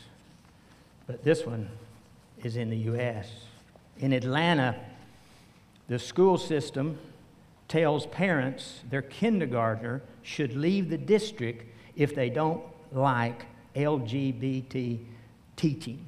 But 1.07 1.25
this 1.25 1.47
one 1.47 1.71
is 2.43 2.57
in 2.57 2.71
the 2.71 2.77
U.S. 2.77 3.31
In 3.99 4.13
Atlanta, 4.13 4.77
the 5.89 5.99
school 5.99 6.37
system 6.37 6.99
tells 7.69 8.07
parents 8.07 8.81
their 8.91 9.03
kindergartner 9.03 10.03
should 10.23 10.57
leave 10.57 10.91
the 10.91 10.99
district 10.99 11.67
if 11.97 12.15
they 12.15 12.31
don't 12.31 12.63
like 12.93 13.47
LGBT 13.77 14.99
teaching. 15.57 16.05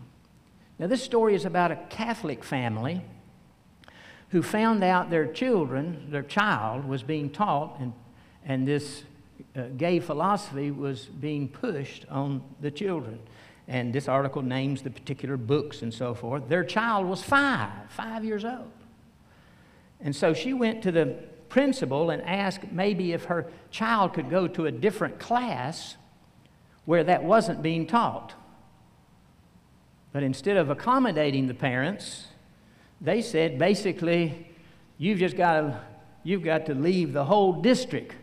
Now, 0.78 0.86
this 0.86 1.02
story 1.02 1.34
is 1.34 1.44
about 1.44 1.70
a 1.70 1.76
Catholic 1.88 2.42
family 2.42 3.02
who 4.30 4.42
found 4.42 4.82
out 4.82 5.10
their 5.10 5.26
children, 5.26 6.06
their 6.10 6.22
child, 6.22 6.84
was 6.84 7.02
being 7.02 7.30
taught, 7.30 7.78
and, 7.80 7.92
and 8.44 8.66
this 8.66 9.02
uh, 9.56 9.62
gay 9.76 9.98
philosophy 9.98 10.70
was 10.70 11.06
being 11.06 11.48
pushed 11.48 12.06
on 12.08 12.42
the 12.60 12.70
children. 12.70 13.18
And 13.66 13.92
this 13.92 14.08
article 14.08 14.42
names 14.42 14.82
the 14.82 14.90
particular 14.90 15.36
books 15.36 15.82
and 15.82 15.92
so 15.92 16.14
forth. 16.14 16.48
Their 16.48 16.64
child 16.64 17.06
was 17.06 17.22
five, 17.22 17.70
five 17.88 18.24
years 18.24 18.44
old. 18.44 18.70
And 20.00 20.14
so 20.14 20.32
she 20.32 20.52
went 20.52 20.82
to 20.82 20.92
the 20.92 21.16
principal 21.48 22.10
and 22.10 22.22
asked 22.22 22.72
maybe 22.72 23.12
if 23.12 23.24
her 23.24 23.46
child 23.70 24.14
could 24.14 24.30
go 24.30 24.48
to 24.48 24.66
a 24.66 24.72
different 24.72 25.18
class 25.18 25.96
where 26.84 27.04
that 27.04 27.22
wasn't 27.22 27.62
being 27.62 27.86
taught. 27.86 28.34
But 30.12 30.22
instead 30.22 30.56
of 30.56 30.70
accommodating 30.70 31.46
the 31.46 31.54
parents, 31.54 32.26
they 33.00 33.22
said 33.22 33.58
basically, 33.58 34.48
you've 34.98 35.18
just 35.18 35.36
got 35.36 35.60
to, 35.60 35.80
you've 36.22 36.42
got 36.42 36.66
to 36.66 36.74
leave 36.74 37.12
the 37.12 37.24
whole 37.24 37.52
district 37.52 38.14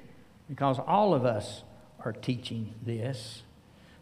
because 0.49 0.79
all 0.79 1.13
of 1.13 1.25
us 1.25 1.63
are 2.05 2.13
teaching 2.13 2.73
this. 2.85 3.41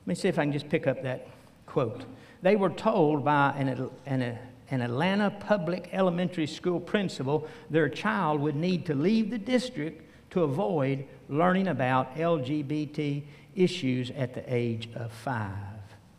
Let 0.04 0.08
me 0.08 0.16
see 0.16 0.28
if 0.28 0.38
I 0.38 0.44
can 0.44 0.54
just 0.54 0.70
pick 0.70 0.86
up 0.86 1.02
that 1.04 1.28
quote. 1.66 2.06
They 2.42 2.56
were 2.56 2.70
told 2.70 3.26
by 3.26 3.54
an, 3.58 3.90
an, 4.06 4.38
an 4.70 4.82
Atlanta 4.82 5.32
public 5.32 5.90
elementary 5.94 6.48
school 6.48 6.80
principal 6.80 7.48
their 7.70 7.90
child 7.90 8.42
would 8.42 8.56
need 8.56 8.86
to 8.86 8.96
leave 8.96 9.32
the 9.32 9.38
district 9.38 10.04
to 10.32 10.44
avoid 10.44 11.06
learning 11.30 11.68
about 11.68 12.16
LGBT 12.16 13.24
issues 13.56 14.12
at 14.12 14.34
the 14.34 14.44
age 14.54 14.90
of 14.96 15.12
five. 15.12 15.52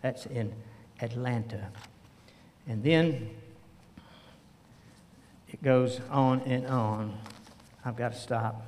That's 0.03 0.27
in 0.27 0.53
Atlanta. 1.01 1.69
And 2.67 2.83
then 2.83 3.31
it 5.57 5.65
goes 5.65 6.01
on 6.11 6.41
and 6.43 6.67
on. 6.67 7.17
I've 7.83 7.97
got 7.97 8.13
to 8.13 8.19
stop. 8.19 8.63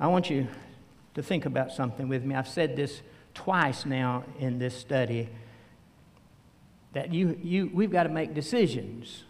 I 0.00 0.08
want 0.08 0.28
you 0.28 0.48
to 1.14 1.22
think 1.22 1.46
about 1.46 1.70
something 1.70 2.08
with 2.08 2.24
me. 2.24 2.34
I've 2.34 2.48
said 2.48 2.74
this 2.74 3.00
twice 3.32 3.86
now 3.86 4.24
in 4.40 4.58
this 4.58 4.76
study 4.76 5.28
that 6.94 7.14
you, 7.14 7.38
you, 7.40 7.70
we've 7.72 7.92
got 7.92 8.04
to 8.04 8.08
make 8.08 8.34
decisions. 8.34 9.22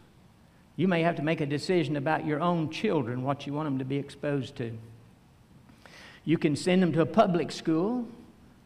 You 0.76 0.88
may 0.88 1.02
have 1.02 1.16
to 1.16 1.22
make 1.22 1.42
a 1.42 1.46
decision 1.46 1.96
about 1.96 2.24
your 2.24 2.40
own 2.40 2.70
children, 2.70 3.24
what 3.24 3.46
you 3.46 3.52
want 3.52 3.66
them 3.66 3.78
to 3.78 3.84
be 3.84 3.98
exposed 3.98 4.56
to. 4.56 4.72
You 6.24 6.38
can 6.38 6.56
send 6.56 6.82
them 6.82 6.92
to 6.94 7.02
a 7.02 7.06
public 7.06 7.52
school, 7.52 8.08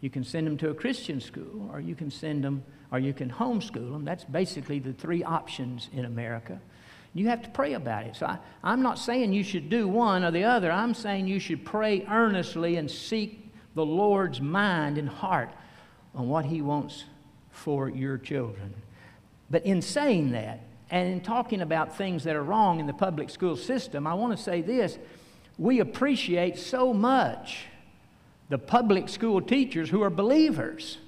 you 0.00 0.10
can 0.10 0.22
send 0.22 0.46
them 0.46 0.56
to 0.58 0.70
a 0.70 0.74
Christian 0.74 1.20
school, 1.20 1.68
or 1.72 1.80
you 1.80 1.96
can 1.96 2.12
send 2.12 2.44
them, 2.44 2.62
or 2.92 3.00
you 3.00 3.12
can 3.12 3.28
homeschool 3.28 3.90
them. 3.90 4.04
That's 4.04 4.22
basically 4.24 4.78
the 4.78 4.92
three 4.92 5.24
options 5.24 5.88
in 5.92 6.04
America. 6.04 6.60
You 7.14 7.28
have 7.28 7.42
to 7.42 7.50
pray 7.50 7.74
about 7.74 8.04
it. 8.04 8.16
So 8.16 8.26
I, 8.26 8.38
I'm 8.62 8.82
not 8.82 8.98
saying 8.98 9.32
you 9.32 9.44
should 9.44 9.70
do 9.70 9.86
one 9.86 10.24
or 10.24 10.32
the 10.32 10.44
other. 10.44 10.70
I'm 10.70 10.94
saying 10.94 11.28
you 11.28 11.38
should 11.38 11.64
pray 11.64 12.04
earnestly 12.10 12.76
and 12.76 12.90
seek 12.90 13.52
the 13.74 13.86
Lord's 13.86 14.40
mind 14.40 14.98
and 14.98 15.08
heart 15.08 15.50
on 16.14 16.28
what 16.28 16.44
He 16.44 16.60
wants 16.60 17.04
for 17.50 17.88
your 17.88 18.18
children. 18.18 18.74
But 19.48 19.64
in 19.64 19.80
saying 19.80 20.32
that, 20.32 20.60
and 20.90 21.12
in 21.12 21.20
talking 21.20 21.60
about 21.60 21.96
things 21.96 22.24
that 22.24 22.36
are 22.36 22.42
wrong 22.42 22.80
in 22.80 22.86
the 22.86 22.92
public 22.92 23.30
school 23.30 23.56
system, 23.56 24.06
I 24.06 24.14
want 24.14 24.36
to 24.36 24.42
say 24.42 24.60
this. 24.60 24.98
We 25.56 25.80
appreciate 25.80 26.58
so 26.58 26.92
much 26.92 27.66
the 28.48 28.58
public 28.58 29.08
school 29.08 29.40
teachers 29.40 29.88
who 29.90 30.02
are 30.02 30.10
believers. 30.10 30.98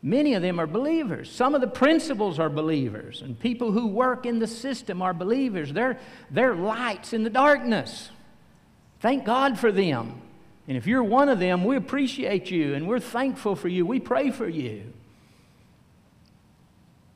Many 0.00 0.34
of 0.34 0.42
them 0.42 0.60
are 0.60 0.66
believers. 0.66 1.30
Some 1.30 1.54
of 1.54 1.60
the 1.60 1.66
principals 1.66 2.38
are 2.38 2.48
believers, 2.48 3.20
and 3.20 3.38
people 3.38 3.72
who 3.72 3.88
work 3.88 4.26
in 4.26 4.38
the 4.38 4.46
system 4.46 5.02
are 5.02 5.12
believers. 5.12 5.72
They're, 5.72 5.98
they're 6.30 6.54
lights 6.54 7.12
in 7.12 7.24
the 7.24 7.30
darkness. 7.30 8.10
Thank 9.00 9.24
God 9.24 9.58
for 9.58 9.72
them. 9.72 10.22
And 10.68 10.76
if 10.76 10.86
you're 10.86 11.02
one 11.02 11.30
of 11.30 11.38
them, 11.38 11.64
we 11.64 11.76
appreciate 11.76 12.50
you 12.50 12.74
and 12.74 12.86
we're 12.86 13.00
thankful 13.00 13.56
for 13.56 13.68
you. 13.68 13.86
We 13.86 14.00
pray 14.00 14.30
for 14.30 14.46
you. 14.46 14.92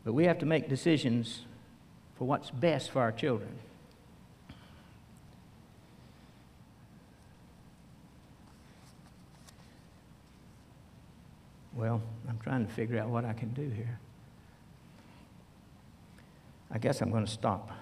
But 0.04 0.14
we 0.14 0.24
have 0.24 0.38
to 0.38 0.46
make 0.46 0.70
decisions 0.70 1.42
for 2.16 2.24
what's 2.24 2.50
best 2.50 2.90
for 2.90 3.02
our 3.02 3.12
children. 3.12 3.58
Well, 11.82 12.00
I'm 12.28 12.38
trying 12.38 12.64
to 12.64 12.72
figure 12.72 13.00
out 13.00 13.08
what 13.08 13.24
I 13.24 13.32
can 13.32 13.48
do 13.54 13.68
here. 13.68 13.98
I 16.70 16.78
guess 16.78 17.00
I'm 17.00 17.10
going 17.10 17.26
to 17.26 17.30
stop. 17.30 17.72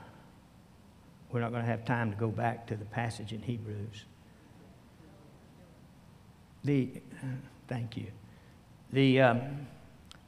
We're 1.30 1.40
not 1.40 1.51
going 1.51 1.62
to 1.62 1.70
have 1.70 1.84
time 1.84 2.11
to 2.11 2.16
go 2.16 2.28
back 2.28 2.66
to 2.68 2.76
the 2.76 2.86
passage 2.86 3.34
in 3.34 3.42
Hebrews. 3.42 4.07
The, 6.64 6.88
uh, 7.22 7.26
thank 7.68 7.98
you. 7.98 8.07
The, 8.90 9.20
um, 9.20 9.66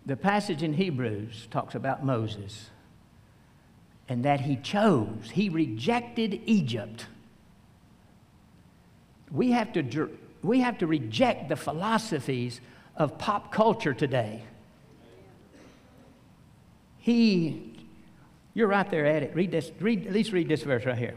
the 0.05 0.17
passage 0.17 0.63
in 0.63 0.75
Hebrews 0.75 1.49
talks 1.51 1.75
about 1.75 2.05
Moses 2.05 2.69
and 4.07 4.23
that 4.27 4.43
he 4.43 4.57
chose, 4.57 5.31
he 5.33 5.49
rejected 5.49 6.43
Egypt. 6.45 7.07
We 9.31 9.53
have 9.53 9.73
to, 9.73 10.11
we 10.43 10.61
have 10.61 10.77
to 10.77 10.87
reject 10.87 11.49
the 11.49 11.57
philosophies 11.57 12.61
of 12.97 13.19
pop 13.19 13.53
culture 13.53 13.95
today. 13.95 14.43
He, 16.99 17.75
you're 18.55 18.69
right 18.69 18.89
there 18.91 19.07
at 19.07 19.23
it. 19.23 19.35
Read 19.35 19.51
this, 19.51 19.71
read, 19.81 20.07
at 20.07 20.13
least 20.13 20.33
read 20.33 20.49
this 20.49 20.63
verse 20.63 20.85
right 20.85 20.99
here. 20.99 21.17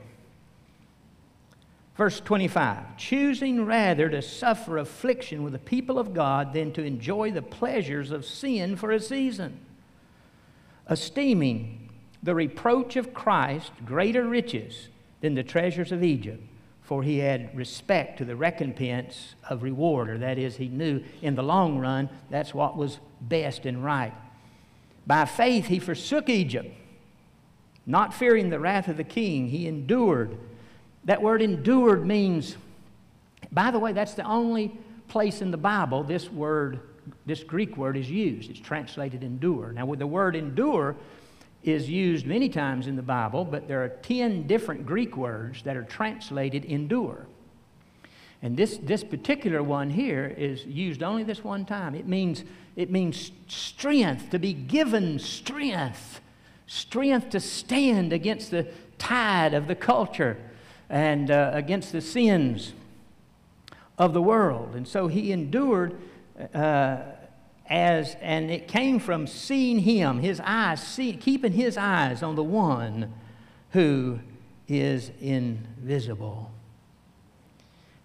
Verse 1.95 2.19
25 2.19 2.97
choosing 2.97 3.65
rather 3.65 4.09
to 4.09 4.21
suffer 4.21 4.77
affliction 4.77 5.43
with 5.43 5.53
the 5.53 5.59
people 5.59 5.97
of 5.97 6.13
God 6.13 6.53
than 6.53 6.73
to 6.73 6.83
enjoy 6.83 7.31
the 7.31 7.41
pleasures 7.41 8.11
of 8.11 8.25
sin 8.25 8.75
for 8.75 8.91
a 8.91 8.99
season, 8.99 9.59
esteeming 10.89 11.89
the 12.21 12.35
reproach 12.35 12.95
of 12.95 13.13
Christ 13.13 13.71
greater 13.85 14.25
riches 14.25 14.89
than 15.21 15.35
the 15.35 15.43
treasures 15.43 15.91
of 15.91 16.03
Egypt, 16.03 16.43
for 16.85 17.03
he 17.03 17.17
had 17.17 17.55
respect 17.55 18.17
to 18.19 18.25
the 18.25 18.35
recompense 18.35 19.35
of 19.49 19.63
reward, 19.63 20.09
or 20.09 20.17
that 20.19 20.37
is, 20.37 20.55
he 20.55 20.67
knew 20.67 21.03
in 21.21 21.35
the 21.35 21.43
long 21.43 21.79
run 21.79 22.09
that's 22.29 22.53
what 22.53 22.77
was 22.77 22.99
best 23.21 23.65
and 23.65 23.83
right. 23.83 24.13
By 25.05 25.25
faith, 25.25 25.65
he 25.65 25.79
forsook 25.79 26.29
Egypt, 26.29 26.73
not 27.85 28.13
fearing 28.13 28.49
the 28.49 28.59
wrath 28.59 28.87
of 28.87 28.97
the 28.97 29.03
king, 29.03 29.49
he 29.49 29.67
endured 29.67 30.37
that 31.05 31.21
word 31.21 31.41
endured 31.41 32.05
means, 32.05 32.57
by 33.51 33.71
the 33.71 33.79
way, 33.79 33.93
that's 33.93 34.15
the 34.15 34.25
only 34.25 34.77
place 35.07 35.41
in 35.41 35.51
the 35.51 35.57
Bible 35.57 36.03
this 36.03 36.31
word, 36.31 36.79
this 37.25 37.43
Greek 37.43 37.77
word 37.77 37.95
is 37.95 38.09
used. 38.09 38.49
It's 38.49 38.59
translated 38.59 39.23
endure. 39.23 39.71
Now, 39.71 39.85
with 39.85 39.99
the 39.99 40.07
word 40.07 40.35
endure 40.35 40.95
is 41.67 41.89
used 41.89 42.25
many 42.25 42.47
times 42.47 42.87
in 42.87 42.95
the 42.95 43.01
Bible, 43.01 43.43
but 43.43 43.67
there 43.67 43.83
are 43.83 43.89
10 43.89 44.45
different 44.47 44.85
Greek 44.85 45.17
words 45.17 45.63
that 45.63 45.75
are 45.75 45.83
translated 45.83 46.63
endure. 46.65 47.25
And 48.41 48.55
this, 48.55 48.77
this 48.77 49.03
particular 49.03 49.63
one 49.63 49.89
here 49.89 50.33
is 50.37 50.65
used 50.65 51.01
only 51.01 51.23
this 51.23 51.43
one 51.43 51.65
time. 51.65 51.95
It 51.95 52.07
means, 52.07 52.43
it 52.75 52.91
means 52.91 53.31
strength, 53.47 54.29
to 54.29 54.37
be 54.37 54.53
given 54.53 55.17
strength, 55.17 56.21
strength 56.67 57.29
to 57.31 57.39
stand 57.39 58.13
against 58.13 58.51
the 58.51 58.67
tide 58.99 59.55
of 59.55 59.67
the 59.67 59.75
culture 59.75 60.37
and 60.89 61.31
uh, 61.31 61.51
against 61.53 61.91
the 61.91 62.01
sins 62.01 62.73
of 63.97 64.13
the 64.13 64.21
world. 64.21 64.75
And 64.75 64.87
so 64.87 65.07
he 65.07 65.31
endured 65.31 65.97
uh, 66.53 66.97
as, 67.69 68.15
and 68.21 68.51
it 68.51 68.67
came 68.67 68.99
from 68.99 69.27
seeing 69.27 69.79
him, 69.79 70.19
his 70.19 70.39
eyes, 70.43 70.81
see, 70.81 71.13
keeping 71.13 71.53
his 71.53 71.77
eyes 71.77 72.21
on 72.23 72.35
the 72.35 72.43
one 72.43 73.13
who 73.71 74.19
is 74.67 75.11
invisible. 75.19 76.51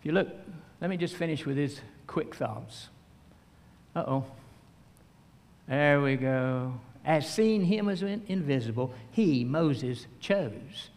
If 0.00 0.06
you 0.06 0.12
look, 0.12 0.28
let 0.80 0.90
me 0.90 0.96
just 0.96 1.16
finish 1.16 1.44
with 1.44 1.56
his 1.56 1.80
quick 2.06 2.34
thoughts. 2.34 2.88
Uh 3.94 4.04
oh. 4.06 4.24
There 5.68 6.00
we 6.00 6.16
go. 6.16 6.74
As 7.04 7.32
seeing 7.32 7.64
him 7.64 7.88
as 7.88 8.02
invisible, 8.02 8.92
he, 9.12 9.44
Moses, 9.44 10.06
chose 10.20 10.90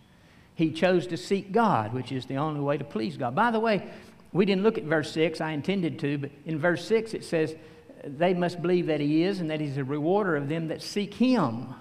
he 0.55 0.71
chose 0.71 1.07
to 1.07 1.17
seek 1.17 1.51
God, 1.51 1.93
which 1.93 2.11
is 2.11 2.25
the 2.25 2.37
only 2.37 2.59
way 2.59 2.77
to 2.77 2.83
please 2.83 3.17
God. 3.17 3.35
By 3.35 3.51
the 3.51 3.59
way, 3.59 3.89
we 4.31 4.45
didn't 4.45 4.63
look 4.63 4.77
at 4.77 4.83
verse 4.83 5.11
6. 5.11 5.41
I 5.41 5.51
intended 5.51 5.99
to, 5.99 6.17
but 6.17 6.31
in 6.45 6.59
verse 6.59 6.85
6 6.87 7.13
it 7.13 7.23
says, 7.23 7.55
They 8.03 8.33
must 8.33 8.61
believe 8.61 8.87
that 8.87 8.99
He 8.99 9.23
is 9.23 9.39
and 9.39 9.49
that 9.49 9.61
He's 9.61 9.77
a 9.77 9.83
rewarder 9.83 10.35
of 10.35 10.49
them 10.49 10.67
that 10.67 10.81
seek 10.81 11.13
Him. 11.13 11.73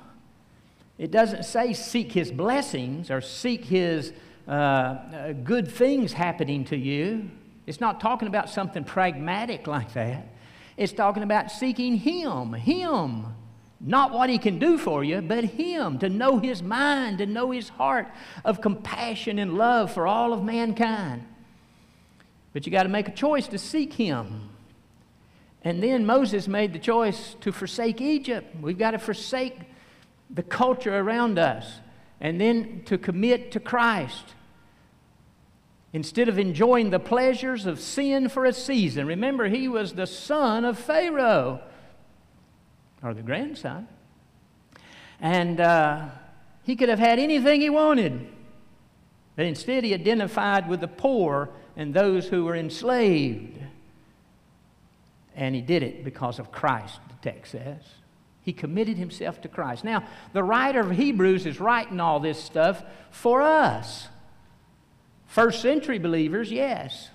It 1.02 1.10
doesn't 1.10 1.44
say 1.44 1.72
seek 1.72 2.12
his 2.12 2.30
blessings 2.30 3.10
or 3.10 3.20
seek 3.20 3.64
his 3.64 4.12
uh, 4.46 4.50
uh, 4.50 5.32
good 5.32 5.66
things 5.66 6.12
happening 6.12 6.64
to 6.66 6.76
you. 6.76 7.28
It's 7.66 7.80
not 7.80 8.00
talking 8.00 8.28
about 8.28 8.48
something 8.48 8.84
pragmatic 8.84 9.66
like 9.66 9.94
that. 9.94 10.28
It's 10.76 10.92
talking 10.92 11.24
about 11.24 11.50
seeking 11.50 11.96
him, 11.96 12.52
him. 12.52 13.26
Not 13.80 14.12
what 14.12 14.30
he 14.30 14.38
can 14.38 14.60
do 14.60 14.78
for 14.78 15.02
you, 15.02 15.20
but 15.22 15.42
him, 15.42 15.98
to 15.98 16.08
know 16.08 16.38
his 16.38 16.62
mind, 16.62 17.18
to 17.18 17.26
know 17.26 17.50
his 17.50 17.68
heart 17.68 18.06
of 18.44 18.60
compassion 18.60 19.40
and 19.40 19.58
love 19.58 19.92
for 19.92 20.06
all 20.06 20.32
of 20.32 20.44
mankind. 20.44 21.26
But 22.52 22.64
you 22.64 22.70
got 22.70 22.84
to 22.84 22.88
make 22.88 23.08
a 23.08 23.12
choice 23.12 23.48
to 23.48 23.58
seek 23.58 23.94
him. 23.94 24.50
And 25.64 25.82
then 25.82 26.04
Moses 26.04 26.48
made 26.48 26.72
the 26.72 26.78
choice 26.78 27.36
to 27.40 27.52
forsake 27.52 28.00
Egypt. 28.00 28.56
We've 28.60 28.78
got 28.78 28.92
to 28.92 28.98
forsake 28.98 29.58
the 30.28 30.42
culture 30.42 30.98
around 30.98 31.38
us 31.38 31.80
and 32.20 32.40
then 32.40 32.82
to 32.86 32.98
commit 32.98 33.52
to 33.52 33.60
Christ. 33.60 34.34
Instead 35.92 36.28
of 36.28 36.38
enjoying 36.38 36.90
the 36.90 36.98
pleasures 36.98 37.66
of 37.66 37.78
sin 37.78 38.28
for 38.28 38.44
a 38.44 38.52
season, 38.52 39.06
remember, 39.06 39.48
he 39.48 39.68
was 39.68 39.92
the 39.92 40.06
son 40.06 40.64
of 40.64 40.78
Pharaoh, 40.78 41.60
or 43.02 43.12
the 43.12 43.22
grandson. 43.22 43.86
And 45.20 45.60
uh, 45.60 46.06
he 46.62 46.76
could 46.76 46.88
have 46.88 46.98
had 46.98 47.18
anything 47.18 47.60
he 47.60 47.70
wanted. 47.70 48.26
But 49.36 49.46
instead, 49.46 49.84
he 49.84 49.94
identified 49.94 50.68
with 50.68 50.80
the 50.80 50.88
poor 50.88 51.50
and 51.76 51.92
those 51.92 52.26
who 52.26 52.44
were 52.44 52.56
enslaved. 52.56 53.61
And 55.34 55.54
he 55.54 55.60
did 55.60 55.82
it 55.82 56.04
because 56.04 56.38
of 56.38 56.52
Christ, 56.52 57.00
the 57.08 57.30
text 57.30 57.52
says. 57.52 57.82
He 58.42 58.52
committed 58.52 58.96
himself 58.96 59.40
to 59.42 59.48
Christ. 59.48 59.84
Now, 59.84 60.04
the 60.32 60.42
writer 60.42 60.80
of 60.80 60.90
Hebrews 60.90 61.46
is 61.46 61.60
writing 61.60 62.00
all 62.00 62.20
this 62.20 62.42
stuff 62.42 62.82
for 63.10 63.40
us. 63.40 64.08
First 65.26 65.62
century 65.62 65.98
believers, 65.98 66.50
yes, 66.50 67.10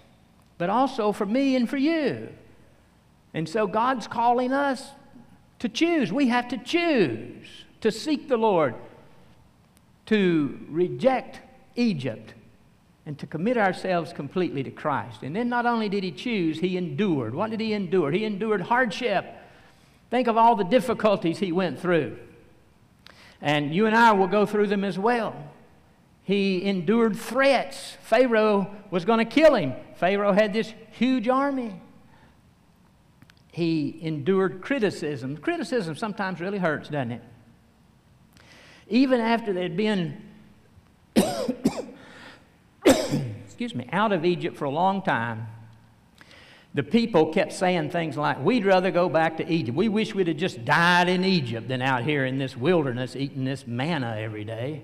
but 0.57 0.70
also 0.70 1.11
for 1.11 1.26
me 1.26 1.55
and 1.55 1.70
for 1.70 1.78
you. 1.78 2.30
And 3.34 3.47
so 3.47 3.68
God's 3.68 4.07
calling 4.07 4.53
us 4.53 4.89
to 5.59 5.70
choose. 5.70 6.11
We 6.11 6.30
have 6.30 6.47
to 6.47 6.57
choose 6.57 7.45
to 7.82 7.91
seek 7.91 8.28
the 8.28 8.38
Lord, 8.38 8.74
to 10.07 10.59
reject 10.70 11.41
Egypt, 11.76 12.34
and 13.08 13.18
to 13.18 13.26
commit 13.26 13.58
ourselves 13.58 14.12
completely 14.12 14.62
to 14.64 14.70
Christ. 14.70 15.24
And 15.24 15.34
then 15.34 15.47
not 15.47 15.66
only 15.66 15.88
did 15.88 16.03
he 16.03 16.12
choose, 16.12 16.60
he 16.60 16.76
endured. 16.76 17.34
What 17.34 17.51
did 17.51 17.62
he 17.62 17.72
endure? 17.72 18.12
He 18.12 18.26
endured 18.26 18.60
hardship. 18.60 19.26
Think 20.12 20.28
of 20.28 20.36
all 20.36 20.58
the 20.58 20.66
difficulties 20.66 21.39
he 21.39 21.53
went 21.53 21.80
through. 21.80 22.20
And 23.41 23.74
you 23.74 23.86
and 23.86 23.95
I 23.95 24.12
will 24.12 24.28
go 24.28 24.45
through 24.45 24.68
them 24.68 24.84
as 24.84 24.99
well. 24.99 25.34
He 26.24 26.66
endured 26.66 27.16
threats. 27.16 27.95
Pharaoh 28.01 28.70
was 28.91 29.05
going 29.05 29.20
to 29.20 29.26
kill 29.26 29.55
him. 29.55 29.74
Pharaoh 29.95 30.34
had 30.34 30.51
this 30.51 30.74
huge 30.91 31.30
army. 31.30 31.80
He 33.53 33.99
endured 34.01 34.62
criticism. 34.62 35.38
Criticism 35.38 35.95
sometimes 35.95 36.41
really 36.41 36.58
hurts, 36.58 36.89
doesn't 36.89 37.14
it? 37.14 37.24
Even 38.89 39.22
after 39.22 39.53
they'd 39.53 39.78
been, 39.78 40.22
excuse 43.58 43.74
me, 43.74 43.89
out 43.91 44.12
of 44.12 44.24
Egypt 44.24 44.55
for 44.55 44.66
a 44.66 44.70
long 44.70 45.01
time, 45.01 45.47
the 46.76 46.84
people 46.84 47.34
kept 47.34 47.53
saying 47.53 47.89
things 47.89 48.16
like, 48.16 48.39
We'd 48.39 48.66
rather 48.66 48.91
go 48.91 49.10
back 49.10 49.38
to 49.38 49.51
Egypt. 49.51 49.76
We 49.76 49.89
wish 49.89 50.14
we'd 50.14 50.28
have 50.28 50.38
just 50.38 50.64
died 50.64 51.10
in 51.10 51.26
Egypt 51.26 51.68
than 51.68 51.82
out 51.82 52.03
here 52.03 52.24
in 52.24 52.38
this 52.38 52.55
wilderness 52.55 53.16
eating 53.16 53.45
this 53.45 53.66
manna 53.66 54.16
every 54.20 54.43
day. 54.43 54.84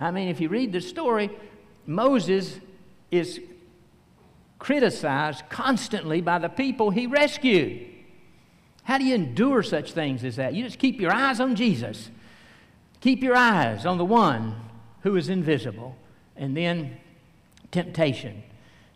I 0.00 0.10
mean, 0.10 0.26
if 0.26 0.40
you 0.40 0.48
read 0.48 0.72
the 0.72 0.80
story, 0.80 1.30
Moses 1.86 2.58
is 3.12 3.40
criticized 4.58 5.44
constantly 5.48 6.20
by 6.20 6.40
the 6.40 6.48
people 6.48 6.90
he 6.90 7.06
rescued. 7.06 7.86
How 8.82 8.98
do 8.98 9.04
you 9.04 9.14
endure 9.14 9.62
such 9.62 9.92
things 9.92 10.24
as 10.24 10.34
that? 10.34 10.52
You 10.52 10.64
just 10.64 10.80
keep 10.80 11.00
your 11.00 11.12
eyes 11.12 11.38
on 11.38 11.54
Jesus. 11.54 12.10
Keep 13.00 13.22
your 13.22 13.36
eyes 13.36 13.86
on 13.86 13.98
the 13.98 14.04
one 14.04 14.56
who 15.02 15.14
is 15.14 15.28
invisible. 15.28 15.96
And 16.36 16.56
then 16.56 16.96
temptation. 17.74 18.42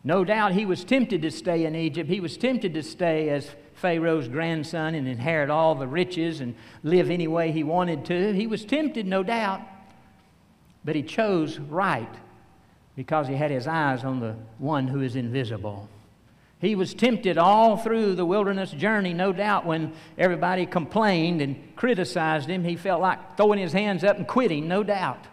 No 0.04 0.24
doubt 0.24 0.52
he 0.52 0.64
was 0.64 0.84
tempted 0.84 1.22
to 1.22 1.30
stay 1.30 1.66
in 1.66 1.74
Egypt. 1.74 2.08
He 2.08 2.20
was 2.20 2.36
tempted 2.36 2.72
to 2.74 2.82
stay 2.82 3.28
as 3.28 3.50
Pharaoh's 3.74 4.28
grandson 4.28 4.94
and 4.94 5.06
inherit 5.06 5.50
all 5.50 5.74
the 5.74 5.86
riches 5.86 6.40
and 6.40 6.54
live 6.82 7.10
any 7.10 7.28
way 7.28 7.52
he 7.52 7.64
wanted 7.64 8.04
to. 8.06 8.32
He 8.32 8.46
was 8.46 8.64
tempted, 8.64 9.06
no 9.06 9.22
doubt. 9.22 9.60
But 10.84 10.96
he 10.96 11.02
chose 11.02 11.58
right 11.58 12.08
because 12.96 13.28
he 13.28 13.34
had 13.34 13.50
his 13.50 13.66
eyes 13.66 14.04
on 14.04 14.20
the 14.20 14.36
one 14.58 14.88
who 14.88 15.00
is 15.00 15.16
invisible. 15.16 15.88
He 16.60 16.74
was 16.74 16.94
tempted 16.94 17.38
all 17.38 17.76
through 17.76 18.14
the 18.14 18.24
wilderness 18.24 18.72
journey, 18.72 19.12
no 19.12 19.32
doubt, 19.32 19.66
when 19.66 19.92
everybody 20.16 20.66
complained 20.66 21.40
and 21.40 21.76
criticized 21.76 22.48
him. 22.48 22.64
He 22.64 22.76
felt 22.76 23.00
like 23.00 23.36
throwing 23.36 23.60
his 23.60 23.72
hands 23.72 24.02
up 24.02 24.16
and 24.16 24.26
quitting, 24.26 24.66
no 24.66 24.82
doubt. 24.82 25.24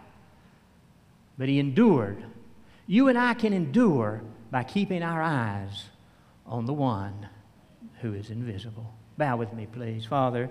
But 1.38 1.48
he 1.48 1.58
endured. 1.58 2.24
You 2.86 3.08
and 3.08 3.18
I 3.18 3.34
can 3.34 3.52
endure 3.52 4.22
by 4.50 4.62
keeping 4.62 5.02
our 5.02 5.20
eyes 5.20 5.86
on 6.46 6.66
the 6.66 6.72
one 6.72 7.28
who 8.00 8.14
is 8.14 8.30
invisible. 8.30 8.92
Bow 9.18 9.36
with 9.36 9.52
me, 9.52 9.66
please. 9.66 10.06
Father, 10.06 10.48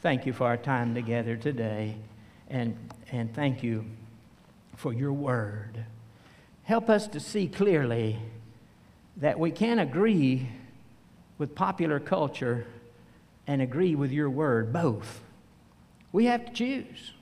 thank 0.00 0.26
you 0.26 0.32
for 0.34 0.46
our 0.46 0.58
time 0.58 0.94
together 0.94 1.36
today, 1.36 1.96
and, 2.48 2.76
and 3.10 3.34
thank 3.34 3.62
you 3.62 3.86
for 4.76 4.92
your 4.92 5.12
word. 5.12 5.86
Help 6.64 6.90
us 6.90 7.08
to 7.08 7.20
see 7.20 7.48
clearly 7.48 8.18
that 9.16 9.38
we 9.38 9.50
can 9.50 9.78
agree 9.78 10.48
with 11.38 11.54
popular 11.54 11.98
culture 11.98 12.66
and 13.46 13.62
agree 13.62 13.94
with 13.94 14.12
your 14.12 14.28
word, 14.28 14.72
both. 14.72 15.22
We 16.12 16.26
have 16.26 16.44
to 16.44 16.52
choose. 16.52 17.12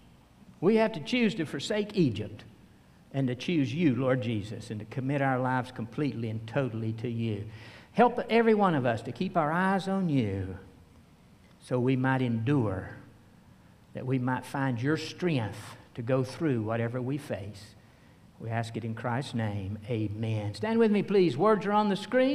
We 0.60 0.76
have 0.76 0.92
to 0.92 1.00
choose 1.00 1.36
to 1.36 1.46
forsake 1.46 1.96
Egypt 1.96 2.42
and 3.12 3.26
to 3.28 3.34
choose 3.34 3.72
you, 3.72 3.94
Lord 3.94 4.22
Jesus, 4.22 4.70
and 4.70 4.80
to 4.80 4.86
commit 4.86 5.22
our 5.22 5.38
lives 5.38 5.72
completely 5.72 6.30
and 6.30 6.46
totally 6.46 6.92
to 6.94 7.08
you. 7.08 7.44
Help 7.92 8.20
every 8.30 8.54
one 8.54 8.74
of 8.74 8.86
us 8.86 9.02
to 9.02 9.12
keep 9.12 9.36
our 9.36 9.50
eyes 9.50 9.88
on 9.88 10.08
you 10.08 10.56
so 11.60 11.78
we 11.78 11.96
might 11.96 12.22
endure, 12.22 12.90
that 13.94 14.06
we 14.06 14.18
might 14.18 14.46
find 14.46 14.80
your 14.80 14.96
strength 14.96 15.76
to 15.94 16.02
go 16.02 16.22
through 16.22 16.62
whatever 16.62 17.02
we 17.02 17.18
face. 17.18 17.74
We 18.40 18.50
ask 18.50 18.76
it 18.76 18.84
in 18.84 18.94
Christ's 18.94 19.34
name. 19.34 19.78
Amen. 19.90 20.54
Stand 20.54 20.78
with 20.78 20.92
me, 20.92 21.02
please. 21.02 21.36
Words 21.36 21.66
are 21.66 21.72
on 21.72 21.88
the 21.88 21.96
screen. 21.96 22.26